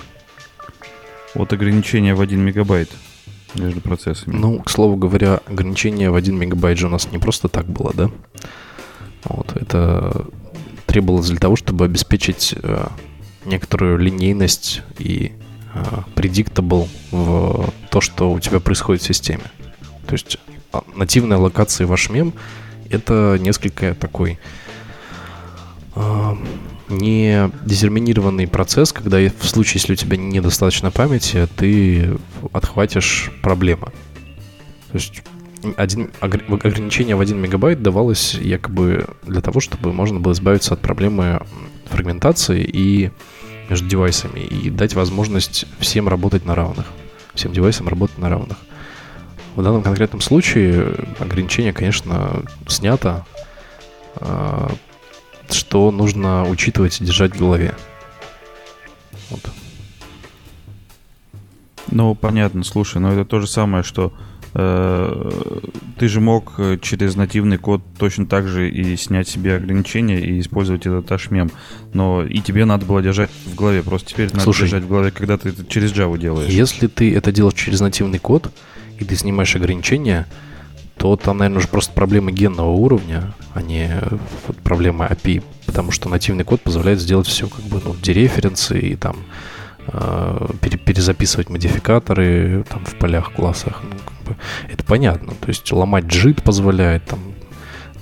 от 1.34 1.52
ограничения 1.52 2.14
в 2.14 2.20
1 2.20 2.40
мегабайт 2.40 2.90
между 3.54 3.80
процессами. 3.80 4.36
Ну, 4.36 4.58
к 4.60 4.70
слову 4.70 4.96
говоря, 4.96 5.40
ограничение 5.46 6.10
в 6.10 6.14
1 6.14 6.36
мегабайт 6.36 6.78
же 6.78 6.86
у 6.86 6.90
нас 6.90 7.10
не 7.10 7.18
просто 7.18 7.48
так 7.48 7.66
было, 7.66 7.92
да? 7.94 8.10
Вот, 9.24 9.56
это 9.56 10.26
требовалось 10.86 11.28
для 11.28 11.38
того, 11.38 11.56
чтобы 11.56 11.84
обеспечить 11.84 12.54
э, 12.60 12.86
некоторую 13.44 13.98
линейность 13.98 14.82
и 14.98 15.32
э, 15.74 15.84
predictable 16.14 16.88
в 17.10 17.72
то, 17.90 18.00
что 18.00 18.32
у 18.32 18.40
тебя 18.40 18.60
происходит 18.60 19.02
в 19.02 19.06
системе. 19.06 19.44
То 20.06 20.14
есть 20.14 20.38
нативная 20.94 21.38
локация 21.38 21.86
ваш 21.86 22.10
мем 22.10 22.34
это 22.90 23.36
несколько 23.40 23.94
такой 23.94 24.38
э, 25.94 26.36
не 26.88 27.50
дезерминированный 27.64 28.46
процесс, 28.46 28.92
когда 28.92 29.18
в 29.18 29.46
случае, 29.46 29.80
если 29.80 29.92
у 29.92 29.96
тебя 29.96 30.16
недостаточно 30.16 30.90
памяти, 30.90 31.46
ты 31.56 32.18
отхватишь 32.52 33.30
проблемы. 33.42 33.88
То 34.90 34.94
есть 34.94 35.22
один, 35.76 36.10
огр- 36.20 36.66
ограничение 36.66 37.16
в 37.16 37.20
1 37.20 37.36
мегабайт 37.36 37.82
давалось 37.82 38.34
якобы 38.34 39.06
для 39.24 39.40
того, 39.40 39.60
чтобы 39.60 39.92
можно 39.92 40.20
было 40.20 40.32
избавиться 40.32 40.74
от 40.74 40.80
проблемы 40.80 41.42
фрагментации 41.86 42.62
и 42.62 43.10
между 43.68 43.86
девайсами 43.86 44.40
и 44.40 44.70
дать 44.70 44.94
возможность 44.94 45.66
всем 45.78 46.08
работать 46.08 46.46
на 46.46 46.54
равных. 46.54 46.86
Всем 47.34 47.52
девайсам 47.52 47.88
работать 47.88 48.18
на 48.18 48.30
равных. 48.30 48.56
В 49.58 49.62
данном 49.64 49.82
конкретном 49.82 50.20
случае 50.20 50.94
ограничение, 51.18 51.72
конечно, 51.72 52.44
снято. 52.68 53.26
А, 54.14 54.70
что 55.50 55.90
нужно 55.90 56.48
учитывать 56.48 57.00
и 57.00 57.04
держать 57.04 57.34
в 57.34 57.40
голове. 57.40 57.74
Вот. 59.30 59.40
Ну, 61.90 62.14
понятно, 62.14 62.62
слушай, 62.62 62.98
но 62.98 63.12
это 63.12 63.24
то 63.24 63.40
же 63.40 63.48
самое, 63.48 63.82
что 63.82 64.12
э, 64.54 65.30
ты 65.98 66.06
же 66.06 66.20
мог 66.20 66.52
э, 66.58 66.78
через 66.80 67.16
нативный 67.16 67.58
код 67.58 67.82
точно 67.98 68.26
так 68.26 68.46
же 68.46 68.70
и 68.70 68.96
снять 68.96 69.26
себе 69.26 69.56
ограничения 69.56 70.20
и 70.20 70.38
использовать 70.38 70.86
этот 70.86 71.10
HMM. 71.10 71.50
Но 71.94 72.22
и 72.22 72.38
тебе 72.38 72.64
надо 72.64 72.86
было 72.86 73.02
держать 73.02 73.30
в 73.46 73.56
голове. 73.56 73.82
Просто 73.82 74.10
теперь 74.10 74.28
надо 74.28 74.42
Слушай, 74.42 74.66
держать 74.66 74.84
в 74.84 74.88
голове, 74.88 75.10
когда 75.10 75.36
ты 75.36 75.48
это 75.48 75.66
через 75.66 75.92
Java 75.92 76.16
делаешь. 76.16 76.48
Если 76.48 76.86
ты 76.86 77.12
это 77.12 77.32
делаешь 77.32 77.58
через 77.58 77.80
нативный 77.80 78.20
код, 78.20 78.52
и 79.00 79.04
ты 79.04 79.16
снимаешь 79.16 79.54
ограничения, 79.56 80.26
то 80.96 81.16
там, 81.16 81.38
наверное, 81.38 81.58
уже 81.58 81.68
просто 81.68 81.92
проблемы 81.92 82.32
генного 82.32 82.70
уровня, 82.70 83.32
а 83.54 83.62
не 83.62 83.90
вот 84.46 84.56
проблемы 84.58 85.06
API, 85.06 85.42
потому 85.66 85.92
что 85.92 86.08
нативный 86.08 86.44
код 86.44 86.60
позволяет 86.60 87.00
сделать 87.00 87.26
все 87.26 87.48
как 87.48 87.64
бы 87.64 87.80
ну, 87.84 87.94
дереференсы 87.94 88.78
и 88.78 88.96
там 88.96 89.16
э, 89.86 90.48
пере- 90.60 90.78
перезаписывать 90.78 91.50
модификаторы 91.50 92.64
там 92.68 92.84
в 92.84 92.94
полях, 92.96 93.32
классах. 93.32 93.82
Ну, 93.84 93.96
как 94.04 94.26
бы, 94.26 94.36
это 94.68 94.84
понятно. 94.84 95.34
То 95.40 95.48
есть 95.48 95.70
ломать 95.72 96.04
JIT 96.04 96.42
позволяет 96.42 97.04
там 97.06 97.20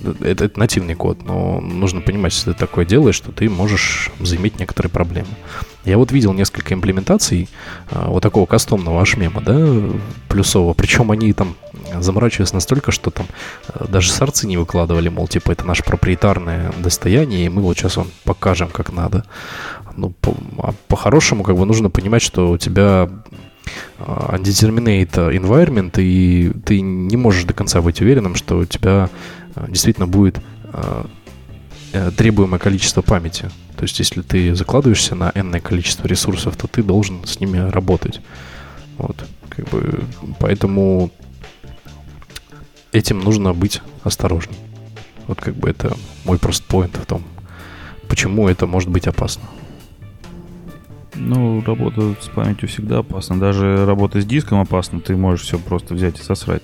это, 0.03 0.45
это 0.45 0.59
нативный 0.59 0.95
код, 0.95 1.25
но 1.25 1.61
нужно 1.61 2.01
понимать, 2.01 2.35
если 2.35 2.53
ты 2.53 2.59
такое 2.59 2.85
делаешь, 2.85 3.17
что 3.17 3.33
ты 3.33 3.49
можешь 3.49 4.11
заиметь 4.21 4.59
некоторые 4.59 4.91
проблемы. 4.91 5.29
Я 5.85 5.99
вот 5.99 6.11
видел 6.11 6.33
несколько 6.33 6.75
имплементаций 6.75 7.49
а, 7.91 8.09
вот 8.09 8.21
такого 8.21 8.47
кастомного 8.47 9.01
ашмема, 9.01 9.41
да, 9.41 9.57
плюсового. 10.29 10.75
Причем 10.75 11.13
они 11.13 11.33
там 11.33 11.55
заморачивались 12.01 12.53
настолько, 12.53 12.91
что 12.91 13.11
там 13.11 13.27
а, 13.69 13.87
даже 13.87 14.11
сорцы 14.11 14.49
не 14.49 14.57
выкладывали, 14.57 15.09
мол, 15.09 15.29
типа, 15.29 15.53
это 15.53 15.65
наше 15.65 15.85
проприетарное 15.85 16.73
достояние, 16.79 17.47
и 17.47 17.49
мы 17.49 17.63
вот 17.63 17.79
сейчас 17.79 17.97
вам 17.97 18.09
покажем, 18.25 18.69
как 18.69 18.93
надо. 18.93 19.25
Ну, 19.97 20.11
по, 20.11 20.37
а 20.59 20.75
по-хорошему, 20.89 21.45
как 21.45 21.57
бы 21.57 21.65
нужно 21.65 21.89
понимать, 21.89 22.23
что 22.23 22.51
у 22.51 22.59
тебя 22.59 23.09
а, 23.99 24.37
undeterminate 24.37 25.37
environment, 25.37 25.93
и 25.99 26.53
ты 26.65 26.81
не 26.81 27.17
можешь 27.17 27.45
до 27.45 27.55
конца 27.55 27.81
быть 27.81 28.01
уверенным, 28.01 28.35
что 28.35 28.59
у 28.59 28.65
тебя 28.65 29.09
действительно 29.69 30.07
будет 30.07 30.41
а, 30.65 31.07
э, 31.93 32.11
требуемое 32.11 32.59
количество 32.59 33.03
памяти. 33.03 33.51
То 33.77 33.83
есть, 33.83 33.99
если 33.99 34.23
ты 34.23 34.55
закладываешься 34.55 35.15
на 35.15 35.31
n 35.35 35.61
количество 35.61 36.07
ресурсов, 36.07 36.57
то 36.57 36.67
ты 36.67 36.83
должен 36.83 37.25
с 37.25 37.41
ними 37.41 37.59
работать. 37.59 38.21
Вот, 38.99 39.25
как 39.51 39.69
бы, 39.69 40.05
поэтому 40.39 41.11
этим 42.93 43.21
нужно 43.21 43.53
быть 43.53 43.83
осторожней. 44.03 44.57
Вот 45.27 45.41
как 45.41 45.55
бы 45.55 45.69
это 45.69 45.97
мой 46.25 46.39
просто 46.39 46.65
поинт 46.67 46.97
в 46.97 47.05
том, 47.05 47.23
почему 48.09 48.49
это 48.49 48.67
может 48.67 48.89
быть 48.89 49.07
опасно. 49.07 49.43
Ну, 51.15 51.63
работа 51.65 52.15
с 52.21 52.29
памятью 52.29 52.69
всегда 52.69 52.99
опасна. 52.99 53.41
Даже 53.41 53.87
работа 53.87 54.21
с 54.21 54.27
диском 54.27 54.61
опасна. 54.61 55.01
Ты 55.01 55.17
можешь 55.17 55.47
все 55.47 55.59
просто 55.59 55.95
взять 55.95 56.21
и 56.21 56.23
сосрать. 56.23 56.63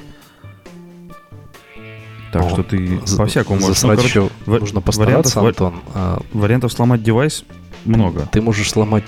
Так 2.32 2.42
Но 2.42 2.48
что 2.48 2.62
ты 2.62 2.98
по-всякому 3.18 3.60
можешь. 3.60 3.76
засрать 3.76 3.98
Ну, 3.98 4.04
еще 4.04 4.30
ва- 4.46 4.58
нужно 4.58 4.80
постараться, 4.80 5.40
вариантов- 5.40 5.68
Антон. 5.68 5.82
А, 5.94 6.22
Вариантов 6.32 6.72
сломать 6.72 7.02
девайс 7.02 7.44
много. 7.84 8.26
ты 8.32 8.40
можешь 8.40 8.70
сломать, 8.70 9.04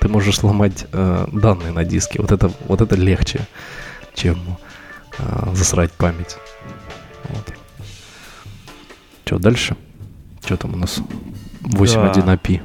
ты 0.00 0.08
можешь 0.08 0.36
сломать 0.38 0.86
э, 0.92 1.26
данные 1.32 1.70
на 1.72 1.84
диске. 1.84 2.20
Вот 2.20 2.32
это, 2.32 2.50
вот 2.66 2.80
это 2.80 2.96
легче, 2.96 3.40
чем 4.14 4.38
э, 5.18 5.48
засрать 5.54 5.92
память. 5.92 6.36
Вот. 7.28 7.54
Что 9.24 9.38
дальше? 9.38 9.76
Что 10.44 10.56
там 10.56 10.74
у 10.74 10.76
нас? 10.76 11.00
8.1 11.62 12.24
Да. 12.24 12.34
API. 12.34 12.60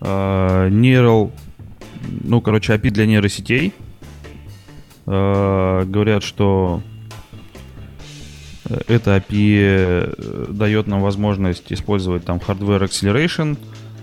А, 0.00 0.68
Neural, 0.68 1.30
ну, 2.24 2.40
короче, 2.40 2.72
API 2.74 2.90
для 2.90 3.06
нейросетей. 3.06 3.72
А, 5.06 5.84
Говорят, 5.84 6.22
что 6.22 6.82
это 8.64 9.16
API 9.16 9.58
э, 9.58 10.46
дает 10.48 10.86
нам 10.86 11.02
возможность 11.02 11.72
использовать 11.72 12.24
там 12.24 12.38
hardware 12.38 12.84
acceleration 12.84 13.58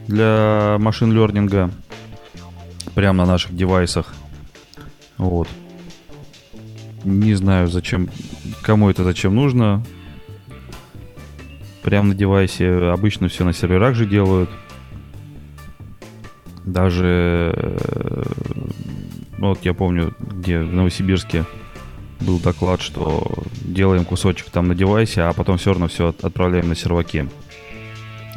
для 0.08 0.78
машин 0.80 1.12
лернинга 1.12 1.72
прямо 2.94 3.26
на 3.26 3.32
наших 3.32 3.56
девайсах. 3.56 4.14
Вот. 5.18 5.48
Не 7.04 7.34
знаю, 7.34 7.68
зачем, 7.68 8.10
кому 8.62 8.90
это 8.90 9.04
зачем 9.04 9.36
нужно. 9.36 9.84
Прямо 11.82 12.10
на 12.10 12.16
девайсе 12.16 12.70
обычно 12.92 13.28
все 13.28 13.44
на 13.44 13.54
серверах 13.54 13.96
же 13.96 14.06
делают. 14.06 14.50
Даже, 16.64 17.54
э, 17.56 18.24
ну 19.40 19.50
вот 19.50 19.60
я 19.64 19.74
помню, 19.74 20.14
где 20.20 20.60
в 20.60 20.72
Новосибирске 20.72 21.46
был 22.22 22.40
доклад, 22.40 22.82
что 22.82 23.32
делаем 23.62 24.06
кусочек 24.06 24.50
там 24.50 24.68
на 24.68 24.76
device'е, 24.76 25.24
а 25.24 25.34
потом 25.34 25.58
все 25.58 25.72
равно 25.72 25.88
все 25.88 26.10
отправляем 26.10 26.70
на 26.70 26.76
серваки. 26.76 27.30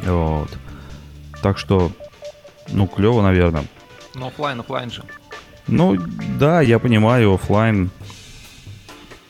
Вот. 0.03 0.49
Так 1.41 1.57
что, 1.57 1.91
ну, 2.69 2.87
клево, 2.87 3.21
наверное. 3.21 3.65
Ну, 4.13 4.27
offline, 4.27 4.59
offline 4.59 4.91
же. 4.91 5.03
Ну, 5.67 5.97
да, 6.39 6.61
я 6.61 6.79
понимаю, 6.79 7.33
оффлайн. 7.33 7.89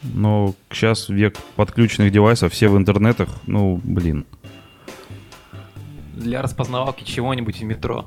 Но 0.02 0.54
сейчас 0.72 1.10
век 1.10 1.38
подключенных 1.56 2.12
device'ов, 2.12 2.54
все 2.54 2.70
в 2.70 2.78
интернетах, 2.78 3.30
ну, 3.48 3.80
блин. 3.84 4.26
Для 6.14 6.42
распознавалки 6.42 7.04
чего-нибудь 7.04 7.60
в 7.60 7.64
метро. 7.64 8.06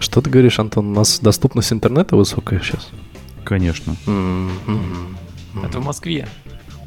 Что 0.00 0.20
ты 0.20 0.30
говоришь, 0.30 0.58
Антон? 0.58 0.88
У 0.88 0.94
нас 0.94 1.20
доступность 1.20 1.72
интернета 1.72 2.16
высокая 2.16 2.60
сейчас? 2.60 2.90
Конечно. 3.44 3.96
Это 5.64 5.80
в 5.80 5.84
Москве. 5.84 6.28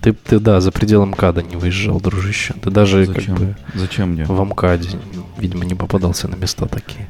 Ты, 0.01 0.13
ты, 0.13 0.39
да, 0.39 0.61
за 0.61 0.71
пределы 0.71 1.07
МКАДа 1.07 1.41
не 1.41 1.55
выезжал, 1.55 1.99
дружище. 1.99 2.53
Ты 2.61 2.69
даже 2.69 3.05
как 3.07 3.15
Зачем? 3.15 3.35
бы 3.35 3.55
Зачем 3.73 4.09
мне? 4.11 4.25
в 4.25 4.43
МКАДе, 4.43 4.89
видимо, 5.39 5.65
не 5.65 5.73
попадался 5.75 6.27
на 6.27 6.35
места 6.35 6.67
такие. 6.67 7.09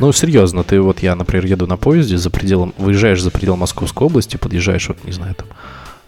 Ну, 0.00 0.10
серьезно, 0.12 0.64
ты 0.64 0.80
вот 0.80 1.00
я, 1.00 1.14
например, 1.14 1.46
еду 1.46 1.66
на 1.66 1.76
поезде 1.76 2.16
за 2.16 2.30
пределом, 2.30 2.74
выезжаешь 2.78 3.22
за 3.22 3.30
предел 3.30 3.56
Московской 3.56 4.06
области, 4.06 4.36
подъезжаешь, 4.38 4.88
вот, 4.88 5.04
не 5.04 5.12
знаю, 5.12 5.34
там, 5.34 5.46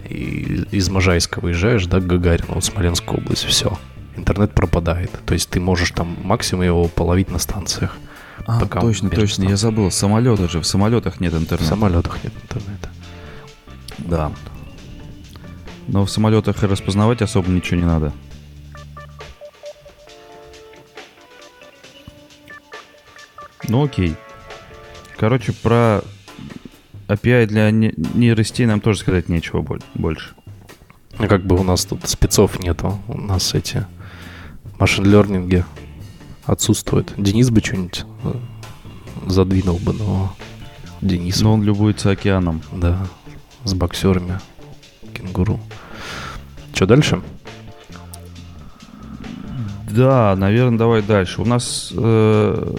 и 0.09 0.65
из 0.73 0.89
Можайска 0.91 1.39
выезжаешь, 1.41 1.87
да, 1.87 2.01
к 2.01 2.07
Гагарину, 2.07 2.55
вот 2.55 2.65
Смоленская 2.65 3.17
область, 3.19 3.45
все. 3.45 3.79
Интернет 4.17 4.53
пропадает. 4.55 5.11
То 5.27 5.35
есть 5.35 5.51
ты 5.51 5.61
можешь 5.61 5.91
там 5.91 6.17
максимум 6.23 6.65
его 6.65 6.89
половить 6.89 7.31
на 7.31 7.39
станциях. 7.39 7.97
А, 8.47 8.61
Пока 8.61 8.81
точно, 8.81 9.11
точно, 9.11 9.45
я 9.45 9.57
забыл. 9.57 9.91
Самолеты 9.91 10.49
же, 10.49 10.61
в 10.61 10.67
самолетах 10.67 11.21
нет 11.21 11.33
В 11.33 11.39
интернета. 11.39 11.65
самолетах 11.69 12.19
нет 12.25 12.33
интернета. 12.43 12.89
Да. 13.99 14.33
Но 15.89 16.05
в 16.05 16.11
самолетах 16.11 16.63
распознавать 16.63 17.23
особо 17.23 17.51
ничего 17.51 17.81
не 17.81 17.87
надо. 17.87 18.13
Ну 23.69 23.85
окей. 23.85 24.15
Короче, 25.17 25.53
про 25.53 26.03
API 27.09 27.47
для 27.47 27.71
не- 27.71 27.95
нейросетей 27.97 28.67
нам 28.67 28.81
тоже 28.81 28.99
сказать 29.01 29.29
нечего 29.29 29.63
боль- 29.63 29.83
больше. 29.95 30.35
Ну, 31.19 31.29
как 31.29 31.45
бы 31.47 31.57
у 31.59 31.63
нас 31.63 31.85
тут 31.85 32.07
спецов 32.09 32.59
нету. 32.61 32.99
У 33.09 33.19
нас 33.19 33.55
эти 33.55 33.87
машин 34.79 35.05
лернинги 35.05 35.65
отсутствуют. 36.45 37.15
Денис 37.17 37.51
бы 37.51 37.61
что-нибудь 37.61 38.05
э, 38.25 38.35
задвинул 39.27 39.79
бы, 39.79 39.93
но 39.93 40.35
Денис, 41.01 41.41
Но 41.43 41.55
он 41.55 41.63
любуется 41.63 42.11
океаном. 42.11 42.63
да, 42.73 43.07
с 43.65 43.75
боксерами, 43.75 44.41
кенгуру. 45.15 45.61
Что 46.75 46.87
дальше? 46.87 47.21
Да, 49.91 50.35
наверное, 50.37 50.79
давай 50.79 51.03
дальше. 51.03 51.41
У 51.41 51.45
нас... 51.45 51.93
э, 51.97 52.75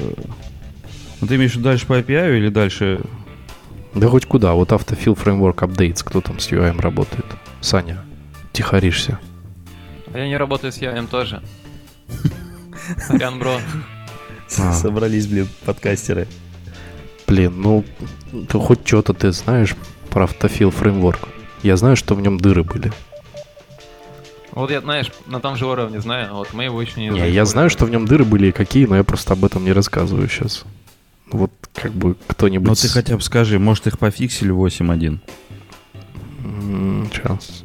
Ну, 1.21 1.27
ты 1.27 1.35
имеешь 1.35 1.51
в 1.53 1.55
виду 1.55 1.63
дальше 1.65 1.85
по 1.87 1.97
API 1.99 2.37
или 2.37 2.49
дальше... 2.49 2.99
Да 3.93 4.09
хоть 4.09 4.25
куда. 4.25 4.53
Вот 4.53 4.71
Autofill 4.73 5.15
Framework 5.17 5.55
Updates, 5.59 6.03
кто 6.03 6.19
там 6.19 6.39
с 6.39 6.51
UI 6.51 6.77
работает? 6.81 7.25
Саня, 7.61 8.01
тихоришься. 8.51 9.19
А 10.13 10.17
я 10.17 10.27
не 10.27 10.35
работаю 10.35 10.73
с 10.73 10.77
Явем 10.77 11.07
тоже. 11.07 11.41
Сорян, 13.07 13.39
бро. 13.39 13.57
А. 14.59 14.73
Собрались, 14.73 15.25
блин, 15.25 15.47
подкастеры. 15.65 16.27
Блин, 17.25 17.59
ну, 17.61 17.83
ты 18.47 18.59
хоть 18.59 18.87
что-то 18.87 19.13
ты 19.13 19.31
знаешь 19.31 19.75
про 20.11 20.25
Autofill 20.25 20.71
Framework. 20.71 21.17
Я 21.63 21.77
знаю, 21.77 21.95
что 21.95 22.13
в 22.13 22.21
нем 22.21 22.37
дыры 22.39 22.63
были. 22.63 22.91
Вот 24.55 24.71
я, 24.71 24.79
знаешь, 24.79 25.11
на 25.25 25.41
том 25.41 25.57
же 25.57 25.65
уровне 25.67 25.99
знаю, 25.99 26.29
а 26.31 26.33
вот 26.35 26.53
мы 26.53 26.63
его 26.63 26.81
еще 26.81 27.01
не 27.01 27.09
Не, 27.09 27.29
я 27.29 27.45
знаю, 27.45 27.69
что 27.69 27.85
в 27.85 27.89
нем 27.89 28.05
дыры 28.05 28.23
были 28.23 28.47
и 28.47 28.51
какие, 28.53 28.85
но 28.85 28.95
я 28.95 29.03
просто 29.03 29.33
об 29.33 29.43
этом 29.43 29.65
не 29.65 29.73
рассказываю 29.73 30.29
сейчас. 30.29 30.63
Вот 31.29 31.51
как 31.73 31.91
бы 31.91 32.15
кто-нибудь... 32.27 32.67
Ну 32.69 32.75
ты 32.75 32.87
хотя 32.87 33.17
бы 33.17 33.21
скажи, 33.21 33.59
может 33.59 33.85
их 33.87 33.99
пофиксили 33.99 34.53
8.1? 34.53 35.19
Сейчас. 37.11 37.63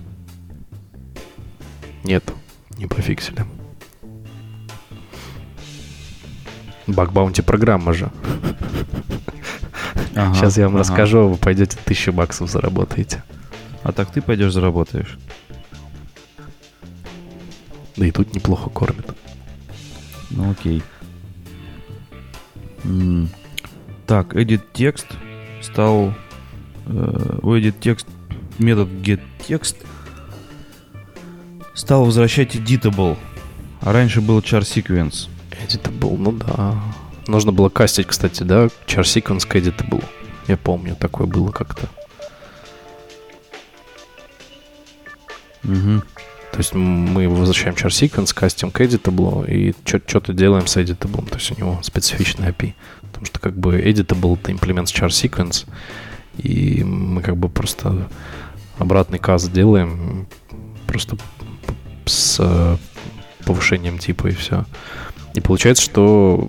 Нет, 2.03 2.25
не 2.77 2.87
пофиксили. 2.87 3.45
Баг-баунти 6.89 7.43
программа 7.43 7.93
же. 7.93 8.11
Ага, 10.17 10.35
Сейчас 10.35 10.57
я 10.57 10.65
вам 10.65 10.75
ага. 10.75 10.81
расскажу, 10.81 11.19
а 11.21 11.25
вы 11.29 11.37
пойдете 11.37 11.79
тысячу 11.85 12.13
баксов 12.13 12.51
заработаете. 12.51 13.23
А 13.85 13.93
так 13.93 14.11
ты 14.11 14.21
пойдешь 14.21 14.53
заработаешь. 14.53 15.19
Да 18.01 18.07
и 18.07 18.11
тут 18.13 18.35
неплохо 18.35 18.71
кормят. 18.71 19.15
Ну 20.31 20.51
окей. 20.53 20.83
М, 22.85 23.29
Так, 24.07 24.35
edit 24.35 24.63
текст 24.73 25.07
стал... 25.61 26.15
э, 26.87 27.39
У 27.43 27.55
edit 27.55 27.75
текст 27.79 28.07
метод 28.59 28.89
get 29.03 29.21
text 29.47 29.77
стал 31.75 32.07
возвращать 32.07 32.57
editable. 32.57 33.19
А 33.83 33.93
раньше 33.93 34.23
был 34.23 34.39
char 34.39 34.63
sequence. 34.63 35.29
Editable, 35.51 36.17
ну 36.17 36.33
да. 36.33 36.83
Нужно 37.27 37.53
было 37.53 37.69
кастить, 37.69 38.07
кстати, 38.07 38.45
да, 38.45 38.69
char 38.87 39.03
sequence 39.03 39.47
к 39.47 39.55
editable. 39.57 40.03
Я 40.49 40.57
помню, 40.57 40.97
такое 40.97 41.27
было 41.27 41.51
как-то. 41.51 41.87
Мгм. 45.65 46.03
То 46.53 46.59
есть 46.59 46.75
мы 46.75 47.29
возвращаем 47.29 47.75
char 47.75 47.91
sequence, 47.91 48.35
кастим 48.35 48.71
к 48.71 48.81
editable 48.81 49.49
и 49.49 49.75
что-то 49.85 50.33
делаем 50.33 50.67
с 50.67 50.77
editable. 50.77 51.29
То 51.29 51.37
есть 51.37 51.53
у 51.53 51.55
него 51.55 51.79
специфичный 51.83 52.49
API. 52.49 52.75
Потому 53.03 53.27
что 53.27 53.39
как 53.39 53.57
бы 53.57 53.81
editable 53.81 54.39
это 54.39 54.53
имплемент 54.53 54.89
с 54.89 54.95
char 54.95 55.09
sequence, 55.09 55.67
и 56.39 56.83
мы 56.85 57.23
как 57.23 57.37
бы 57.37 57.49
просто 57.49 58.09
обратный 58.79 59.19
каст 59.19 59.53
делаем 59.53 60.27
просто 60.87 61.17
с 62.07 62.39
э, 62.41 62.77
повышением 63.45 63.99
типа 63.99 64.29
и 64.29 64.33
все. 64.33 64.65
И 65.35 65.41
получается, 65.41 65.85
что 65.85 66.49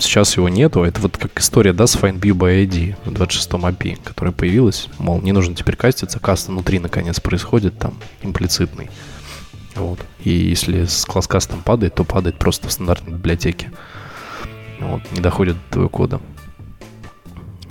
сейчас 0.00 0.36
его 0.36 0.48
нету. 0.48 0.84
Это 0.84 1.00
вот 1.00 1.16
как 1.16 1.38
история, 1.40 1.72
да, 1.72 1.86
с 1.86 1.96
FindView 1.96 2.32
by 2.32 2.64
ID 2.66 2.96
в 3.04 3.12
26-м 3.12 3.66
API, 3.66 3.98
которая 4.02 4.32
появилась. 4.32 4.88
Мол, 4.98 5.20
не 5.20 5.32
нужно 5.32 5.54
теперь 5.54 5.76
каститься, 5.76 6.20
каст 6.20 6.48
внутри 6.48 6.78
наконец 6.78 7.20
происходит 7.20 7.78
там, 7.78 7.94
имплицитный. 8.22 8.88
Вот. 9.74 10.00
И 10.24 10.30
если 10.30 10.84
с 10.84 11.04
класс 11.04 11.26
кастом 11.26 11.62
падает, 11.62 11.94
то 11.94 12.04
падает 12.04 12.36
просто 12.36 12.68
в 12.68 12.72
стандартной 12.72 13.14
библиотеке. 13.14 13.72
Вот, 14.80 15.02
не 15.12 15.20
доходит 15.20 15.56
до 15.56 15.72
твоего 15.72 15.88
кода. 15.88 16.20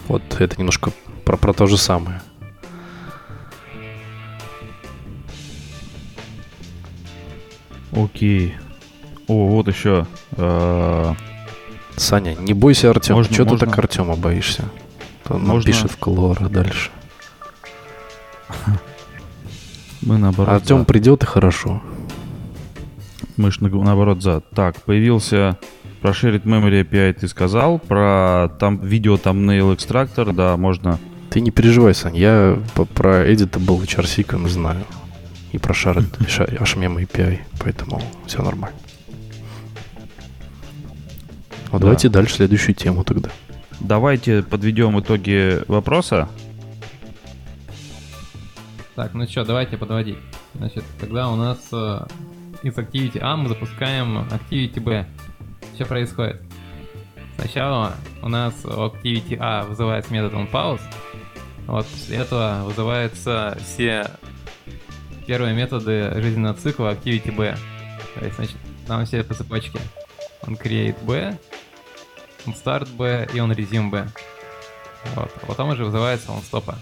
Вот 0.07 0.21
это 0.39 0.55
немножко 0.57 0.91
про, 1.25 1.37
про 1.37 1.53
то 1.53 1.67
же 1.67 1.77
самое. 1.77 2.21
Окей. 7.91 8.55
О, 9.27 9.47
вот 9.47 9.67
еще. 9.67 10.05
э, 10.37 11.13
Саня, 11.97 12.35
не 12.35 12.53
бойся 12.53 12.89
Артема. 12.91 13.19
Можно- 13.19 13.33
Чего 13.35 13.45
ты 13.45 13.51
можно- 13.51 13.67
так 13.67 13.79
Артема 13.79 14.15
боишься? 14.15 14.63
Он 15.29 15.43
Можно- 15.43 15.65
пишет 15.71 15.91
в 15.91 15.97
колорах 15.97 16.49
дальше. 16.51 16.91
Мы 20.01 20.17
наоборот. 20.17 20.53
Артем 20.53 20.79
за. 20.79 20.85
придет 20.85 21.23
и 21.23 21.25
хорошо. 21.25 21.81
Мы 23.35 23.51
ж 23.51 23.59
на- 23.59 23.69
наоборот 23.69 24.21
за. 24.23 24.41
Так, 24.55 24.81
появился 24.83 25.57
про 26.01 26.11
Shared 26.11 26.43
Memory 26.43 26.81
API 26.83 27.13
ты 27.13 27.27
сказал, 27.27 27.79
про 27.79 28.49
там 28.59 28.79
видео 28.79 29.15
thumbnail 29.15 29.73
экстрактор, 29.73 30.31
да, 30.33 30.55
можно. 30.55 30.99
Ты 31.29 31.41
не 31.41 31.51
переживай, 31.51 31.93
Сань, 31.93 32.15
я 32.15 32.57
по- 32.75 32.85
про 32.85 33.29
Editable 33.29 33.81
Charsequence 33.85 34.47
знаю. 34.49 34.85
И 35.51 35.57
про 35.57 35.73
Ша- 35.73 35.93
HMM 35.95 36.97
API, 37.05 37.39
поэтому 37.59 38.01
все 38.25 38.41
нормально. 38.41 38.77
Вот 41.77 41.81
Да. 41.81 41.87
давайте 41.89 42.09
дальше 42.09 42.35
следующую 42.37 42.73
тему 42.73 43.03
тогда. 43.03 43.29
Давайте 43.79 44.41
подведем 44.41 44.99
итоги 44.99 45.61
вопроса. 45.67 46.27
Так, 48.95 49.13
ну 49.13 49.27
что, 49.27 49.45
давайте 49.45 49.77
подводить. 49.77 50.17
Значит, 50.55 50.83
тогда 50.99 51.29
у 51.29 51.35
нас 51.35 51.59
э, 51.71 51.99
из 52.63 52.73
Activity 52.75 53.19
A 53.21 53.37
мы 53.37 53.47
запускаем 53.49 54.17
Activity 54.29 54.79
B. 54.81 55.05
Что 55.75 55.85
происходит? 55.85 56.41
Сначала 57.37 57.93
у 58.23 58.29
нас 58.29 58.55
у 58.63 58.69
Activity 58.69 59.37
A 59.39 59.63
вызывается 59.65 60.11
метод 60.11 60.33
onPause. 60.33 60.81
Вот 61.67 61.85
после 61.85 62.17
этого 62.17 62.63
вызываются 62.65 63.55
все 63.63 64.09
первые 65.27 65.53
методы 65.53 66.11
жизненного 66.19 66.55
цикла 66.55 66.93
Activity 66.95 67.31
B. 67.35 67.55
То 68.17 68.25
есть, 68.25 68.35
значит, 68.37 68.55
там 68.87 69.05
все 69.05 69.23
по 69.23 69.35
цепочке. 69.35 69.79
Он 70.47 70.55
create 70.55 70.95
B, 71.05 71.37
он 72.47 72.53
start 72.53 72.89
B 72.95 73.27
и 73.33 73.39
он 73.39 73.51
resume 73.51 73.89
B. 73.89 74.07
Вот. 75.15 75.31
А 75.41 75.45
потом 75.45 75.69
уже 75.69 75.83
вызывается 75.85 76.31
он 76.31 76.41
стопа. 76.41 76.77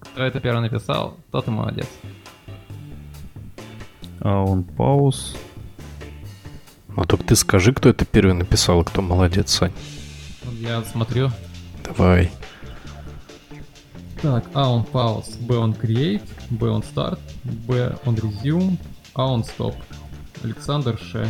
Кто 0.00 0.22
это 0.24 0.40
первый 0.40 0.60
написал, 0.62 1.16
тот 1.30 1.46
и 1.46 1.50
молодец. 1.50 1.86
А 4.20 4.42
он 4.42 4.64
пауз. 4.64 5.36
Ну 6.88 7.04
только 7.04 7.24
ты 7.24 7.36
скажи, 7.36 7.72
кто 7.72 7.88
это 7.88 8.04
первый 8.04 8.34
написал, 8.34 8.82
и 8.82 8.84
кто 8.84 9.00
молодец, 9.00 9.52
Сань. 9.52 9.72
Я 10.54 10.82
смотрю. 10.82 11.30
Давай. 11.84 12.30
Так, 14.20 14.44
А 14.52 14.68
он 14.68 14.82
pause, 14.82 15.40
Б 15.46 15.56
он 15.56 15.72
create, 15.72 16.28
Б 16.50 16.68
он 16.68 16.82
start, 16.82 17.20
Б 17.44 17.96
он 18.04 18.16
resume, 18.16 18.76
А 19.14 19.26
он 19.26 19.42
stop. 19.42 19.76
Александр 20.42 20.98
Ш. 20.98 21.28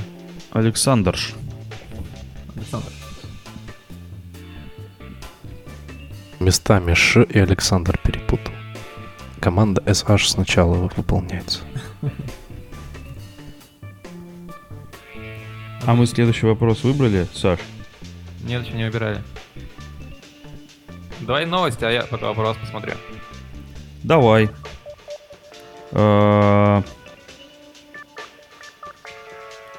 Александр. 0.52 1.16
Ш. 1.16 1.34
Александр. 2.56 2.92
Местами 6.40 6.94
Ш 6.94 7.22
и 7.22 7.38
Александр 7.38 7.98
перепутал. 8.02 8.52
Команда 9.40 9.82
SH 9.82 10.28
сначала 10.28 10.74
выполняется. 10.96 11.60
А 15.86 15.94
мы 15.94 16.06
следующий 16.06 16.46
вопрос 16.46 16.84
выбрали, 16.84 17.26
Саш? 17.34 17.60
Нет, 18.44 18.64
еще 18.64 18.74
не 18.74 18.84
выбирали. 18.84 19.22
Давай 21.20 21.46
новости, 21.46 21.84
а 21.84 21.90
я 21.90 22.02
пока 22.02 22.26
вопрос 22.28 22.56
посмотрю. 22.56 22.94
Давай. 24.02 24.50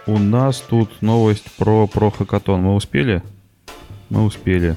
А, 0.09 0.11
У 0.11 0.17
нас 0.17 0.61
тут 0.61 1.01
новость 1.01 1.51
про, 1.57 1.87
про 1.87 2.11
хакатон. 2.11 2.61
Мы 2.61 2.75
успели? 2.75 3.21
Мы 4.09 4.23
успели. 4.23 4.75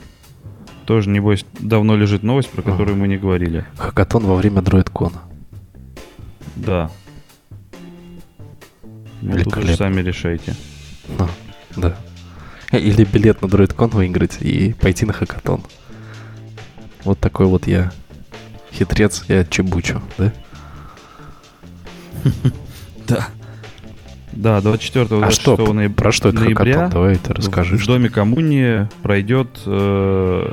Тоже, 0.84 1.10
небось, 1.10 1.46
давно 1.58 1.96
лежит 1.96 2.22
новость, 2.22 2.50
про 2.50 2.62
которую 2.62 2.96
мы 2.96 3.08
не 3.08 3.16
говорили. 3.16 3.64
Хакатон 3.78 4.26
во 4.26 4.34
время 4.34 4.60
DroidCon. 4.60 5.12
Да. 6.56 6.90
Ну, 9.22 9.38
тут 9.44 9.56
уж 9.58 9.76
сами 9.76 10.02
решайте. 10.02 10.54
Ну, 11.18 11.28
да. 11.76 11.96
Или 12.72 13.04
билет 13.04 13.42
на 13.42 13.46
DroidCon 13.46 13.88
выиграть 13.88 14.38
и 14.40 14.74
пойти 14.74 15.06
на 15.06 15.12
хакатон. 15.12 15.62
Вот 17.04 17.18
такой 17.18 17.46
вот 17.46 17.66
я 17.66 17.92
хитрец, 18.72 19.24
я 19.28 19.44
чебучу, 19.44 20.02
да? 20.18 20.32
Да. 23.08 23.28
Да, 24.32 24.60
24 24.60 25.04
А 25.24 25.30
что, 25.30 25.56
26 25.56 25.72
нояб- 25.72 25.94
про 25.94 26.12
что 26.12 26.28
это 26.30 26.40
ноября 26.40 26.74
хакатон? 26.74 26.90
Давай 26.90 27.14
в- 27.16 27.30
расскажи. 27.30 27.76
в 27.76 27.86
доме 27.86 28.08
коммуни 28.08 28.88
пройдет 29.02 29.48
э, 29.66 30.52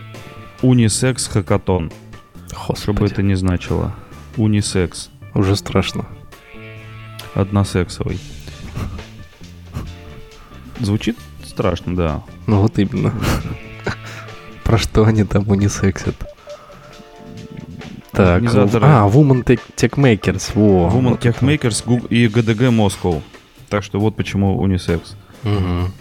унисекс 0.61 1.27
хакатон. 1.27 1.91
Что 2.49 2.93
бы 2.93 2.99
Господи, 3.01 3.11
это 3.13 3.23
ни 3.23 3.33
значило. 3.35 3.93
Унисекс. 4.37 5.09
уже 5.33 5.55
страшно. 5.55 6.05
Односексовый. 7.35 8.19
Звучит 10.79 11.17
страшно, 11.45 11.95
да. 11.95 12.23
Ну 12.47 12.61
вот 12.61 12.79
именно. 12.79 13.13
Про 14.63 14.77
что 14.77 15.03
они 15.05 15.23
там 15.23 15.47
унисексят? 15.47 16.15
Так, 18.11 18.43
а, 18.43 19.07
Woman 19.07 19.43
Tech, 19.43 19.59
Makers, 19.91 20.51
во. 20.55 20.89
Woman 20.89 21.17
Tech 21.19 21.29
это. 21.37 21.45
Makers 21.45 22.07
и 22.07 22.27
ГДГ 22.27 22.71
Москва. 22.71 23.21
Так 23.69 23.83
что 23.83 23.99
вот 23.99 24.15
почему 24.15 24.59
унисекс. 24.59 25.15
Мгм. 25.43 25.91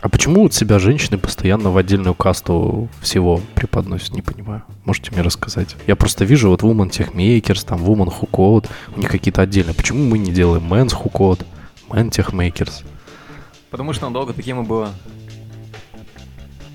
А 0.00 0.08
почему 0.08 0.42
вот 0.42 0.54
себя 0.54 0.78
женщины 0.78 1.18
постоянно 1.18 1.70
в 1.70 1.76
отдельную 1.76 2.14
касту 2.14 2.88
всего 3.00 3.40
преподносят, 3.54 4.14
не 4.14 4.22
понимаю. 4.22 4.62
Можете 4.84 5.10
мне 5.10 5.22
рассказать? 5.22 5.74
Я 5.86 5.96
просто 5.96 6.24
вижу 6.24 6.50
вот 6.50 6.62
Woman 6.62 6.88
Tech 6.88 7.12
Makers, 7.14 7.66
там 7.66 7.82
Woman 7.84 8.06
Who 8.08 8.30
Code, 8.30 8.68
у 8.94 9.00
них 9.00 9.10
какие-то 9.10 9.42
отдельные. 9.42 9.74
Почему 9.74 10.04
мы 10.04 10.18
не 10.18 10.30
делаем 10.30 10.72
Men's 10.72 10.94
Who 10.94 11.10
Code, 11.10 11.44
Men 11.88 12.10
Tech 12.10 12.32
Makers? 12.32 12.84
Потому 13.70 13.92
что 13.92 14.06
он 14.06 14.12
долго 14.12 14.32
таким 14.32 14.62
и 14.62 14.64
было. 14.64 14.90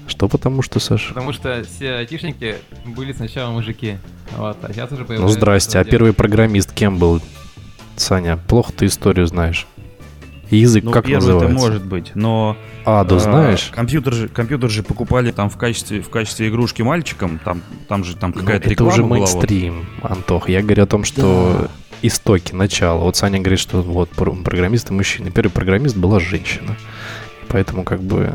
Что 0.05 0.27
потому 0.27 0.61
что, 0.61 0.79
Саша? 0.79 1.09
Потому 1.09 1.31
что 1.31 1.63
все 1.63 1.95
айтишники 1.95 2.57
были 2.85 3.13
сначала 3.13 3.51
мужики. 3.51 3.97
Вот, 4.37 4.57
а 4.61 4.73
сейчас 4.73 4.91
уже 4.91 5.01
Ну 5.01 5.07
появляются... 5.07 5.37
здрасте, 5.37 5.79
а 5.79 5.83
первый 5.85 6.11
программист 6.13 6.73
кем 6.73 6.97
был? 6.97 7.21
Саня, 7.95 8.37
плохо 8.37 8.73
ты 8.73 8.87
историю 8.87 9.27
знаешь. 9.27 9.65
Язык 10.57 10.83
Ну, 10.83 10.91
как 10.91 11.05
первый 11.05 11.15
называется? 11.21 11.45
это 11.53 11.53
может 11.59 11.85
быть, 11.85 12.11
но... 12.15 12.57
Аду 12.85 13.15
э, 13.15 13.19
знаешь? 13.19 13.69
Компьютер 13.73 14.13
же, 14.13 14.27
компьютер 14.27 14.69
же 14.69 14.83
покупали 14.83 15.31
там 15.31 15.49
в 15.49 15.57
качестве, 15.57 16.01
в 16.01 16.09
качестве 16.09 16.49
игрушки 16.49 16.81
мальчикам, 16.81 17.39
там, 17.43 17.61
там 17.87 18.03
же 18.03 18.15
там 18.15 18.31
Ну, 18.35 18.41
какая-то 18.41 18.63
это 18.65 18.69
реклама 18.71 18.93
уже 18.93 19.03
была. 19.03 19.19
вот. 19.19 19.33
мейнстрим, 19.33 19.85
Антох. 20.01 20.49
Я 20.49 20.61
говорю 20.61 20.83
о 20.83 20.87
том, 20.87 21.03
что 21.03 21.67
истоки, 22.01 22.53
начало. 22.53 22.99
Вот 23.03 23.15
Саня 23.15 23.39
говорит, 23.39 23.59
что 23.59 23.81
вот 23.81 24.09
про- 24.09 24.33
программисты 24.33 24.93
мужчины. 24.93 25.31
Первый 25.31 25.51
программист 25.51 25.95
была 25.97 26.19
женщина. 26.19 26.75
Поэтому 27.47 27.83
как 27.83 28.01
бы 28.01 28.33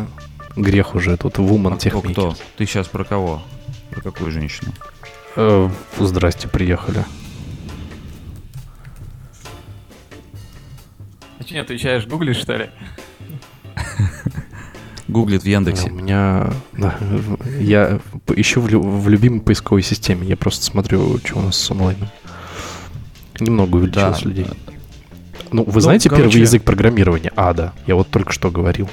грех 0.56 0.94
уже 0.94 1.16
тут 1.16 1.38
вумен 1.38 1.74
А 1.74 1.76
техники. 1.76 2.12
кто? 2.12 2.34
Ты 2.56 2.66
сейчас 2.66 2.88
про 2.88 3.04
кого? 3.04 3.42
Про 3.90 4.00
какую 4.00 4.30
женщину? 4.32 4.72
Э, 5.36 5.68
здрасте, 5.98 6.48
приехали. 6.48 7.04
Ты 11.48 11.52
что, 11.52 11.54
не 11.54 11.60
отвечаешь, 11.60 12.06
гуглишь, 12.06 12.36
что 12.36 12.56
ли? 12.56 12.70
Гуглит 15.08 15.42
в 15.44 15.46
Яндексе. 15.46 15.88
У 15.88 15.94
меня... 15.94 16.50
я 17.58 17.98
ищу 18.36 18.60
в, 18.60 18.68
лю- 18.68 18.82
в 18.82 19.08
любимой 19.08 19.40
поисковой 19.40 19.82
системе. 19.82 20.26
Я 20.26 20.36
просто 20.36 20.62
смотрю, 20.66 21.16
что 21.24 21.38
у 21.38 21.42
нас 21.42 21.56
с 21.56 21.70
онлайном. 21.70 22.08
Немного 23.40 23.76
увеличилось 23.76 24.20
Да. 24.20 24.28
людей. 24.28 24.46
Ну, 25.50 25.64
вы 25.64 25.72
Ну, 25.72 25.80
знаете 25.80 26.10
короче- 26.10 26.28
первый 26.28 26.40
язык 26.42 26.62
программирования? 26.64 27.32
Ада. 27.34 27.72
Я 27.86 27.94
вот 27.94 28.08
только 28.10 28.32
что 28.32 28.50
говорил. 28.50 28.90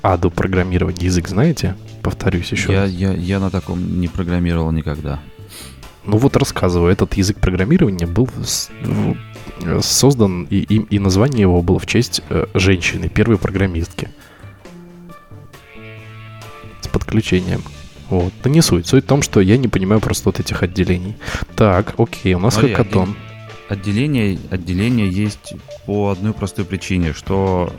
Аду 0.00 0.28
программирование 0.32 1.04
язык 1.06 1.28
знаете? 1.28 1.76
Повторюсь 2.02 2.50
еще 2.50 2.72
Я, 2.72 2.80
раз. 2.80 2.90
я, 2.90 3.12
я 3.12 3.38
на 3.38 3.50
таком 3.50 4.00
не 4.00 4.08
программировал 4.08 4.72
никогда. 4.72 5.20
Ну 6.04 6.16
вот 6.16 6.36
рассказываю, 6.36 6.90
этот 6.90 7.14
язык 7.14 7.38
программирования 7.38 8.08
был 8.08 8.28
создан, 9.82 10.44
и, 10.50 10.56
и, 10.58 10.76
и 10.94 10.98
название 10.98 11.42
его 11.42 11.62
было 11.62 11.78
в 11.78 11.86
честь 11.86 12.22
э, 12.28 12.46
женщины, 12.54 13.08
первой 13.08 13.38
программистки. 13.38 14.08
С 16.80 16.88
подключением. 16.88 17.62
Вот. 18.10 18.32
Да 18.42 18.50
не 18.50 18.60
суть. 18.60 18.86
Суть 18.86 19.04
в 19.04 19.06
том, 19.06 19.22
что 19.22 19.40
я 19.40 19.56
не 19.56 19.68
понимаю 19.68 20.00
просто 20.00 20.28
вот 20.28 20.40
этих 20.40 20.62
отделений. 20.62 21.16
Так, 21.56 21.94
окей, 21.98 22.34
у 22.34 22.38
нас 22.38 22.54
Смотри, 22.54 22.74
хакатон. 22.74 23.16
Отделение, 23.68 24.38
отделение 24.50 25.08
есть 25.08 25.54
по 25.86 26.10
одной 26.10 26.34
простой 26.34 26.64
причине, 26.66 27.14
что 27.14 27.72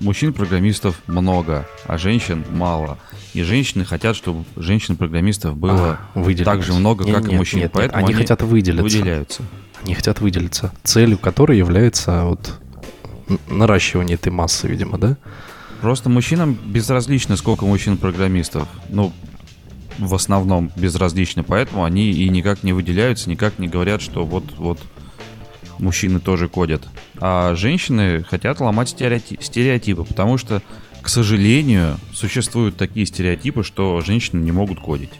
мужчин-программистов 0.00 1.00
много, 1.06 1.68
а 1.86 1.96
женщин 1.98 2.44
мало. 2.50 2.98
И 3.34 3.42
женщины 3.42 3.84
хотят, 3.84 4.16
чтобы 4.16 4.44
женщин-программистов 4.56 5.56
было 5.56 5.98
А, 6.14 6.34
так 6.44 6.62
же 6.62 6.72
много, 6.72 7.04
Не- 7.04 7.12
как 7.12 7.24
и 7.26 7.28
нет, 7.30 7.38
мужчин. 7.38 7.60
нет, 7.60 7.66
нет, 7.66 7.72
Поэтому 7.74 7.98
они, 7.98 8.14
они 8.14 8.22
хотят 8.22 8.42
выделиться. 8.42 8.82
выделяются. 8.82 9.42
Они 9.84 9.94
хотят 9.94 10.20
выделиться. 10.20 10.72
Целью 10.84 11.18
которой 11.18 11.56
является 11.56 12.24
вот 12.24 12.60
наращивание 13.48 14.14
этой 14.16 14.32
массы, 14.32 14.66
видимо, 14.68 14.98
да? 14.98 15.16
Просто 15.80 16.08
мужчинам 16.08 16.54
безразлично, 16.54 17.36
сколько 17.36 17.64
мужчин-программистов. 17.64 18.66
Ну, 18.88 19.12
в 19.98 20.14
основном 20.14 20.72
безразлично, 20.76 21.44
поэтому 21.44 21.84
они 21.84 22.10
и 22.10 22.28
никак 22.28 22.62
не 22.62 22.72
выделяются, 22.72 23.30
никак 23.30 23.58
не 23.58 23.68
говорят, 23.68 24.00
что 24.00 24.24
вот, 24.24 24.44
вот 24.56 24.78
мужчины 25.78 26.20
тоже 26.20 26.48
кодят. 26.48 26.88
А 27.20 27.54
женщины 27.54 28.24
хотят 28.24 28.60
ломать 28.60 28.88
стереоти- 28.88 29.42
стереотипы, 29.42 30.04
потому 30.04 30.38
что, 30.38 30.62
к 31.02 31.08
сожалению, 31.08 31.98
существуют 32.12 32.76
такие 32.76 33.06
стереотипы, 33.06 33.62
что 33.62 34.00
женщины 34.00 34.40
не 34.40 34.52
могут 34.52 34.80
кодить. 34.80 35.12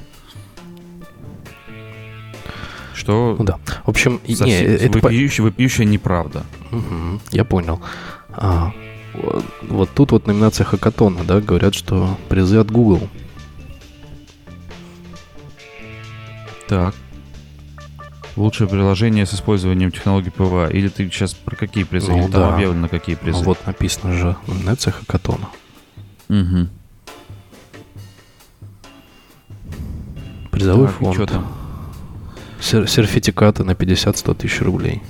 Что 3.09 3.37
Ну 3.39 3.45
да. 3.47 3.59
В 3.87 3.89
общем, 3.89 4.21
и- 4.27 4.33
не, 4.33 4.37
совсем 4.37 4.67
это 4.67 4.99
вопиющая, 4.99 5.43
вопиющая 5.43 5.87
неправда. 5.87 6.45
Мгм, 6.71 7.23
я 7.31 7.47
понял. 7.47 7.81
А, 8.29 8.71
вот, 9.63 9.89
тут 9.95 10.13
вот 10.13 10.27
номинация 10.27 10.67
Хакатона, 10.67 11.25
да, 11.25 11.41
говорят, 11.41 11.75
что 11.75 12.19
призы 12.29 12.59
от 12.59 12.71
Google. 12.71 13.09
Так. 16.69 16.95
Лучшее 18.37 18.69
приложение 18.69 19.25
с 19.25 19.33
использованием 19.33 19.91
технологий 19.91 20.29
PWA. 20.31 20.69
Или 20.69 20.89
ты 20.89 21.09
сейчас 21.09 21.33
про 21.33 21.57
какие 21.57 21.85
призы? 21.85 22.11
Ну 22.13 22.19
Или 22.25 22.31
там 22.31 22.43
да. 22.43 22.55
объявлено 22.57 22.89
какие 22.89 23.17
Ну, 23.17 23.23
призы? 23.23 23.43
вот 23.43 23.67
написано 23.67 24.13
же 24.13 24.37
номинация 24.47 24.93
Хакатона. 24.93 25.49
Мгм. 26.29 26.69
Призовой 30.51 30.89
Так, 30.89 30.97
и 31.01 31.05
фонд. 31.05 31.17
чё 31.17 31.27
там? 31.27 31.47
Сер- 32.61 32.89
сертификаты 32.89 33.65
на 33.65 33.73
50-100 33.75 34.35
тысяч 34.35 34.61
рублей. 34.61 35.03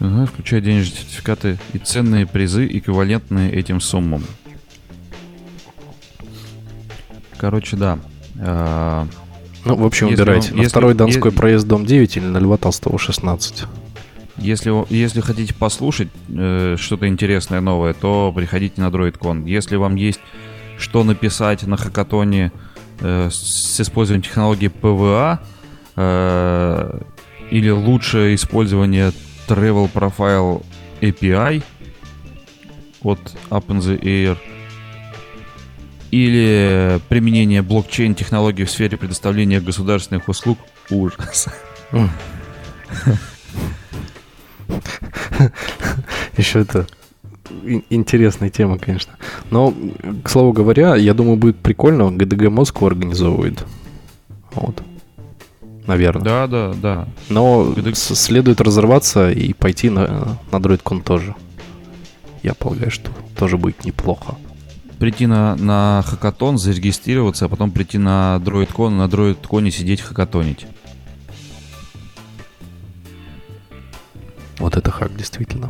Ага, 0.00 0.26
включая 0.26 0.60
денежные 0.60 0.96
сертификаты 0.98 1.58
и 1.72 1.78
ценные 1.78 2.26
призы, 2.26 2.66
эквивалентные 2.66 3.50
этим 3.52 3.80
суммам. 3.80 4.24
Короче, 7.38 7.76
да. 7.76 7.98
А, 8.40 9.06
Ну, 9.64 9.76
в 9.76 9.86
общем, 9.86 10.08
Если 10.08 10.20
выбирайте. 10.20 10.48
вам- 10.48 10.56
на 10.58 10.60
если- 10.62 10.70
второй 10.72 10.94
Донской 10.94 11.30
е- 11.30 11.36
проезд, 11.36 11.66
дом 11.66 11.86
9 11.86 12.18
или 12.18 12.26
на 12.26 12.36
Льва 12.36 12.58
Толстого 12.58 12.98
16. 12.98 13.64
Если, 14.36 14.70
если 14.92 15.20
хотите 15.22 15.54
послушать 15.54 16.08
э, 16.28 16.76
что-то 16.78 17.08
интересное, 17.08 17.60
новое, 17.62 17.94
то 17.94 18.30
приходите 18.36 18.78
на 18.82 18.88
DroidCon. 18.88 19.48
Если 19.48 19.76
вам 19.76 19.94
есть 19.94 20.20
что 20.76 21.02
написать 21.04 21.62
на 21.62 21.76
хакатоне 21.78 22.52
э, 22.52 22.73
с 23.00 23.80
использованием 23.80 24.22
технологии 24.22 24.70
PVA 24.70 25.38
э, 25.96 27.00
или 27.50 27.70
лучшее 27.70 28.34
использование 28.34 29.12
Travel 29.48 29.90
Profile 29.92 30.64
API 31.00 31.62
от 33.02 33.20
Up 33.50 33.66
in 33.66 33.78
the 33.78 34.00
Air 34.00 34.38
или 36.10 37.00
применение 37.08 37.62
блокчейн-технологий 37.62 38.64
в 38.64 38.70
сфере 38.70 38.96
предоставления 38.96 39.60
государственных 39.60 40.28
услуг, 40.28 40.58
ужас. 40.88 41.48
Еще 46.36 46.60
это 46.60 46.86
интересная 47.90 48.50
тема, 48.50 48.78
конечно. 48.78 49.14
Но, 49.50 49.74
к 50.22 50.28
слову 50.28 50.52
говоря, 50.52 50.96
я 50.96 51.14
думаю, 51.14 51.36
будет 51.36 51.58
прикольно. 51.58 52.10
ГДГ 52.10 52.50
Москву 52.50 52.86
организовывает. 52.86 53.64
Вот. 54.54 54.82
Наверное. 55.86 56.24
Да, 56.24 56.46
да, 56.46 56.74
да. 56.74 57.08
Но 57.28 57.72
ГДГ. 57.76 57.96
следует 57.96 58.60
разорваться 58.60 59.30
и 59.30 59.52
пойти 59.52 59.90
на, 59.90 60.38
на 60.50 60.56
DroidCon 60.56 61.02
тоже. 61.02 61.34
Я 62.42 62.54
полагаю, 62.54 62.90
что 62.90 63.10
тоже 63.36 63.58
будет 63.58 63.84
неплохо. 63.84 64.36
Прийти 64.98 65.26
на, 65.26 65.56
на 65.56 66.02
хакатон, 66.06 66.56
зарегистрироваться, 66.56 67.46
а 67.46 67.48
потом 67.48 67.70
прийти 67.70 67.98
на 67.98 68.40
DroidCon, 68.42 68.90
на 68.90 69.06
DroidCon 69.06 69.70
сидеть 69.70 70.00
хакатонить. 70.00 70.66
Вот 74.58 74.76
это 74.76 74.90
хак, 74.90 75.14
действительно. 75.16 75.68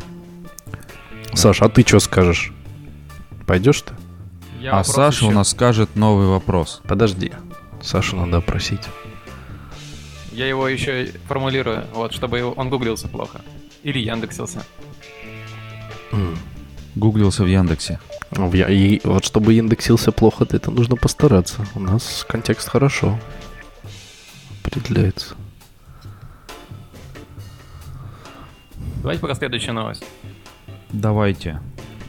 Саш, 1.35 1.61
а 1.61 1.69
ты 1.69 1.81
что 1.85 1.99
скажешь? 1.99 2.51
Пойдешь 3.45 3.81
ты? 3.81 3.93
Я 4.59 4.79
а 4.79 4.83
Саша 4.83 5.25
у 5.25 5.27
еще- 5.27 5.35
нас 5.35 5.49
скажет 5.49 5.95
новый 5.95 6.27
вопрос. 6.27 6.81
Подожди. 6.87 7.31
Сашу 7.81 8.15
надо 8.15 8.37
опросить. 8.37 8.81
Я 10.31 10.47
его 10.47 10.67
еще 10.67 11.11
формулирую, 11.27 11.85
вот, 11.93 12.13
чтобы 12.13 12.39
его- 12.39 12.51
он 12.53 12.69
гуглился 12.69 13.07
плохо. 13.07 13.41
Или 13.83 13.99
яндексился. 13.99 14.65
М. 16.11 16.37
Гуглился 16.95 17.43
в 17.43 17.47
Яндексе. 17.47 17.99
В 18.31 18.53
я- 18.53 18.69
И 18.69 18.99
вот 19.03 19.25
чтобы 19.25 19.57
индексился 19.57 20.11
плохо, 20.11 20.45
то 20.45 20.55
это 20.57 20.71
нужно 20.71 20.95
постараться. 20.95 21.65
У 21.75 21.79
нас 21.79 22.25
контекст 22.27 22.69
хорошо 22.69 23.19
определяется. 24.63 25.35
Давайте 29.01 29.21
пока 29.21 29.35
следующая 29.35 29.73
новость. 29.73 30.03
Давайте. 30.95 31.59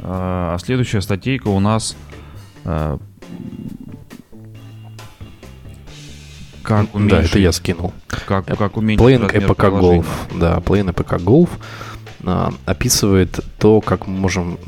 А 0.00 0.54
а 0.54 0.58
следующая 0.58 1.00
статейка 1.00 1.48
у 1.48 1.60
нас... 1.60 1.96
а, 2.64 2.98
Как 6.62 6.86
да, 6.86 6.98
уменьшить, 6.98 7.30
это 7.30 7.38
я 7.38 7.52
скинул. 7.52 7.92
как, 8.26 8.46
как 8.46 8.76
уменьшить 8.76 9.04
APK 9.06 9.54
приложения. 9.54 10.00
Golf. 10.00 10.06
Да, 10.38 10.58
Playing 10.58 10.94
APK 10.94 11.24
Golf 11.24 11.50
а, 12.24 12.52
описывает 12.64 13.40
то, 13.58 13.80
как 13.80 14.06
мы 14.06 14.16
можем... 14.18 14.58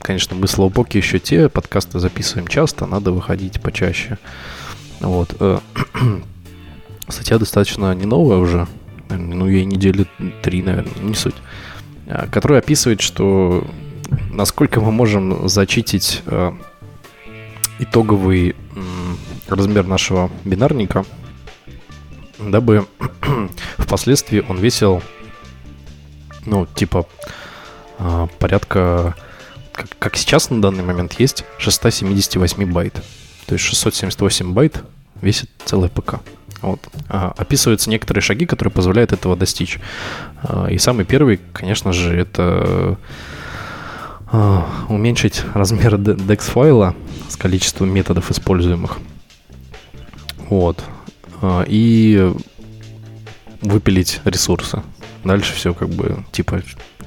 Конечно, 0.00 0.36
мы 0.36 0.46
слоупоки 0.48 0.96
еще 0.98 1.18
те, 1.18 1.48
подкасты 1.48 1.98
записываем 1.98 2.46
часто, 2.48 2.86
надо 2.86 3.12
выходить 3.12 3.60
почаще. 3.60 4.18
Вот. 5.00 5.34
э, 5.40 5.58
Статья 7.08 7.38
достаточно 7.38 7.94
не 7.94 8.06
новая 8.06 8.38
уже, 8.38 8.66
ну, 9.10 9.46
ей 9.48 9.64
недели 9.64 10.06
три, 10.42 10.62
наверное, 10.62 11.02
не 11.02 11.14
суть, 11.14 11.34
а, 12.06 12.26
которая 12.28 12.60
описывает, 12.60 13.00
что 13.00 13.66
насколько 14.30 14.80
мы 14.80 14.92
можем 14.92 15.48
зачитить 15.48 16.22
э, 16.26 16.52
итоговый 17.78 18.54
размер 19.48 19.86
нашего 19.86 20.30
бинарника, 20.44 21.04
дабы 22.38 22.86
впоследствии 23.78 24.44
он 24.48 24.58
весил 24.58 25.02
Ну, 26.44 26.66
типа, 26.66 27.06
а, 27.98 28.28
порядка, 28.38 29.14
как 29.98 30.16
сейчас 30.16 30.50
на 30.50 30.60
данный 30.60 30.84
момент 30.84 31.18
есть, 31.18 31.44
678 31.58 32.72
байт. 32.72 32.94
То 33.46 33.54
есть 33.54 33.64
678 33.64 34.52
байт 34.52 34.82
весит 35.20 35.50
целый 35.64 35.88
APK. 35.88 36.20
Вот. 36.62 36.80
А, 37.08 37.32
описываются 37.36 37.90
некоторые 37.90 38.22
шаги, 38.22 38.46
которые 38.46 38.72
позволяют 38.72 39.12
этого 39.12 39.36
достичь. 39.36 39.78
А, 40.48 40.68
и 40.68 40.78
самый 40.78 41.04
первый, 41.04 41.40
конечно 41.52 41.92
же, 41.92 42.16
это 42.16 42.98
а, 44.30 44.66
уменьшить 44.88 45.42
размер 45.54 45.94
DEX 45.94 46.42
файла 46.42 46.94
с 47.28 47.36
количеством 47.36 47.90
методов 47.90 48.30
используемых. 48.30 48.98
Вот. 50.48 50.84
А, 51.42 51.64
и 51.66 52.32
выпилить 53.60 54.20
ресурсы. 54.24 54.82
Дальше 55.24 55.52
все 55.54 55.74
как 55.74 55.88
бы 55.88 56.24
типа 56.30 56.62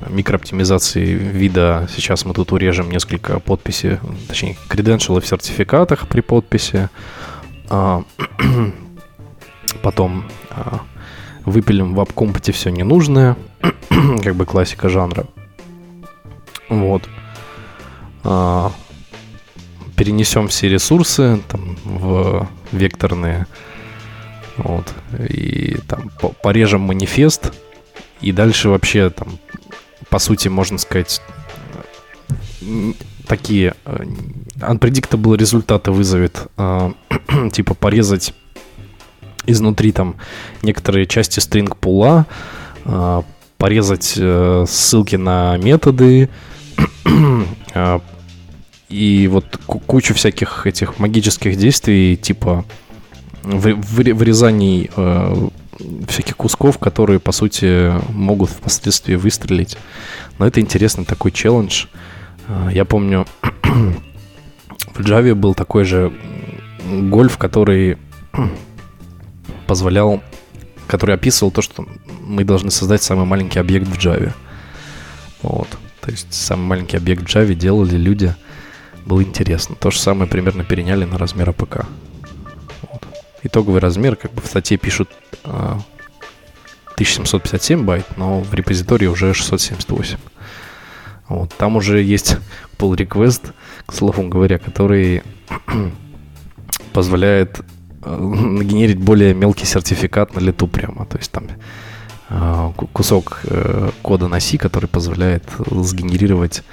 микрооптимизации 0.10 1.06
вида. 1.14 1.88
Сейчас 1.96 2.26
мы 2.26 2.34
тут 2.34 2.52
урежем 2.52 2.92
несколько 2.92 3.40
подписей, 3.40 4.00
точнее, 4.28 4.58
креденшалы 4.68 5.22
в 5.22 5.28
сертификатах 5.28 6.08
при 6.08 6.20
подписи. 6.22 6.90
Потом 9.84 10.26
выпилим 11.50 11.96
в 11.96 12.00
апкомпате 12.00 12.52
все 12.52 12.70
ненужное, 12.70 13.36
как 14.24 14.36
бы 14.36 14.46
классика 14.46 14.90
жанра. 14.90 15.26
Вот. 16.70 17.04
А, 18.24 18.72
перенесем 19.96 20.48
все 20.48 20.70
ресурсы 20.70 21.42
там, 21.50 21.78
в 21.84 22.48
векторные. 22.72 23.48
Вот. 24.58 24.94
И 25.30 25.78
там 25.88 26.12
порежем 26.42 26.82
манифест. 26.82 27.54
И 28.22 28.32
дальше 28.32 28.70
вообще 28.70 29.10
там, 29.10 29.40
по 30.10 30.20
сути, 30.20 30.50
можно 30.50 30.78
сказать, 30.78 31.22
такие 33.26 33.76
э, 33.86 34.04
unpredictable 34.58 35.38
результаты 35.38 35.92
вызовет. 35.92 36.48
Э, 36.58 36.92
типа 37.52 37.74
порезать 37.74 38.34
изнутри 39.52 39.92
там 39.92 40.16
некоторые 40.62 41.06
части 41.06 41.40
string 41.40 41.76
пула, 41.78 42.26
э, 42.86 43.22
порезать 43.58 44.14
э, 44.18 44.66
ссылки 44.68 45.16
на 45.16 45.58
методы, 45.58 46.30
э, 47.74 48.00
и 48.90 49.28
вот 49.32 49.58
кучу 49.66 50.14
всяких 50.14 50.66
этих 50.66 51.00
магических 51.00 51.58
действий, 51.58 52.18
типа 52.18 52.66
вырезаний 53.44 54.90
э, 54.96 55.50
всяких 56.08 56.36
кусков, 56.38 56.78
которые, 56.78 57.20
по 57.20 57.32
сути, 57.32 57.94
могут 58.12 58.50
впоследствии 58.50 59.16
выстрелить. 59.16 59.78
Но 60.38 60.48
это 60.48 60.60
интересный 60.60 61.06
такой 61.06 61.32
челлендж. 61.32 61.86
Э, 62.48 62.70
я 62.74 62.86
помню, 62.86 63.26
в 64.94 65.00
Java 65.00 65.34
был 65.36 65.54
такой 65.54 65.84
же 65.86 66.14
гольф, 66.86 67.38
который 67.38 67.98
позволял, 69.70 70.22
который 70.88 71.16
описывал 71.16 71.52
то, 71.52 71.62
что 71.62 71.86
мы 72.22 72.44
должны 72.44 72.72
создать 72.72 73.04
самый 73.04 73.26
маленький 73.26 73.60
объект 73.60 73.88
в 73.88 73.98
Java. 73.98 74.34
Вот. 75.42 75.70
То 76.02 76.12
есть 76.12 76.34
самый 76.34 76.66
маленький 76.66 76.98
объект 76.98 77.24
в 77.24 77.26
Java 77.34 77.54
делали 77.54 77.96
люди– 77.96 78.36
было 79.10 79.24
интересно. 79.24 79.76
То 79.76 79.90
же 79.90 80.00
самое 80.00 80.30
примерно 80.30 80.64
переняли 80.64 81.04
на 81.04 81.18
размер 81.18 81.50
APK. 81.50 81.88
Вот. 82.84 83.08
Итоговый 83.42 83.82
размер, 83.82 84.16
как 84.16 84.32
бы 84.32 84.42
в 84.42 84.46
статье 84.46 84.78
пишут 84.78 85.10
э, 85.32 85.38
а, 85.46 85.82
1757 86.94 87.86
байт, 87.86 88.06
но 88.18 88.42
в 88.42 88.54
репозитории 88.54 89.08
уже 89.08 89.34
678. 89.34 90.18
Вот. 91.28 91.52
Там 91.58 91.76
уже 91.76 92.04
есть 92.04 92.38
pull 92.78 92.96
request, 92.96 93.52
к 93.88 93.94
слову 93.94 94.28
говоря, 94.28 94.60
который 94.60 95.24
позволяет 96.94 97.62
нагенерить 98.06 99.00
более 99.00 99.34
мелкий 99.34 99.66
сертификат 99.66 100.36
на 100.36 100.40
лету 100.40 100.68
прямо. 100.68 101.06
То 101.06 101.18
есть 101.18 101.32
там 101.32 101.48
э, 102.30 102.72
кусок 102.94 103.42
э, 103.44 103.92
кода 104.02 104.28
на 104.28 104.40
C, 104.40 104.58
который 104.58 104.88
позволяет 104.88 105.44
сгенерировать 105.70 106.64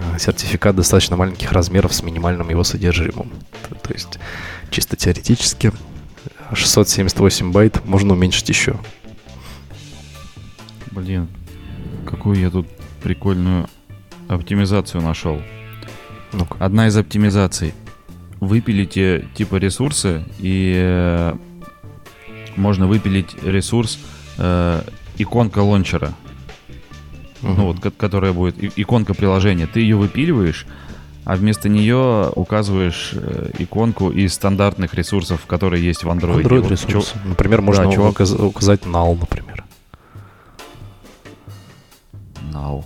Э, 0.00 0.18
сертификат 0.18 0.76
достаточно 0.76 1.16
маленьких 1.16 1.52
размеров 1.52 1.92
с 1.92 2.02
минимальным 2.02 2.48
его 2.48 2.64
содержимым. 2.64 3.30
То, 3.68 3.74
то 3.74 3.92
есть 3.92 4.18
чисто 4.70 4.96
теоретически 4.96 5.72
678 6.52 7.52
байт 7.52 7.84
можно 7.84 8.14
уменьшить 8.14 8.48
еще. 8.48 8.76
Блин, 10.90 11.28
какую 12.06 12.38
я 12.38 12.50
тут 12.50 12.66
прикольную 13.02 13.68
оптимизацию 14.28 15.02
нашел. 15.02 15.40
ну 16.32 16.44
-ка. 16.44 16.56
Одна 16.58 16.86
из 16.88 16.96
оптимизаций. 16.96 17.74
Выпилите 18.40 19.26
типа 19.34 19.56
ресурсы 19.56 20.24
и 20.38 20.74
э, 20.76 21.34
можно 22.56 22.86
выпилить 22.86 23.36
ресурс 23.42 23.98
э, 24.38 24.82
иконка 25.18 25.58
лончера 25.60 26.14
угу. 27.42 27.52
ну 27.52 27.66
вот, 27.72 27.94
которая 27.96 28.32
будет 28.32 28.56
иконка 28.78 29.14
приложения, 29.14 29.66
ты 29.66 29.80
ее 29.80 29.96
выпиливаешь, 29.96 30.66
а 31.24 31.36
вместо 31.36 31.68
нее 31.68 32.30
указываешь 32.34 33.12
э, 33.14 33.50
иконку 33.58 34.10
из 34.10 34.34
стандартных 34.34 34.94
ресурсов, 34.94 35.46
которые 35.46 35.84
есть 35.84 36.04
в 36.04 36.08
Android. 36.08 36.42
Android 36.42 36.60
вот, 36.60 36.70
ресурсы. 36.70 37.14
Чё... 37.14 37.28
Например, 37.28 37.60
можно 37.62 37.84
да, 37.84 37.92
чувак... 37.92 38.20
указать 38.20 38.82
null, 38.82 39.18
например. 39.18 39.64
Null. 42.52 42.84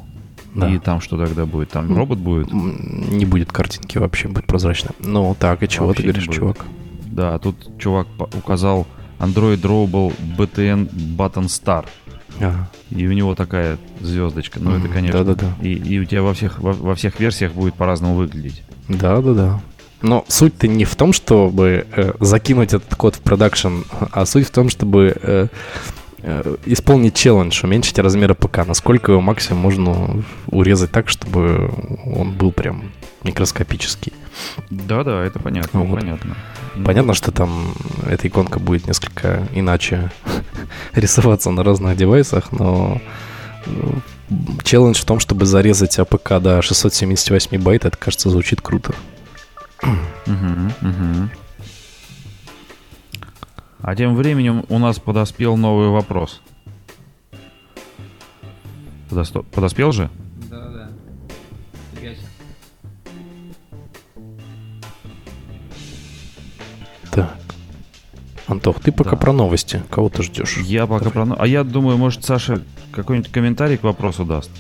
Да. 0.55 0.71
И 0.71 0.79
там 0.79 1.01
что 1.01 1.19
тогда 1.19 1.47
будет? 1.47 1.71
Там 1.71 1.95
робот 1.97 2.19
будет? 2.19 2.53
Не 2.53 3.25
будет 3.25 3.53
картинки 3.53 3.99
вообще, 3.99 4.29
будет 4.29 4.47
прозрачно. 4.47 4.91
Ну 5.01 5.37
так, 5.39 5.63
и 5.63 5.69
чего 5.69 5.89
вообще 5.89 6.03
ты 6.03 6.09
говоришь, 6.09 6.35
чувак? 6.35 6.65
Да, 7.07 7.39
тут 7.39 7.79
чувак 7.79 8.07
указал 8.35 8.87
Android 9.19 9.61
Drawable 9.61 10.15
BTN 10.37 11.17
Button 11.17 11.47
Star. 11.47 11.87
Ага. 12.39 12.69
И 12.91 13.07
у 13.07 13.13
него 13.13 13.35
такая 13.35 13.79
звездочка. 14.01 14.59
Ну, 14.61 14.73
mm, 14.73 14.79
это, 14.81 14.89
конечно. 14.89 15.25
Да, 15.25 15.35
да, 15.35 15.47
да. 15.47 15.67
И, 15.67 15.75
и 15.75 15.99
у 16.01 16.05
тебя 16.05 16.23
во 16.23 16.35
всех, 16.35 16.59
во, 16.59 16.73
во 16.73 16.95
всех 16.95 17.21
версиях 17.21 17.53
будет 17.53 17.75
по-разному 17.75 18.15
выглядеть. 18.15 18.63
Да, 18.89 19.21
да, 19.21 19.35
да. 19.35 19.61
Но 20.03 20.25
суть-то 20.29 20.69
не 20.69 20.85
в 20.85 20.97
том, 20.97 21.13
чтобы 21.13 21.87
э, 21.93 22.13
закинуть 22.21 22.75
этот 22.75 22.95
код 22.95 23.15
в 23.17 23.21
продакшн, 23.21 23.83
а 24.11 24.27
суть 24.27 24.49
в 24.49 24.51
том, 24.51 24.69
чтобы 24.69 25.17
э, 25.21 25.47
исполнить 26.67 27.15
челлендж, 27.15 27.65
уменьшить 27.65 27.99
размеры 27.99 28.35
APK. 28.35 28.67
Насколько 28.67 29.13
его 29.13 29.21
максимум 29.21 29.63
можно 29.63 30.25
урезать 30.47 30.91
так, 30.91 31.09
чтобы 31.09 31.71
он 32.05 32.33
был 32.33 32.53
прям 32.53 32.91
микроскопический. 33.23 34.13
Да-да, 34.71 35.23
это 35.23 35.39
понятно, 35.39 35.81
вот. 35.81 36.01
понятно. 36.01 36.37
Понятно, 36.85 37.15
что 37.15 37.31
там 37.31 37.75
эта 38.07 38.27
иконка 38.27 38.59
будет 38.59 38.87
несколько 38.87 39.47
иначе 39.53 40.11
рисоваться 40.95 41.51
на 41.51 41.63
разных 41.63 41.97
device'ах, 41.97 42.53
но 42.53 43.01
ну, 43.67 43.95
челлендж 44.63 45.01
в 45.01 45.05
том, 45.05 45.21
чтобы 45.21 45.47
зарезать 45.47 45.99
APK 45.99 46.41
до 46.41 46.63
678 46.63 47.61
байт, 47.63 47.85
это, 47.85 47.97
кажется, 47.97 48.31
звучит 48.31 48.61
круто. 48.61 48.95
А 53.87 53.95
тем 53.95 54.17
временем 54.17 54.65
у 54.71 54.79
нас 54.79 54.99
подоспел 54.99 55.59
новый 55.59 55.91
вопрос. 55.91 56.41
Подоспел 59.11 59.93
же? 59.93 60.09
Так. 67.11 67.37
Антох, 68.47 68.81
ты 68.81 68.91
пока 68.91 69.11
да. 69.11 69.17
про 69.19 69.35
новости. 69.35 69.83
Кого 69.91 70.09
ты 70.09 70.23
ждешь? 70.23 70.57
Я 70.57 70.87
пока 70.87 71.01
Давай. 71.01 71.13
про 71.13 71.25
новости. 71.27 71.43
А 71.43 71.47
я 71.47 71.63
думаю, 71.63 71.99
может, 71.99 72.25
Саша 72.25 72.63
какой-нибудь 72.91 73.31
комментарий 73.31 73.77
к 73.77 73.83
вопросу 73.83 74.25
даст. 74.25 74.51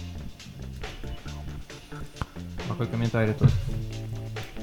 Какой 2.68 2.87
комментарий 2.89 3.33
тут? 3.33 3.49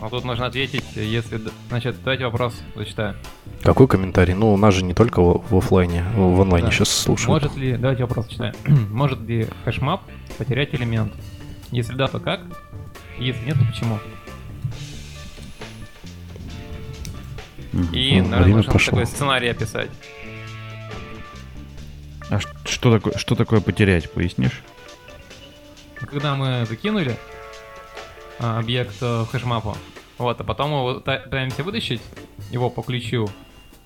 А 0.01 0.09
тут 0.09 0.25
нужно 0.25 0.47
ответить, 0.47 0.83
если... 0.95 1.39
Значит, 1.69 1.95
давайте 2.03 2.25
вопрос 2.25 2.55
зачитаю. 2.75 3.15
Какой 3.61 3.87
комментарий? 3.87 4.33
Ну, 4.33 4.51
у 4.51 4.57
нас 4.57 4.73
же 4.73 4.83
не 4.83 4.95
только 4.95 5.21
в, 5.21 5.45
в 5.47 5.55
офлайне, 5.55 6.03
в 6.15 6.41
онлайне 6.41 6.69
да. 6.69 6.73
сейчас 6.73 6.89
слушают. 6.89 7.43
Может 7.43 7.55
ли... 7.55 7.77
Давайте 7.77 8.01
вопрос 8.01 8.27
читаем. 8.27 8.55
Может 8.91 9.19
ли 9.19 9.47
HashMap 9.63 10.01
потерять 10.39 10.73
элемент? 10.73 11.13
Если 11.69 11.93
да, 11.93 12.07
то 12.07 12.19
как? 12.19 12.41
Если 13.19 13.45
нет, 13.45 13.59
то 13.59 13.65
почему? 13.65 13.99
И, 17.93 18.19
ну, 18.21 18.29
наверное, 18.29 18.55
нужно 18.55 18.71
пошло. 18.71 18.91
такой 18.91 19.05
сценарий 19.05 19.49
описать. 19.49 19.91
А 22.31 22.39
что 22.39 22.91
такое, 22.91 23.17
что 23.17 23.35
такое 23.35 23.61
потерять, 23.61 24.11
пояснишь? 24.11 24.63
Когда 25.95 26.35
мы 26.35 26.65
закинули 26.67 27.17
объект 28.41 28.99
в 29.01 29.25
хэшмапу, 29.31 29.77
вот, 30.17 30.39
а 30.39 30.43
потом 30.43 30.71
мы 30.71 30.99
пытаемся 30.99 31.63
вытащить 31.63 32.01
его 32.51 32.69
по 32.69 32.81
ключу, 32.81 33.29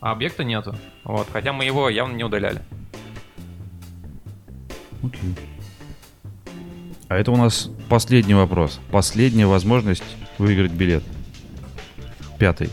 а 0.01 0.12
объекта 0.12 0.43
нету. 0.43 0.76
Вот, 1.03 1.28
хотя 1.32 1.53
мы 1.53 1.66
его 1.66 1.89
явно 1.89 2.16
не 2.16 2.24
удаляли. 2.24 2.62
Окей. 5.03 5.36
А 7.08 7.16
это 7.18 7.32
у 7.32 7.36
нас 7.38 7.70
последний 7.89 8.34
вопрос. 8.34 8.80
Последняя 8.91 9.45
возможность 9.45 10.03
выиграть 10.38 10.72
билет. 10.72 11.03
Пятый. 12.39 12.70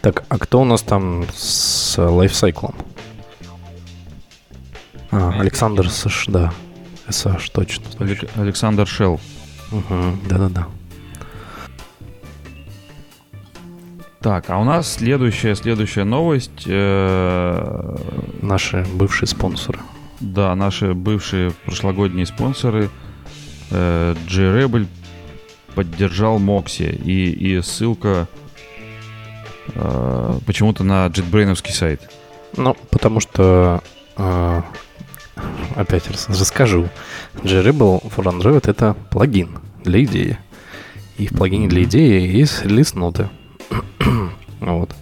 Так, 0.00 0.24
а 0.28 0.38
кто 0.38 0.60
у 0.62 0.64
нас 0.64 0.82
там 0.82 1.24
с 1.34 1.98
лайфсайклом? 2.00 2.74
А, 5.10 5.40
Александр 5.40 5.90
Саш, 5.90 6.26
да. 6.28 6.52
СH, 7.08 7.50
точно. 7.52 7.84
точно. 7.90 8.04
Алек- 8.04 8.30
Александр 8.40 8.86
Шелл. 8.86 9.20
Угу, 9.72 10.28
да-да-да. 10.28 10.66
Так, 14.20 14.50
а 14.50 14.58
у 14.58 14.64
нас 14.64 14.92
следующая, 14.94 15.54
следующая 15.54 16.04
новость. 16.04 16.64
э, 16.66 17.96
Наши 18.42 18.84
бывшие 18.94 19.28
спонсоры. 19.28 19.78
Да, 20.20 20.54
наши 20.54 20.94
бывшие 20.94 21.52
прошлогодние 21.64 22.26
спонсоры 22.26 22.90
э, 23.70 24.14
J-Rebel 24.26 24.86
поддержал 25.74 26.38
Мокси. 26.38 26.98
И, 27.04 27.30
и 27.30 27.60
ссылка 27.62 28.26
э, 29.74 30.38
почему-то 30.46 30.82
на 30.82 31.06
JetBrains 31.06 31.70
сайт. 31.70 32.10
Ну, 32.56 32.74
потому 32.90 33.20
что... 33.20 33.82
э, 34.16 34.62
опять 35.74 36.10
раз 36.10 36.28
расскажу. 36.28 36.88
J-Rebel 37.42 38.02
for 38.10 38.24
Android— 38.24 38.62
это 38.68 38.96
плагин 39.10 39.58
для 39.84 40.02
идеи. 40.04 40.38
И 41.18 41.26
в 41.28 41.30
плагине 41.36 41.68
для 41.68 41.84
идеи 41.84 42.26
есть 42.36 42.62
релиз-ноты. 42.64 43.28
вот. 44.60 44.94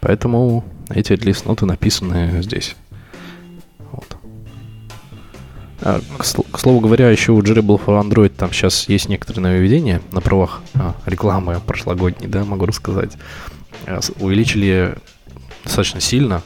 Поэтому 0.00 0.64
эти 0.88 1.12
релиз-ноты 1.12 1.66
написаны 1.66 2.42
здесь. 2.42 2.76
Вот. 3.92 4.16
А, 5.82 6.00
к, 6.18 6.22
сл- 6.22 6.46
к 6.50 6.58
слову 6.58 6.80
говоря, 6.80 7.10
еще 7.10 7.32
у 7.32 7.42
J-Rebel 7.42 7.80
for 7.84 8.00
Android 8.02 8.30
там 8.30 8.52
сейчас 8.52 8.88
есть 8.88 9.08
некоторые 9.08 9.42
нововведения 9.44 10.00
на 10.12 10.20
правах 10.20 10.62
а, 10.74 10.94
рекламы 11.06 11.60
прошлогодней, 11.66 12.26
да, 12.28 12.44
могу 12.44 12.66
рассказать. 12.66 13.12
С- 13.86 14.12
Увеличили 14.20 14.94
достаточно 15.64 16.00
сильно 16.00 16.42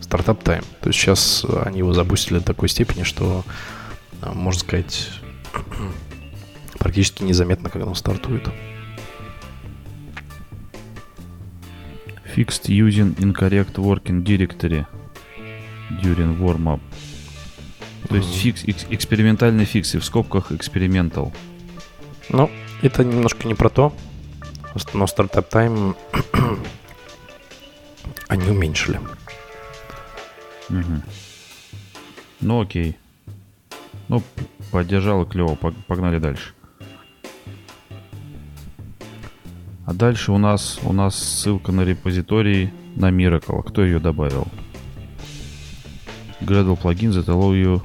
стартап 0.00 0.42
тайм. 0.42 0.62
То 0.80 0.88
есть 0.88 0.98
сейчас 0.98 1.44
они 1.64 1.78
его 1.78 1.92
запустили 1.92 2.38
до 2.38 2.44
такой 2.44 2.68
степени, 2.68 3.02
что, 3.04 3.44
а, 4.22 4.32
можно 4.32 4.60
сказать, 4.60 5.10
практически 6.78 7.22
незаметно, 7.22 7.70
когда 7.70 7.86
он 7.86 7.94
стартует. 7.94 8.48
Fixed 12.36 12.68
using 12.68 13.14
incorrect 13.16 13.74
working 13.74 14.22
directory 14.22 14.86
during 16.02 16.38
warm-up. 16.38 16.80
То 18.08 18.16
есть 18.16 18.28
Мгм. 18.28 18.36
фикс, 18.38 18.64
экс- 18.64 18.86
экспериментальные 18.90 19.66
фиксы, 19.66 19.98
в 19.98 20.04
скобках 20.04 20.52
экспериментал. 20.52 21.32
Ну, 22.28 22.48
это 22.82 23.04
немножко 23.04 23.46
не 23.48 23.54
про 23.54 23.68
то, 23.68 23.92
но 24.94 25.06
стартап 25.06 25.48
тайм 25.48 25.96
они 28.28 28.48
уменьшили. 28.48 29.00
Мгм. 30.70 31.02
Ну 32.40 32.60
окей. 32.62 32.96
Ну, 34.08 34.22
поддержал 34.70 35.22
и 35.22 35.26
клево, 35.28 35.54
пог- 35.56 35.74
погнали 35.86 36.18
дальше. 36.18 36.52
А 39.86 39.92
дальше 39.92 40.32
у 40.32 40.38
нас 40.38 40.78
у 40.84 40.92
нас 40.92 41.16
ссылка 41.16 41.72
на 41.72 41.82
репозиторий 41.82 42.70
на 42.96 43.10
Miracle. 43.10 43.62
Кто 43.62 43.84
ее 43.84 43.98
добавил? 43.98 44.46
Gradle 46.40 46.80
plugin 46.80 47.10
that 47.12 47.26
allow 47.26 47.52
you 47.52 47.82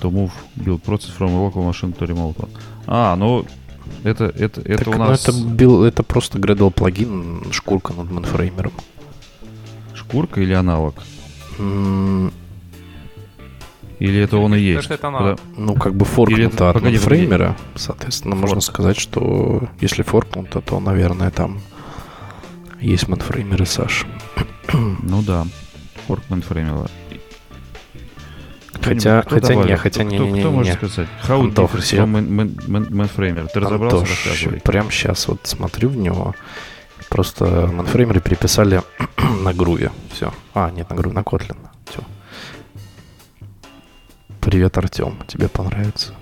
to 0.00 0.10
move 0.10 0.30
build 0.56 0.82
process 0.82 1.10
from 1.18 1.30
local 1.34 1.62
machine 1.68 1.92
to 1.98 2.06
remote 2.06 2.36
one. 2.36 2.50
А, 2.86 3.16
ну 3.16 3.44
это 4.04 4.26
это 4.26 4.60
это 4.60 4.84
Так, 4.84 4.88
у 4.88 4.98
ну, 4.98 4.98
нас 4.98 5.26
это, 5.28 5.32
бил- 5.54 5.82
это 5.84 6.02
просто 6.02 6.38
Gradle 6.38 6.70
плагин, 6.70 7.50
шкурка 7.52 7.94
над 7.94 8.10
Mainframer 8.10 8.58
ом. 8.58 8.72
шкурка 9.94 10.40
или 10.40 10.52
аналог? 10.52 10.94
Или 13.98 14.20
это 14.20 14.36
он 14.36 14.54
и 14.54 14.58
есть? 14.60 14.84
что 14.84 14.94
это 14.94 15.08
аналог. 15.08 15.40
Ну, 15.56 15.74
как 15.74 15.94
бы 15.94 16.04
это- 16.04 16.68
от 16.70 16.74
погоди, 16.74 16.96
Mainframer 16.96 17.46
а, 17.46 17.56
соответственно, 17.76 18.34
можно 18.36 18.56
Форк. 18.60 18.64
сказать, 18.66 18.98
что 18.98 19.68
если 19.80 20.02
форкнуто, 20.02 20.60
то, 20.60 20.80
наверное, 20.80 21.30
там 21.30 21.60
есть 22.80 23.08
Mainframer 23.08 23.62
и 23.62 23.66
Саш. 23.66 24.04
Ну 24.72 25.22
да. 25.22 25.46
Форкман 26.06 26.42
фреймила. 26.42 26.88
Хотя- 28.82 29.24
хотя 29.26 29.54
не, 29.54 29.76
хотя 29.76 30.00
кто, 30.04 30.10
не- 30.10 30.16
кто, 30.16 30.26
не- 30.26 30.40
кто 30.40 30.50
не- 30.50 30.54
может 30.56 30.82
не. 30.82 30.88
сказать? 30.88 31.08
How 31.26 31.40
from 31.40 32.12
man- 32.28 32.28
man- 32.28 32.90
man-? 32.90 33.48
Ты 33.52 33.60
разобрался? 33.60 33.96
Антош, 33.98 34.62
прямо 34.62 34.90
сейчас 34.92 35.26
вот 35.26 35.40
смотрю 35.44 35.88
в 35.88 35.96
него. 35.96 36.34
Просто 37.08 37.68
манфреймеры 37.72 38.20
переписали 38.20 38.82
на 39.42 39.52
груве. 39.54 39.90
Все. 40.12 40.32
А, 40.54 40.70
нет, 40.70 40.90
на 40.90 40.96
груве, 40.96 41.14
на 41.14 41.20
Kotlin. 41.20 41.56
Все. 41.88 42.00
Привет, 44.40 44.76
Артем. 44.78 45.18
Тебе 45.26 45.48
понравится? 45.48 46.14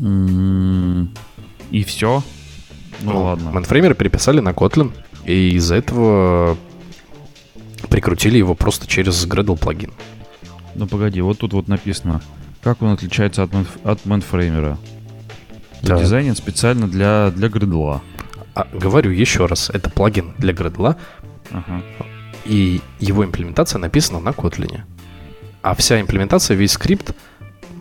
М, 0.00 1.12
И 1.70 1.82
все? 1.84 2.22
Ну, 3.02 3.24
ладно. 3.24 3.50
Манфреймеры 3.50 3.94
переписали 3.94 4.40
на 4.40 4.50
Kotlin, 4.50 4.92
и 5.24 5.50
из-за 5.56 5.76
этого 5.76 6.56
прикрутили 7.90 8.38
его 8.38 8.54
просто 8.54 8.86
через 8.86 9.26
Gradle 9.26 9.58
плагин. 9.58 9.92
Ну 10.74 10.86
погоди, 10.86 11.20
вот 11.20 11.38
тут 11.38 11.52
вот 11.52 11.68
написано, 11.68 12.20
как 12.62 12.82
он 12.82 12.90
отличается 12.92 13.42
от, 13.42 13.50
манф- 13.50 13.82
от 13.84 14.04
манфреймера. 14.06 14.78
Так. 15.82 16.00
Дизайнен 16.00 16.36
специально 16.36 16.88
для, 16.88 17.30
для 17.30 17.48
гридла. 17.48 18.02
А, 18.54 18.66
говорю 18.72 19.10
еще 19.10 19.46
раз, 19.46 19.70
это 19.70 19.90
плагин 19.90 20.34
для 20.38 20.52
Gradle, 20.52 20.96
Ага. 21.50 21.82
и 22.44 22.80
его 22.98 23.24
имплементация 23.24 23.78
написана 23.78 24.18
на 24.20 24.30
Kotlin. 24.30 24.80
А 25.62 25.74
вся 25.74 26.00
имплементация, 26.00 26.56
весь 26.56 26.72
скрипт 26.72 27.14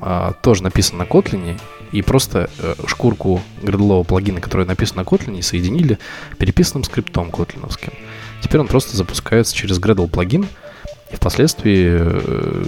а, 0.01 0.33
тоже 0.33 0.63
написан 0.63 0.97
на 0.97 1.03
Kotlin, 1.03 1.57
и 1.91 2.01
просто 2.01 2.49
э, 2.59 2.75
шкурку 2.87 3.41
градлового 3.61 4.03
плагина, 4.03 4.41
который 4.41 4.65
написан 4.65 4.97
на 4.97 5.01
Kotlin, 5.01 5.41
соединили 5.41 5.97
переписанным 6.37 6.83
скриптом 6.83 7.31
котлиновским. 7.31 7.93
Теперь 8.41 8.59
он 8.59 8.67
просто 8.67 8.97
запускается 8.97 9.55
через 9.55 9.79
Gradle 9.79 10.09
плагин 10.09 10.45
и 11.11 11.15
впоследствии 11.15 11.87
э, 11.87 12.65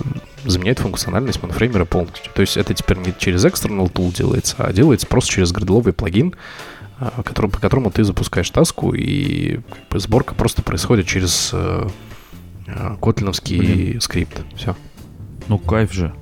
заменяет 0.49 0.79
функциональность 0.79 1.41
манфреймера 1.41 1.85
полностью. 1.85 2.31
То 2.33 2.41
есть 2.41 2.57
это 2.57 2.73
теперь 2.73 2.97
не 2.97 3.13
через 3.17 3.45
external 3.45 3.91
tool 3.91 4.13
делается, 4.13 4.55
а 4.57 4.73
делается 4.73 5.07
просто 5.07 5.31
через 5.31 5.51
градловый 5.51 5.93
плагин, 5.93 6.35
а, 6.99 7.21
который, 7.23 7.49
по 7.49 7.59
которому 7.59 7.91
ты 7.91 8.03
запускаешь 8.03 8.49
таску, 8.49 8.93
и 8.93 9.59
как 9.69 9.87
бы, 9.89 9.99
сборка 9.99 10.33
просто 10.35 10.61
происходит 10.61 11.07
через 11.07 11.51
э, 11.53 11.87
э, 12.67 12.95
котлиновский 13.01 13.57
Блин. 13.59 14.01
скрипт. 14.01 14.41
Все. 14.55 14.75
Ну 15.47 15.59
кайф 15.59 15.93
же. 15.93 16.13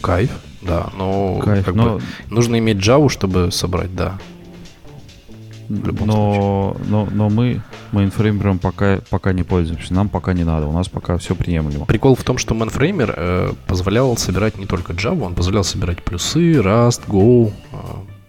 Кайф, 0.00 0.30
да. 0.62 0.90
Но 0.96 1.38
Кайф. 1.38 1.64
как 1.64 1.74
но, 1.74 1.94
бы 1.96 2.02
нужно 2.30 2.58
иметь 2.58 2.76
Java, 2.78 3.08
чтобы 3.08 3.50
собрать, 3.52 3.94
да. 3.94 4.18
Но, 5.68 6.76
но, 6.86 7.08
но 7.10 7.28
мы 7.28 7.60
мейнфреймером 7.92 8.58
пока, 8.58 9.00
пока 9.10 9.32
не 9.32 9.42
пользуемся. 9.42 9.94
Нам 9.94 10.08
пока 10.08 10.32
не 10.32 10.44
надо. 10.44 10.66
У 10.66 10.72
нас 10.72 10.88
пока 10.88 11.18
все 11.18 11.34
приемлемо. 11.34 11.84
Прикол 11.84 12.14
в 12.14 12.24
том, 12.24 12.38
что 12.38 12.54
Manframer 12.54 13.12
э, 13.16 13.52
позволял 13.66 14.16
собирать 14.16 14.58
не 14.58 14.66
только 14.66 14.92
Java, 14.92 15.22
он 15.24 15.34
позволял 15.34 15.64
собирать 15.64 16.02
плюсы, 16.02 16.54
Rust, 16.54 17.02
Go. 17.08 17.52
э, 17.72 17.76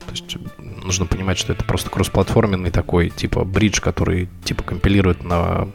то 0.06 0.12
есть 0.12 0.38
нужно 0.84 1.06
понимать, 1.06 1.38
что 1.38 1.54
это 1.54 1.64
просто 1.64 1.90
кроссплатформенный 1.90 2.72
такой, 2.72 3.10
типа, 3.10 3.44
бридж, 3.44 3.80
который, 3.80 4.28
типа, 4.44 4.64
компилирует 4.64 5.24
на 5.24 5.68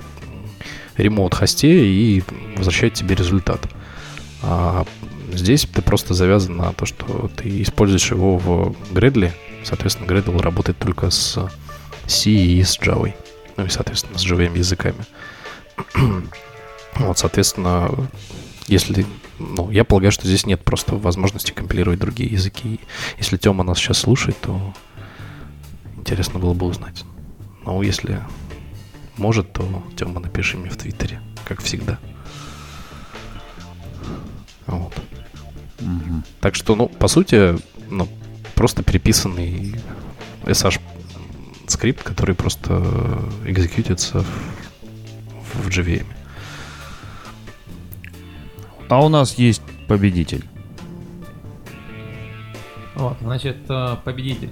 ремоут-хосте 0.97 1.87
и 1.87 2.23
возвращает 2.57 2.95
тебе 2.95 3.15
результат. 3.15 3.61
А 4.43 4.85
здесь 5.33 5.67
ты 5.73 5.83
просто 5.83 6.15
завязан 6.15 6.57
на 6.57 6.73
то, 6.73 6.87
что 6.87 7.31
ты 7.37 7.63
используешь 7.63 8.11
его 8.11 8.37
в 8.39 8.75
Gradle. 8.93 9.31
Соответственно, 9.65 10.07
Gradle 10.07 10.41
работает 10.41 10.79
только 10.79 11.11
с 11.11 11.51
C 12.07 12.31
и 12.31 12.63
с 12.63 12.79
Java. 12.79 13.15
Ну 13.57 13.65
и, 13.65 13.69
соответственно, 13.69 14.19
с 14.19 14.23
живыми 14.23 14.59
языками. 14.59 15.05
Вот, 16.97 17.19
соответственно, 17.19 17.91
если... 18.67 19.07
Ну, 19.39 19.71
я 19.71 19.85
полагаю, 19.85 20.13
что 20.13 20.27
здесь 20.27 20.47
нет 20.47 20.63
просто 20.65 20.95
возможности 20.95 21.51
компилировать 21.51 21.99
другие 21.99 22.31
языки. 22.31 22.79
Если 23.19 23.37
Тёма 23.37 23.65
нас 23.65 23.79
сейчас 23.79 23.99
слушает, 23.99 24.41
то 24.41 24.73
интересно 25.97 26.39
было 26.39 26.55
бы 26.55 26.67
узнать. 26.67 27.05
Но 27.65 27.83
если 27.83 28.23
может, 29.17 29.53
то 29.53 29.83
Тёма 29.97 30.21
напиши 30.21 30.57
мне 30.57 30.71
в 30.71 30.77
Твиттере, 30.77 31.21
как 31.45 31.63
всегда. 31.63 31.99
Вот. 34.67 34.95
Мгм. 35.81 36.25
Так 36.41 36.55
что, 36.55 36.77
ну, 36.77 36.89
по 36.89 37.09
сути, 37.09 37.59
ну, 37.91 38.09
просто 38.65 38.83
переписанный 38.83 39.75
SH 40.45 40.81
скрипт, 41.67 42.03
который 42.03 42.35
просто 42.35 43.21
экзекьютится 43.45 44.21
в, 44.23 45.67
в 45.67 45.69
JVM. 45.69 46.07
А 48.89 49.05
у 49.05 49.11
нас 49.11 49.35
есть 49.35 49.61
победитель. 49.87 50.47
Вот, 52.95 53.19
значит, 53.21 53.59
э, 53.69 53.97
победитель. 54.03 54.51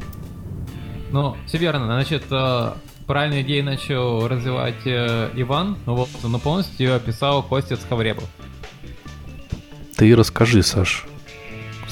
Ну, 1.10 1.34
все 1.46 1.56
верно. 1.56 1.86
Значит, 1.86 2.24
э, 2.30 2.72
правильную 3.06 3.40
идею 3.40 3.64
начал 3.64 4.28
развивать 4.28 4.86
э, 4.86 5.30
Иван, 5.36 5.78
вот, 5.86 6.10
но 6.22 6.38
полностью 6.38 6.86
ее 6.86 6.96
описал 6.96 7.42
Костя 7.42 7.76
Схавребов. 7.76 8.28
Ты 9.96 10.14
расскажи, 10.14 10.62
Саш. 10.62 11.06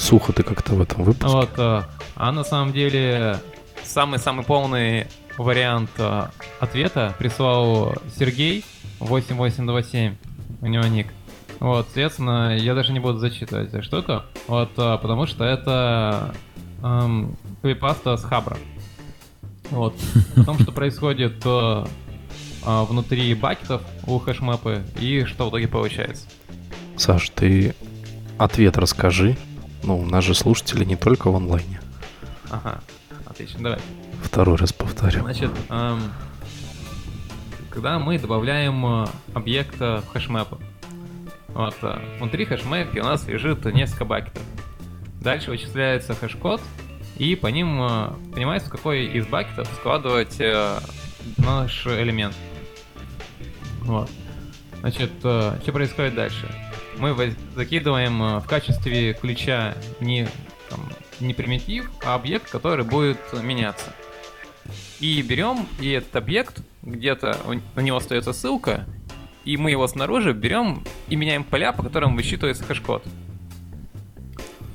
Сухо 0.01 0.33
ты 0.33 0.43
как-то 0.43 0.75
в 0.75 0.81
этом 0.81 1.05
выпуске. 1.05 1.29
Вот, 1.29 1.51
э, 1.59 1.83
а 2.17 2.33
на 2.33 2.43
самом 2.43 2.73
деле 2.73 3.39
самый-самый 3.85 4.45
полный 4.45 5.07
вариант 5.37 5.91
э, 5.99 6.27
ответа 6.59 7.15
прислал 7.19 7.95
Сергей 8.17 8.65
8827, 9.01 10.17
у 10.63 10.67
него 10.67 10.85
ник. 10.85 11.09
Вот, 11.61 11.85
соответственно, 11.85 12.57
я 12.57 12.75
даже 12.75 12.95
не 12.95 13.01
буду 13.01 13.19
зачитывать 13.19 13.69
эту 13.69 13.83
штуку, 13.83 14.23
вот, 14.49 14.71
э, 14.79 14.99
потому 15.03 15.27
что 15.27 15.45
это 15.45 16.35
эм, 16.83 17.37
клипаста 17.61 18.17
с 18.17 18.25
Хабра. 18.25 18.57
Вот, 19.71 19.95
о 20.37 20.45
том, 20.45 20.59
что 20.59 20.73
происходит 20.73 21.43
э, 21.45 21.85
э, 22.65 22.85
внутри 22.85 23.35
бакетов 23.35 23.83
у 24.07 24.19
хэшмэпы 24.19 24.83
и 24.99 25.25
что 25.27 25.45
в 25.45 25.51
итоге 25.51 25.69
получается. 25.69 26.27
Саш, 26.97 27.29
ты 27.29 27.75
ответ 28.39 28.79
расскажи. 28.79 29.37
Ну, 29.83 29.99
у 29.99 30.05
нас 30.05 30.25
же 30.25 30.35
слушатели 30.35 30.85
не 30.85 30.97
только 30.97 31.31
в 31.31 31.37
онлайне. 31.37 31.81
Ага, 32.51 32.81
отлично, 33.27 33.63
давай. 33.63 33.79
Второй 34.23 34.57
раз 34.57 34.73
повторю. 34.73 35.23
Значит, 35.23 35.51
эм, 35.71 36.13
когда 37.71 37.99
мы 37.99 38.19
добавляем 38.19 38.85
э, 38.85 39.07
объект 39.33 39.81
э, 39.81 39.99
в 39.99 40.09
хэшмэпы, 40.09 40.59
вот, 41.49 41.77
э, 41.83 41.99
внутри 42.19 42.45
хэшмэпки 42.45 42.99
у 42.99 43.05
нас 43.05 43.27
лежит 43.27 43.65
несколько 43.65 44.05
бакетов. 44.05 44.43
Дальше 45.21 45.51
вычисляется 45.51 46.15
хэш-код, 46.15 46.61
и 47.17 47.37
по 47.37 47.47
ним 47.49 47.79
понимается, 48.33 48.69
в 48.69 48.73
какой 48.73 49.05
из 49.07 49.27
бакетов 49.27 49.69
складывать 49.79 50.41
наш 51.37 51.87
элемент. 51.87 52.35
Вот. 53.83 54.09
Значит, 54.81 55.11
что 55.19 55.73
происходит 55.73 56.15
дальше? 56.15 56.49
Мы 57.01 57.35
закидываем 57.57 58.23
э, 58.23 58.39
в 58.41 58.47
качестве 58.47 59.15
ключа 59.15 59.75
не, 60.01 60.29
там, 60.69 60.81
не 61.19 61.33
примитив, 61.33 61.91
а 62.05 62.15
объект, 62.15 62.51
который 62.51 62.85
будет 62.85 63.19
меняться. 63.43 63.95
И 65.01 65.23
берем, 65.23 65.67
и 65.81 65.91
этот 65.93 66.15
объект, 66.17 66.61
где-то 66.83 67.39
у 67.75 67.81
него 67.81 67.97
остается 67.97 68.35
ссылка, 68.35 68.85
и 69.47 69.57
мы 69.57 69.71
его 69.71 69.87
снаружи 69.87 70.35
берем 70.35 70.85
и 71.09 71.17
меняем 71.17 71.45
поля, 71.45 71.73
по 71.73 71.83
которым 71.83 72.17
высчитывается 72.17 72.65
хэш-код. 72.65 73.03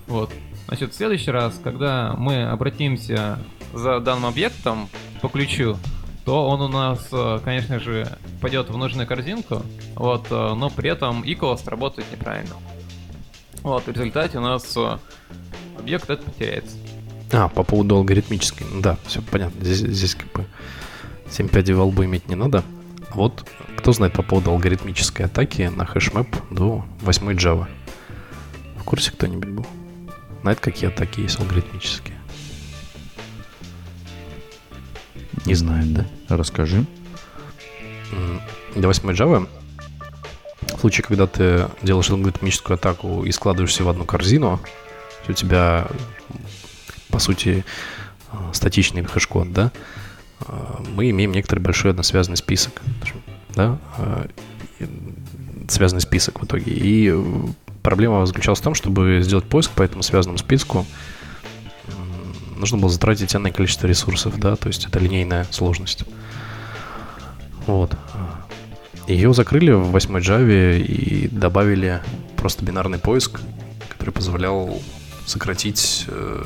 Вот. 0.07 0.33
Значит, 0.67 0.93
в 0.93 0.95
следующий 0.95 1.29
раз, 1.29 1.59
когда 1.63 2.15
мы 2.17 2.45
обратимся 2.49 3.37
за 3.71 3.99
данным 3.99 4.25
объектом 4.25 4.89
по 5.21 5.29
ключу, 5.29 5.77
то 6.25 6.49
он 6.49 6.61
у 6.61 6.67
нас, 6.67 7.07
э, 7.11 7.39
конечно 7.45 7.79
же, 7.79 8.17
пойдет 8.41 8.69
в 8.69 8.77
нужную 8.77 9.07
корзинку, 9.07 9.61
вот, 9.95 10.25
э, 10.31 10.53
но 10.55 10.69
при 10.71 10.89
этом 10.89 11.21
equals 11.23 11.69
работает 11.69 12.11
неправильно. 12.11 12.55
Вот, 13.61 13.83
в 13.85 13.91
результате 13.91 14.39
у 14.39 14.41
нас 14.41 14.75
э, 14.75 14.97
объект 15.77 16.09
этот 16.09 16.25
потеряется. 16.25 16.75
А, 17.31 17.47
по 17.47 17.63
поводу 17.63 17.95
алгоритмической. 17.95 18.65
Да, 18.81 18.97
все 19.05 19.21
понятно. 19.21 19.63
Здесь, 19.63 19.79
здесь 19.79 20.15
как 20.15 20.31
бы 20.31 20.45
7 21.29 21.47
пядей 21.47 21.73
во 21.73 21.85
лбу 21.85 22.03
иметь 22.05 22.27
не 22.27 22.35
надо. 22.35 22.63
А 23.11 23.15
Вот 23.15 23.45
кто 23.77 23.93
знает 23.93 24.13
по 24.13 24.23
поводу 24.23 24.51
алгоритмической 24.51 25.27
атаки 25.27 25.71
на 25.75 25.85
хэшмэп 25.85 26.27
до 26.49 26.85
8 27.01 27.31
Java? 27.31 27.67
В 28.79 28.83
курсе 28.83 29.11
кто-нибудь 29.11 29.49
был? 29.49 29.67
Знает, 30.41 30.59
какие 30.59 30.89
атаки 30.89 31.21
есть 31.21 31.39
алгоритмические? 31.39 32.17
Не 35.45 35.55
знает, 35.55 35.93
да? 35.93 36.05
Расскажи. 36.29 36.85
Для 38.75 38.87
8 38.87 39.09
Java 39.11 39.47
в 40.73 40.79
случае, 40.79 41.03
когда 41.03 41.27
ты 41.27 41.67
делаешь 41.81 42.09
алгоритмическую 42.09 42.75
атаку 42.75 43.23
и 43.23 43.31
складываешься 43.31 43.83
в 43.83 43.89
одну 43.89 44.05
корзину, 44.05 44.59
у 45.27 45.33
тебя, 45.33 45.87
по 47.09 47.19
сути, 47.19 47.65
э, 48.31 48.37
статичный 48.53 49.03
хэш-код, 49.03 49.51
да, 49.51 49.71
э, 50.47 50.53
мы 50.95 51.09
имеем 51.09 51.31
некоторый 51.31 51.59
большой 51.59 51.91
односвязанный 51.91 52.37
список, 52.37 52.81
да, 53.55 53.79
э, 53.97 54.27
связанный 55.67 56.01
список 56.01 56.41
в 56.41 56.45
итоге. 56.45 56.71
И 56.71 57.13
проблема 57.81 58.25
заключалась 58.25 58.59
в 58.59 58.63
том, 58.63 58.75
чтобы 58.75 59.21
сделать 59.23 59.45
поиск 59.45 59.71
по 59.71 59.81
этому 59.81 60.03
связанному 60.03 60.37
списку, 60.37 60.85
нужно 62.65 62.79
было 62.79 62.89
затратить 62.89 63.35
энное 63.35 63.51
количество 63.51 63.85
ресурсов, 63.85 64.39
да, 64.39 64.55
то 64.55 64.69
есть 64.69 64.87
это 64.87 64.97
линейная 64.97 65.45
сложность. 65.51 66.03
Вот. 67.67 67.95
Ее 69.07 69.35
закрыли 69.35 69.69
в 69.69 69.91
8 69.91 70.17
Java 70.17 70.79
и 70.79 71.27
добавили 71.27 72.01
просто 72.37 72.65
бинарный 72.65 72.97
поиск, 72.97 73.39
который 73.89 74.09
позволял 74.09 74.81
сократить 75.27 76.05
э, 76.07 76.43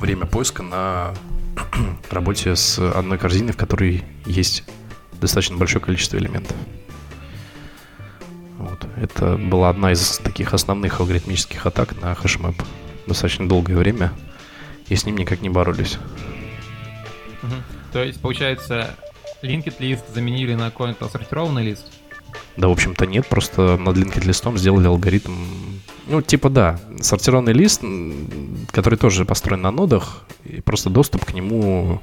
время 0.00 0.24
поиска 0.24 0.62
на 0.62 1.12
работе 2.10 2.56
с 2.56 2.78
одной 2.78 3.18
корзиной, 3.18 3.52
в 3.52 3.58
которой 3.58 4.02
есть 4.24 4.64
достаточно 5.20 5.58
большое 5.58 5.84
количество 5.84 6.16
элементов. 6.16 6.56
Вот. 8.56 8.86
Это 8.96 9.36
была 9.36 9.68
одна 9.68 9.92
из 9.92 10.16
таких 10.24 10.54
основных 10.54 10.98
алгоритмических 11.00 11.66
атак 11.66 12.00
на 12.00 12.14
хэшмэп 12.14 12.56
достаточно 13.06 13.46
долгое 13.46 13.76
время, 13.76 14.12
и 14.92 14.96
с 14.96 15.06
ним 15.06 15.16
никак 15.16 15.40
не 15.40 15.48
боролись. 15.48 15.98
То 17.92 18.02
есть, 18.02 18.20
получается, 18.20 18.94
linked 19.42 19.74
лист 19.78 20.04
заменили 20.14 20.54
на 20.54 20.70
какой-то 20.70 21.08
сортированный 21.08 21.64
лист. 21.64 21.90
Да, 22.56 22.68
в 22.68 22.72
общем-то, 22.72 23.06
нет, 23.06 23.26
просто 23.26 23.78
над 23.78 23.96
linked 23.96 24.24
листом 24.26 24.58
сделали 24.58 24.86
алгоритм. 24.86 25.32
Ну, 26.08 26.20
типа, 26.20 26.50
да, 26.50 26.78
сортированный 27.00 27.54
лист, 27.54 27.82
который 28.70 28.98
тоже 28.98 29.24
построен 29.24 29.62
на 29.62 29.70
нодах, 29.70 30.24
и 30.44 30.60
просто 30.60 30.90
доступ 30.90 31.24
к 31.24 31.32
нему 31.32 32.00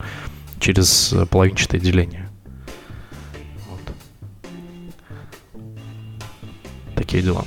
через 0.60 1.14
э, 1.14 1.26
половинчатое 1.26 1.80
деление. 1.80 2.30
Вот. 3.70 3.82
Такие 6.96 7.22
дела. 7.22 7.46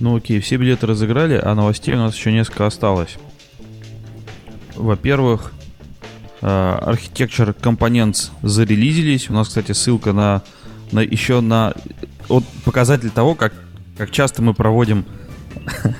Ну 0.00 0.16
окей, 0.16 0.40
все 0.40 0.56
билеты 0.56 0.86
разыграли, 0.86 1.40
а 1.42 1.54
новостей 1.54 1.94
у 1.94 1.98
нас 1.98 2.14
еще 2.14 2.32
несколько 2.32 2.66
осталось. 2.66 3.18
Во-первых, 4.78 5.52
э, 6.40 6.46
Architecture 6.46 7.54
Components 7.58 8.30
зарелизились. 8.42 9.28
У 9.30 9.32
нас, 9.32 9.48
кстати, 9.48 9.72
ссылка 9.72 10.12
на, 10.12 10.42
на 10.92 11.00
еще 11.00 11.40
на 11.40 11.74
вот 12.28 12.44
показатель 12.64 13.10
того, 13.10 13.34
как, 13.34 13.52
как 13.96 14.10
часто 14.10 14.42
мы 14.42 14.54
проводим 14.54 15.04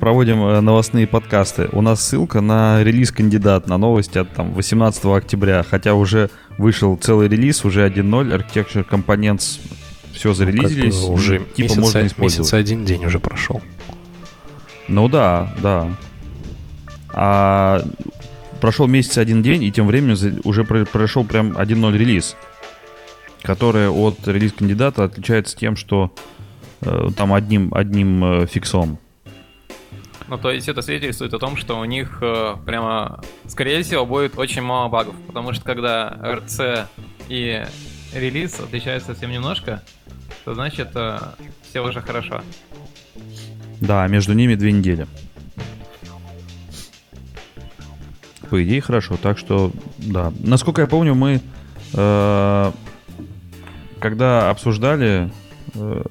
проводим 0.00 0.44
э, 0.44 0.60
новостные 0.60 1.06
подкасты. 1.06 1.68
У 1.72 1.80
нас 1.80 2.02
ссылка 2.02 2.40
на 2.40 2.82
релиз 2.82 3.12
кандидат 3.12 3.66
на 3.68 3.78
новости 3.78 4.18
от 4.18 4.30
там 4.32 4.52
18 4.52 5.04
октября, 5.06 5.64
хотя 5.68 5.94
уже 5.94 6.30
вышел 6.58 6.96
целый 6.96 7.28
релиз, 7.28 7.64
уже 7.64 7.86
1.0, 7.86 8.30
Architecture 8.36 8.88
Components 8.88 9.60
все 10.12 10.32
зарелизились, 10.32 11.00
бы 11.00 11.12
уже 11.12 11.38
типа 11.38 11.62
месяца, 11.62 11.80
можно 11.80 12.06
использовать. 12.06 12.38
месяца 12.38 12.56
один 12.56 12.84
день 12.84 13.04
уже 13.04 13.18
прошел. 13.18 13.60
Ну 14.88 15.08
да, 15.08 15.52
да. 15.62 15.88
А 17.14 17.82
прошел 18.60 18.86
месяц 18.86 19.18
один 19.18 19.42
день, 19.42 19.62
и 19.62 19.70
тем 19.72 19.86
временем 19.86 20.40
уже 20.44 20.64
про- 20.64 20.84
прошел 20.84 21.24
прям 21.24 21.52
1.0 21.56 21.96
релиз, 21.96 22.36
который 23.42 23.88
от 23.88 24.26
релиз 24.26 24.52
кандидата 24.52 25.04
отличается 25.04 25.56
тем, 25.56 25.76
что 25.76 26.12
э, 26.80 27.08
там 27.16 27.32
одним, 27.32 27.72
одним 27.72 28.24
э, 28.24 28.46
фиксом. 28.46 28.98
Ну, 30.26 30.38
то 30.38 30.50
есть 30.50 30.68
это 30.68 30.80
свидетельствует 30.80 31.34
о 31.34 31.38
том, 31.38 31.56
что 31.56 31.78
у 31.78 31.84
них 31.84 32.18
э, 32.22 32.56
прямо, 32.64 33.20
скорее 33.46 33.82
всего, 33.82 34.06
будет 34.06 34.38
очень 34.38 34.62
мало 34.62 34.88
багов. 34.88 35.14
Потому 35.26 35.52
что 35.52 35.62
когда 35.64 36.18
RC 36.22 36.86
и 37.28 37.64
релиз 38.14 38.58
отличаются 38.58 39.12
совсем 39.12 39.30
немножко, 39.30 39.82
то 40.44 40.54
значит 40.54 40.88
э, 40.94 41.18
все 41.68 41.80
уже 41.80 42.00
хорошо. 42.00 42.42
Да, 43.80 44.06
между 44.06 44.32
ними 44.32 44.54
две 44.54 44.72
недели. 44.72 45.06
По 48.50 48.62
идее, 48.62 48.80
хорошо. 48.80 49.16
Так 49.20 49.38
что, 49.38 49.72
да. 49.98 50.32
Насколько 50.40 50.82
я 50.82 50.86
помню, 50.86 51.14
мы, 51.14 51.40
э, 51.92 52.72
когда 53.98 54.50
обсуждали 54.50 55.30
э, 55.74 56.02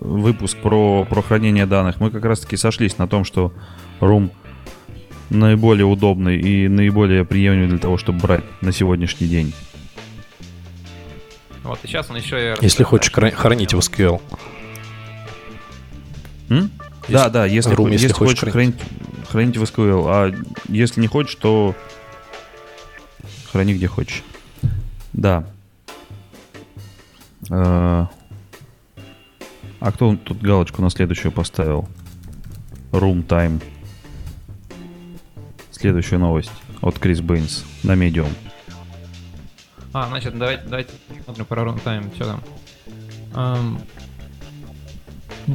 выпуск 0.00 0.58
про, 0.58 1.04
про 1.04 1.22
хранение 1.22 1.66
данных, 1.66 2.00
мы 2.00 2.10
как 2.10 2.24
раз-таки 2.24 2.56
сошлись 2.56 2.98
на 2.98 3.08
том, 3.08 3.24
что 3.24 3.52
Room 4.00 4.30
наиболее 5.30 5.86
удобный 5.86 6.38
и 6.38 6.68
наиболее 6.68 7.24
приемлемый 7.24 7.68
для 7.68 7.78
того, 7.78 7.96
чтобы 7.98 8.20
брать 8.20 8.44
на 8.60 8.72
сегодняшний 8.72 9.26
день. 9.26 9.54
Вот, 11.62 11.78
и 11.82 11.86
сейчас 11.86 12.10
он 12.10 12.16
еще 12.16 12.52
и... 12.52 12.54
Если 12.60 12.82
хочешь 12.82 13.10
хранить 13.10 13.72
в. 13.72 13.78
SQL. 13.78 14.20
М? 16.50 16.70
Да, 17.08 17.28
да, 17.30 17.46
если, 17.46 17.74
Room, 17.74 17.90
если 17.90 18.06
если 18.06 18.12
хочешь 18.12 18.40
хочешь 18.40 18.52
хранить, 18.52 18.76
хранить 18.76 18.93
в 19.34 19.62
SQL, 19.62 20.04
а 20.06 20.32
если 20.68 21.00
не 21.00 21.06
хочешь, 21.06 21.34
то 21.34 21.74
храни 23.50 23.74
где 23.74 23.88
хочешь. 23.88 24.22
Да. 25.12 25.44
Э, 27.50 28.06
А 29.80 29.92
кто 29.92 30.16
тут 30.16 30.40
галочку 30.40 30.80
на 30.80 30.88
следующую 30.88 31.30
поставил? 31.30 31.86
Room 32.92 33.26
Time. 33.26 33.62
Следующая 35.70 36.18
новость 36.18 36.52
от 36.80 36.98
Крис 36.98 37.20
Бэйнс 37.20 37.64
на 37.82 37.92
Medium. 37.92 38.32
А, 39.92 40.08
значит, 40.08 40.38
давайте, 40.38 40.64
давайте 40.66 40.92
посмотрим 41.18 41.44
про 41.44 41.62
runtime, 41.62 42.14
что 42.14 42.24
там. 42.24 42.42
Ам, 43.34 43.80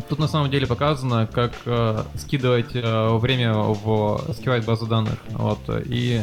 Тут 0.07 0.20
на 0.20 0.28
самом 0.28 0.52
деле 0.52 0.68
показано, 0.68 1.28
как 1.28 1.53
э, 1.66 2.03
скидывать 2.16 2.76
э, 2.76 3.18
время 3.18 3.53
в 3.53 4.22
SQLite 4.28 4.66
базу 4.66 4.86
данных. 4.86 5.18
Вот. 5.30 5.60
И 5.86 6.22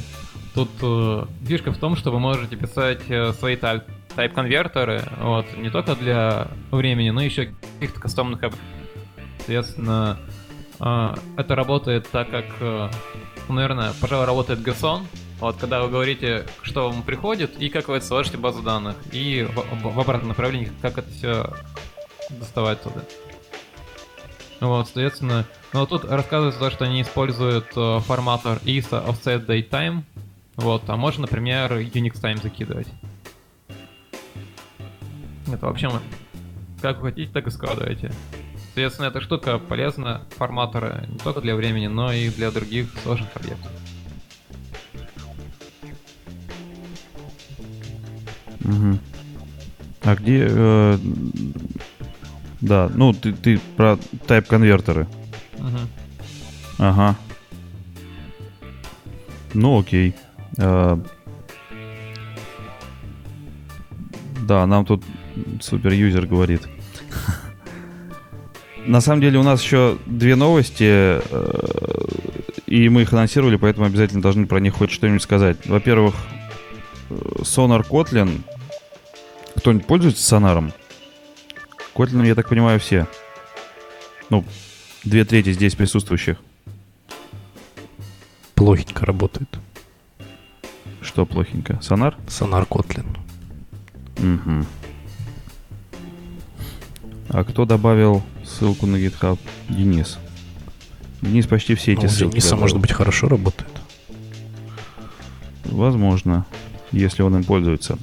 тут 0.55 0.70
э, 0.82 1.24
фишка 1.44 1.72
в 1.72 1.78
том, 1.78 1.97
что 1.97 2.12
вы 2.12 2.20
можете 2.20 2.56
писать 2.56 3.02
э, 3.09 3.32
свои 3.32 3.56
type, 3.56 3.82
конвертеры 4.34 5.02
вот, 5.20 5.47
не 5.56 5.68
только 5.70 5.97
для 5.97 6.48
времени, 6.70 7.10
но 7.10 7.22
еще 7.22 7.52
каких-то 7.74 8.01
кастомных. 8.01 8.40
Соответственно, 9.38 10.18
э, 10.78 11.14
это 11.36 11.55
работает 11.56 12.09
так, 12.09 12.30
как, 12.30 12.44
э, 12.60 12.88
ну, 13.48 13.55
наверное, 13.55 13.93
пожалуй, 14.01 14.26
работает 14.26 14.60
GSON. 14.60 15.02
Вот, 15.40 15.56
когда 15.56 15.82
вы 15.82 15.90
говорите, 15.90 16.47
что 16.62 16.88
вам 16.88 17.02
приходит, 17.02 17.60
и 17.60 17.68
как 17.68 17.88
вы 17.88 17.97
это 17.97 18.06
сложите 18.06 18.38
базу 18.38 18.62
данных, 18.62 18.97
и 19.12 19.43
в, 19.43 19.93
в 19.93 20.01
обратном 20.01 20.28
направлении, 20.28 20.70
как 20.80 20.98
это 20.98 21.10
все 21.10 21.52
доставать 22.30 22.80
туда. 22.82 23.02
Вот, 24.60 24.86
соответствно, 24.86 25.44
ну 25.72 25.80
вот 25.80 25.90
тут 25.90 26.04
рассказывается 26.04 26.58
то, 26.58 26.70
что 26.70 26.84
они 26.86 27.02
используют 27.02 27.66
э, 27.76 28.00
форматор 28.00 28.58
ISA 28.64 29.06
offset 29.06 29.46
date 29.46 29.68
time. 29.68 30.02
Вот, 30.56 30.88
а 30.88 30.96
можно, 30.96 31.22
например, 31.22 31.72
Unix 31.72 32.20
time 32.20 32.42
закидывать. 32.42 32.88
Это 35.46 35.66
вообще 35.66 35.90
как 36.80 37.00
вы 37.00 37.10
хотите, 37.10 37.32
так 37.32 37.46
и 37.46 37.50
складываете. 37.50 38.12
Соответственно, 38.66 39.06
эта 39.06 39.20
штука 39.20 39.58
полезна 39.58 40.22
форматоры 40.36 41.06
не 41.08 41.18
только 41.18 41.40
для 41.40 41.56
времени, 41.56 41.86
но 41.86 42.12
и 42.12 42.28
для 42.30 42.50
других 42.50 42.88
сложных 43.02 43.34
объектов. 43.34 43.72
Мгм. 48.60 48.98
А 50.02 50.14
где... 50.14 50.46
э, 50.48 50.98
да, 52.60 52.90
ну 52.94 53.12
ты, 53.12 53.32
ты 53.32 53.58
про 53.76 53.98
тайп-конвертеры. 54.26 55.06
Мгм. 55.58 55.88
Ага. 56.78 57.16
Ну 59.54 59.78
окей. 59.78 60.14
Э, 60.58 60.98
Да, 64.46 64.64
нам 64.66 64.84
тут 64.84 65.02
супер-юзер 65.60 66.26
говорит. 66.26 66.62
На 68.86 69.00
самом 69.00 69.20
деле 69.20 69.40
у 69.40 69.42
нас 69.42 69.60
еще 69.60 69.98
две 70.06 70.36
новости, 70.36 70.84
э, 71.20 72.00
и 72.66 72.88
мы 72.88 73.02
их 73.02 73.12
анонсировали, 73.12 73.56
поэтому 73.56 73.86
обязательно 73.86 74.22
должны 74.22 74.46
про 74.46 74.60
них 74.60 74.74
хоть 74.74 74.92
что-нибудь 74.92 75.22
сказать. 75.22 75.66
Во-первых, 75.66 76.14
э, 77.10 77.14
Sonar 77.40 77.84
Kotlin. 77.88 78.42
Кто-нибудь 79.56 79.86
пользуется 79.86 80.22
сонаром? 80.22 80.72
Kotlin, 81.97 82.27
я 82.27 82.35
так 82.35 82.48
понимаю, 82.48 82.78
все. 82.78 83.06
Ну, 84.31 84.44
две 85.05 85.24
трети 85.24 85.52
здесь 85.52 85.74
присутствующих. 85.74 86.36
Плохенько 88.55 89.06
работает. 89.06 89.48
Что 91.01 91.24
плохенько? 91.27 91.78
Сонар? 91.82 92.16
Сонар 92.28 92.66
Котлин. 92.66 93.06
Мгм. 94.18 94.66
А 97.28 97.44
кто 97.44 97.64
добавил 97.64 98.23
ссылку 98.44 98.86
на 98.86 98.97
GitHub? 98.97 99.39
Денис. 99.68 100.18
Денис 101.23 101.47
почти 101.47 101.74
все 101.74 101.93
эти 101.93 102.02
Ну, 102.02 102.09
ссылки 102.09 102.32
Дениса, 102.32 102.51
добавил. 102.51 102.62
может 102.62 102.78
быть, 102.78 102.93
хорошо 102.93 103.28
работает. 103.28 103.70
Возможно, 105.64 106.47
если 106.93 107.23
он 107.23 107.36
им 107.36 107.44
пользуется. 107.44 107.98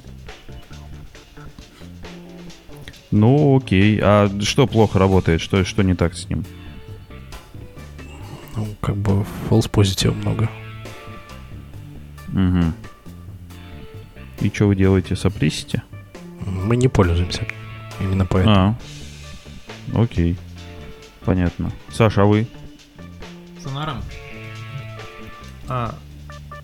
Ну, 3.14 3.56
окей. 3.56 4.00
А 4.02 4.28
что 4.42 4.66
плохо 4.66 4.98
работает? 4.98 5.40
Что, 5.40 5.64
что 5.64 5.82
не 5.82 5.94
так 5.94 6.14
с 6.14 6.28
ним? 6.28 6.44
Ну, 8.56 8.66
как 8.80 8.96
бы 8.96 9.24
false 9.48 9.70
позитив 9.70 10.16
много. 10.16 10.50
Угу. 12.32 12.72
И 14.40 14.50
что 14.52 14.66
вы 14.66 14.74
делаете? 14.74 15.14
Соприсите? 15.14 15.84
Мы 16.40 16.76
не 16.76 16.88
пользуемся. 16.88 17.46
Именно 18.00 18.26
поэтому. 18.26 18.76
А, 19.92 20.02
окей. 20.02 20.36
Понятно. 21.24 21.70
Саша, 21.92 22.22
а 22.22 22.24
вы? 22.24 22.48
Сонаром? 23.62 24.02
А, 25.68 25.94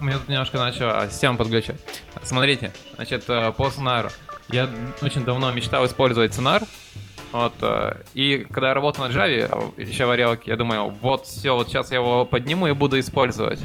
у 0.01 0.05
меня 0.05 0.18
тут 0.18 0.28
немножко 0.28 0.59
начала 0.59 1.09
система 1.09 1.36
подглючать. 1.36 1.81
Смотрите, 2.24 2.72
значит, 2.97 3.24
э, 3.28 3.52
по 3.52 3.70
сонару. 3.70 4.10
Я 4.52 4.68
очень 5.02 5.24
давно 5.24 5.51
мечтал 5.52 5.86
использовать 5.86 6.35
сонар. 6.35 6.62
Вот, 7.32 7.52
э, 7.62 8.02
и 8.14 8.47
когда 8.51 8.68
я 8.68 8.74
работал 8.74 9.06
на 9.06 9.12
Java, 9.12 9.72
еще 9.81 10.06
в 10.06 10.10
Орелке, 10.10 10.51
я 10.51 10.56
думаю, 10.56 10.93
вот 11.01 11.27
все, 11.27 11.55
вот 11.55 11.68
сейчас 11.68 11.93
я 11.93 11.98
его 11.98 12.24
подниму 12.24 12.66
и 12.66 12.72
буду 12.72 12.98
использовать. 12.98 13.60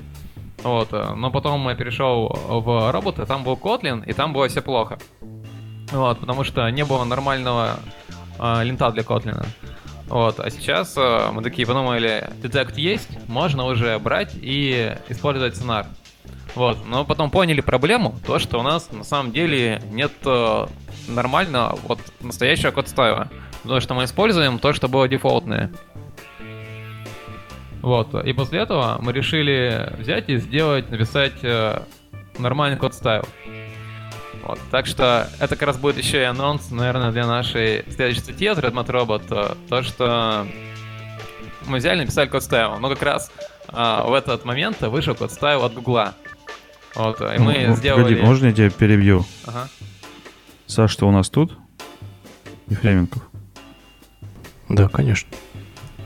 Вот, 0.62 0.90
э, 0.94 1.14
но 1.16 1.32
потом 1.32 1.68
я 1.68 1.76
перешел 1.76 2.28
в 2.28 2.92
роботы, 2.92 3.26
там 3.26 3.44
был 3.44 3.54
Kotlin, 3.54 4.06
и 4.06 4.14
там 4.14 4.34
было 4.34 4.48
все 4.48 4.62
плохо. 4.62 5.00
Вот, 5.92 6.20
потому 6.20 6.44
что 6.44 6.70
не 6.70 6.86
было 6.86 7.04
нормального 7.06 7.80
э, 8.40 8.64
линта 8.64 8.92
для 8.92 9.02
Kotlin. 9.02 9.44
Вот, 10.08 10.40
а 10.40 10.52
сейчас 10.52 10.96
э, 10.98 11.30
мы 11.32 11.42
такие 11.42 11.66
подумали, 11.66 12.30
детект 12.44 12.78
есть, 12.78 13.10
можно 13.28 13.66
уже 13.66 13.98
брать 13.98 14.34
и 14.36 14.96
использовать 15.10 15.56
сонар. 15.56 15.88
Вот, 16.56 16.78
но 16.86 17.04
потом 17.04 17.30
поняли 17.30 17.60
проблему, 17.60 18.16
то, 18.26 18.40
что 18.40 18.60
у 18.60 18.64
нас 18.64 18.90
на 18.92 19.04
самом 19.04 19.34
деле 19.34 19.82
нет 19.92 20.14
э, 20.26 20.66
нормального, 21.10 21.78
вот, 21.84 22.00
настоящего 22.22 22.72
код 22.72 22.88
стайла. 22.88 23.30
Потому 23.64 23.82
что 23.82 23.94
мы 23.94 24.06
используем 24.06 24.60
то, 24.60 24.72
что 24.72 24.88
было 24.88 25.08
дефолтное. 25.08 25.72
Вот, 27.82 28.16
и 28.16 28.34
после 28.34 28.62
этого 28.62 28.98
мы 29.02 29.12
решили 29.12 29.94
взять 30.00 30.30
и 30.30 30.38
сделать, 30.38 30.90
написать 30.90 31.44
э, 31.44 31.82
нормальный 32.40 32.78
код 32.78 32.94
стайл. 32.94 33.26
Вот, 34.44 34.60
так 34.72 34.86
что 34.86 35.28
это 35.40 35.56
как 35.56 35.68
раз 35.68 35.78
будет 35.78 35.98
еще 35.98 36.22
и 36.22 36.24
анонс, 36.24 36.72
наверное, 36.72 37.12
для 37.12 37.28
нашей 37.28 37.84
следующей 37.92 38.22
статьи 38.22 38.48
от 38.48 38.60
Redmond 38.60 38.88
Robot, 38.88 39.24
э, 39.30 39.56
то, 39.68 39.84
что 39.84 40.48
мы 41.68 41.80
взяли, 41.80 42.02
написали 42.02 42.28
код 42.28 42.44
стайл, 42.44 42.80
но 42.80 42.90
как 42.90 43.02
раз 43.02 43.32
э, 43.68 44.02
в 44.06 44.14
этот 44.14 44.46
момент 44.46 44.80
вышел 44.82 45.16
код 45.16 45.32
стайл 45.32 45.64
от 45.66 45.74
Гугла. 45.74 46.14
Вот, 46.96 47.20
и 47.22 47.38
мы 47.40 47.66
Ну, 47.68 47.76
сделали... 47.76 48.04
Погоди, 48.04 48.22
можно 48.22 48.46
я 48.48 48.54
тебя 48.54 48.70
перебью? 48.70 49.26
Ага. 49.46 49.68
Саш, 50.68 50.92
что 50.92 51.08
у 51.08 51.12
нас 51.12 51.30
тут? 51.30 51.58
Ефременков. 52.70 53.22
Да, 54.70 54.88
конечно. 54.88 55.30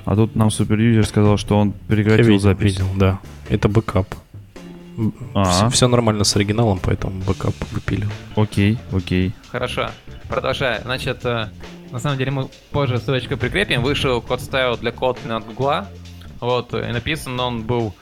А 0.05 0.15
тут 0.15 0.35
нам 0.35 0.49
суперюзер 0.51 1.05
сказал, 1.05 1.37
что 1.37 1.57
он 1.59 1.69
Я 1.69 1.95
прекратил 1.95 2.25
видел, 2.25 2.39
запись. 2.39 2.73
видел, 2.73 2.87
да. 2.95 3.19
Это 3.49 3.69
бэкап. 3.69 4.07
А. 5.33 5.69
Все, 5.69 5.87
нормально 5.87 6.23
с 6.25 6.35
оригиналом, 6.35 6.79
поэтому 6.81 7.21
бэкап 7.21 7.53
выпилил. 7.71 8.09
Окей, 8.35 8.77
окей. 8.91 9.33
Хорошо, 9.51 9.91
продолжая. 10.27 10.81
Значит, 10.81 11.23
э, 11.25 11.49
на 11.91 11.99
самом 11.99 12.17
деле 12.17 12.31
мы 12.31 12.49
позже 12.71 12.97
ссылочку 12.99 13.37
прикрепим. 13.37 13.81
Вышел 13.81 14.19
code 14.21 14.41
style 14.41 14.75
для 14.77 14.91
Kotlin 14.91 15.37
от 15.37 15.45
Гугла. 15.45 15.87
Вот, 16.41 16.73
и 16.73 16.87
написан 16.91 17.39
он 17.39 17.63
был 17.63 17.95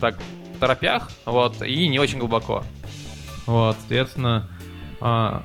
так 0.00 0.16
торопях, 0.60 1.10
вот, 1.24 1.62
и 1.62 1.88
не 1.88 1.98
очень 1.98 2.18
глубоко. 2.18 2.62
Вот, 3.46 3.76
соответственно, 3.80 4.48
а, 5.00 5.42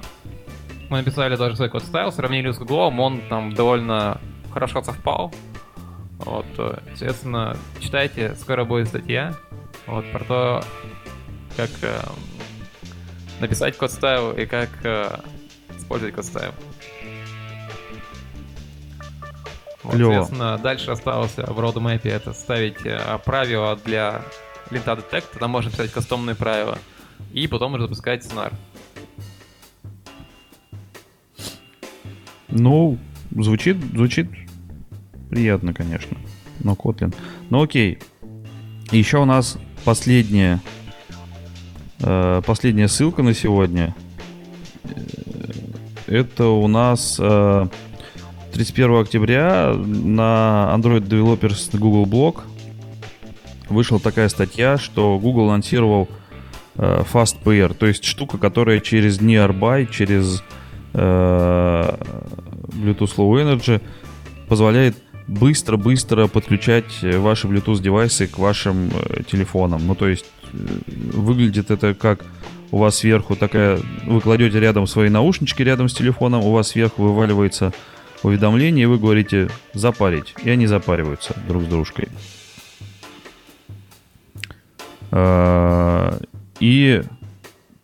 мы 0.89 0.97
написали 0.97 1.35
даже 1.35 1.55
свой 1.55 1.69
code 1.69 1.83
style, 1.83 2.11
сравнили 2.11 2.51
с 2.51 2.57
Гуглом, 2.57 2.99
он 2.99 3.21
там 3.29 3.53
довольно 3.53 4.21
хорошо 4.53 4.83
совпал. 4.83 5.33
Вот, 6.19 6.45
э, 6.57 6.77
соответственно, 6.89 7.57
читайте, 7.81 8.35
скоро 8.35 8.63
будет 8.63 8.87
статья, 8.87 9.35
вот, 9.85 10.09
про 10.11 10.23
то, 10.23 10.63
как 11.57 11.69
э, 11.81 11.99
написать 13.39 13.77
код 13.77 13.91
стайл 13.91 14.31
и 14.31 14.45
как 14.45 14.69
э, 14.83 15.19
использовать 15.77 16.15
код 16.15 16.25
стайл. 16.25 16.51
Вот, 19.83 19.97
соответственно, 19.97 20.57
дальше 20.57 20.91
осталось 20.91 21.35
в 21.35 21.59
roadmap 21.59 22.01
это 22.07 22.33
ставить 22.33 22.85
э, 22.85 23.19
правила 23.23 23.77
для 23.83 24.21
линта 24.71 24.95
детекта, 24.95 25.39
там 25.39 25.51
можно 25.51 25.71
писать 25.71 25.91
кастомные 25.91 26.35
правила, 26.35 26.77
и 27.33 27.47
потом 27.47 27.73
уже 27.73 27.83
запускать 27.83 28.23
снар. 28.23 28.53
Ну, 32.49 32.97
звучит, 33.31 33.77
звучит 33.93 34.29
приятно, 35.29 35.73
конечно. 35.73 36.17
Но 36.63 36.73
Kotlin. 36.73 37.13
Ну 37.49 37.61
окей. 37.61 37.99
Еще 38.91 39.17
у 39.17 39.25
нас 39.25 39.57
последняя, 39.83 40.61
э, 41.99 42.41
последняя 42.45 42.87
ссылка 42.87 43.23
на 43.23 43.33
сегодня. 43.33 43.93
Э, 44.83 44.89
Это 46.07 46.45
у 46.45 46.67
нас 46.67 47.17
э, 47.19 47.67
31 48.53 49.01
октября 49.01 49.73
на 49.73 50.71
Android 50.73 51.05
Developers 51.07 51.77
Google 51.77 52.05
Blog 52.05 52.43
вышла 53.69 53.99
такая 53.99 54.29
статья, 54.29 54.77
что 54.77 55.17
Google 55.19 55.49
анонсировал 55.49 56.07
э, 56.75 57.03
Fast 57.11 57.37
Pair, 57.43 57.73
то 57.73 57.85
есть 57.85 58.03
штука, 58.03 58.37
которая 58.37 58.79
через 58.79 59.19
Nearby, 59.19 59.89
через 59.91 60.43
э, 60.93 61.97
Bluetooth 62.75 63.15
Low 63.17 63.33
Energy 63.41 63.81
позволяет 64.47 64.95
быстро-быстро 65.27 66.27
подключать 66.27 67.01
ваши 67.01 67.47
Bluetooth 67.47 67.81
девайсы 67.81 68.27
к 68.27 68.37
вашим 68.37 68.91
э, 68.93 69.23
телефонам. 69.29 69.87
Ну, 69.87 69.95
то 69.95 70.07
есть 70.07 70.25
э, 70.53 70.57
выглядит 71.13 71.71
это 71.71 71.93
как 71.93 72.25
у 72.71 72.77
вас 72.77 72.97
сверху 72.97 73.35
такая... 73.35 73.79
Вы 74.05 74.21
кладете 74.21 74.59
рядом 74.59 74.87
свои 74.87 75.09
наушнички 75.09 75.63
рядом 75.63 75.89
с 75.89 75.93
телефоном, 75.93 76.43
у 76.43 76.51
вас 76.51 76.69
сверху 76.69 77.03
вываливается 77.03 77.73
уведомление, 78.23 78.83
и 78.83 78.87
вы 78.87 78.97
говорите 78.97 79.49
«запарить», 79.73 80.33
и 80.43 80.49
они 80.49 80.67
запариваются 80.67 81.35
друг 81.47 81.63
с 81.63 81.65
дружкой. 81.67 82.09
А, 85.17 86.19
И 86.59 87.01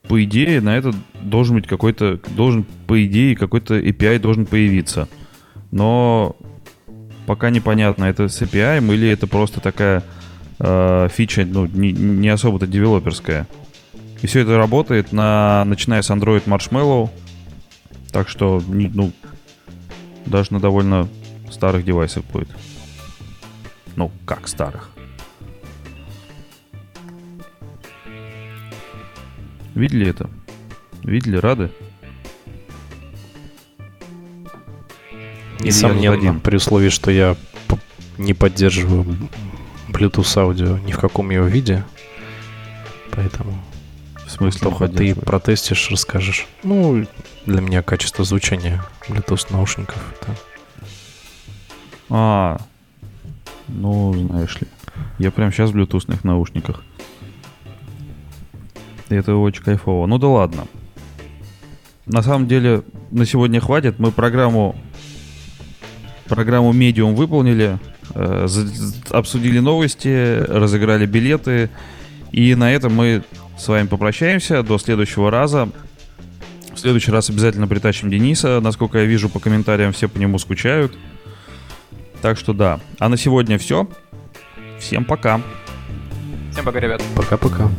по 0.09 0.21
идее 0.21 0.59
на 0.59 0.77
это 0.77 0.93
должен 1.21 1.55
быть 1.55 1.67
какой-то, 1.67 2.19
должен 2.35 2.65
по 2.87 3.03
идее 3.05 3.37
какой-то 3.37 3.79
API 3.79 4.19
должен 4.19 4.45
появиться. 4.45 5.07
Но 5.71 6.35
пока 7.25 7.49
непонятно, 7.49 8.03
это 8.03 8.27
с 8.27 8.41
API 8.41 8.85
или 8.93 9.07
это 9.07 9.27
просто 9.27 9.61
такая 9.61 10.03
э, 10.59 11.07
фича, 11.09 11.45
ну, 11.45 11.67
не, 11.67 11.93
не 11.93 12.27
особо-то 12.27 12.67
девелоперская. 12.67 13.47
И 14.21 14.27
все 14.27 14.41
это 14.41 14.57
работает 14.57 15.13
на, 15.13 15.63
начиная 15.63 16.01
с 16.01 16.11
Android 16.11 16.43
Marshmallow. 16.43 17.09
Так 18.11 18.27
что, 18.27 18.61
ну, 18.67 19.13
даже 20.25 20.51
на 20.53 20.59
довольно 20.59 21.07
старых 21.49 21.85
девайсах 21.85 22.25
будет. 22.25 22.49
Ну, 23.95 24.11
как 24.25 24.49
старых. 24.49 24.89
Видели 29.75 30.07
это? 30.07 30.29
Видели? 31.03 31.37
Рады? 31.37 31.71
Несомненно, 35.59 36.15
один? 36.17 36.39
при 36.39 36.55
условии, 36.55 36.89
что 36.89 37.11
я 37.11 37.35
не 38.17 38.33
поддерживаю 38.33 39.05
Bluetooth 39.89 40.37
аудио 40.39 40.77
ни 40.79 40.91
в 40.91 40.99
каком 40.99 41.29
его 41.29 41.45
виде. 41.45 41.83
Поэтому 43.11 43.61
В 44.25 44.31
смысле, 44.31 44.61
Тоха, 44.61 44.87
ты 44.87 45.13
протестишь, 45.13 45.89
расскажешь. 45.91 46.47
Ну, 46.63 47.05
для 47.45 47.61
меня 47.61 47.81
качество 47.83 48.23
звучания 48.25 48.83
Bluetooth 49.07 49.51
наушников. 49.51 49.97
это- 50.19 50.35
А, 52.09 52.59
ну, 53.67 54.13
знаешь 54.13 54.59
ли. 54.61 54.67
Я 55.19 55.31
прям 55.31 55.51
сейчас 55.51 55.69
в 55.69 55.73
блютусных 55.73 56.23
наушниках. 56.23 56.83
И 59.11 59.15
это 59.15 59.35
очень 59.35 59.63
кайфово. 59.63 60.05
Ну 60.07 60.17
да 60.17 60.27
ладно. 60.27 60.65
На 62.05 62.21
самом 62.21 62.47
деле, 62.47 62.83
на 63.11 63.25
сегодня 63.25 63.59
хватит. 63.59 63.99
Мы 63.99 64.11
программу 64.11 64.75
программу 66.27 66.71
Medium 66.71 67.13
выполнили, 67.13 67.77
э, 68.15 68.47
обсудили 69.09 69.59
новости, 69.59 70.43
разыграли 70.47 71.05
билеты. 71.05 71.69
И 72.31 72.55
на 72.55 72.71
этом 72.71 72.95
мы 72.95 73.23
с 73.57 73.67
вами 73.67 73.87
попрощаемся. 73.87 74.63
До 74.63 74.77
следующего 74.77 75.29
раза. 75.29 75.69
В 76.73 76.79
следующий 76.79 77.11
раз 77.11 77.29
обязательно 77.29 77.67
притащим 77.67 78.09
Дениса. 78.09 78.61
Насколько 78.61 78.99
я 78.99 79.05
вижу 79.05 79.29
по 79.29 79.39
комментариям, 79.39 79.91
все 79.91 80.07
по 80.07 80.17
нему 80.17 80.39
скучают. 80.39 80.97
Так 82.21 82.37
что 82.37 82.53
да. 82.53 82.79
А 82.97 83.09
на 83.09 83.17
сегодня 83.17 83.57
все. 83.57 83.89
Всем 84.79 85.03
пока. 85.03 85.41
Всем 86.51 86.65
пока, 86.65 86.79
ребят. 86.79 87.03
Пока-пока. 87.15 87.69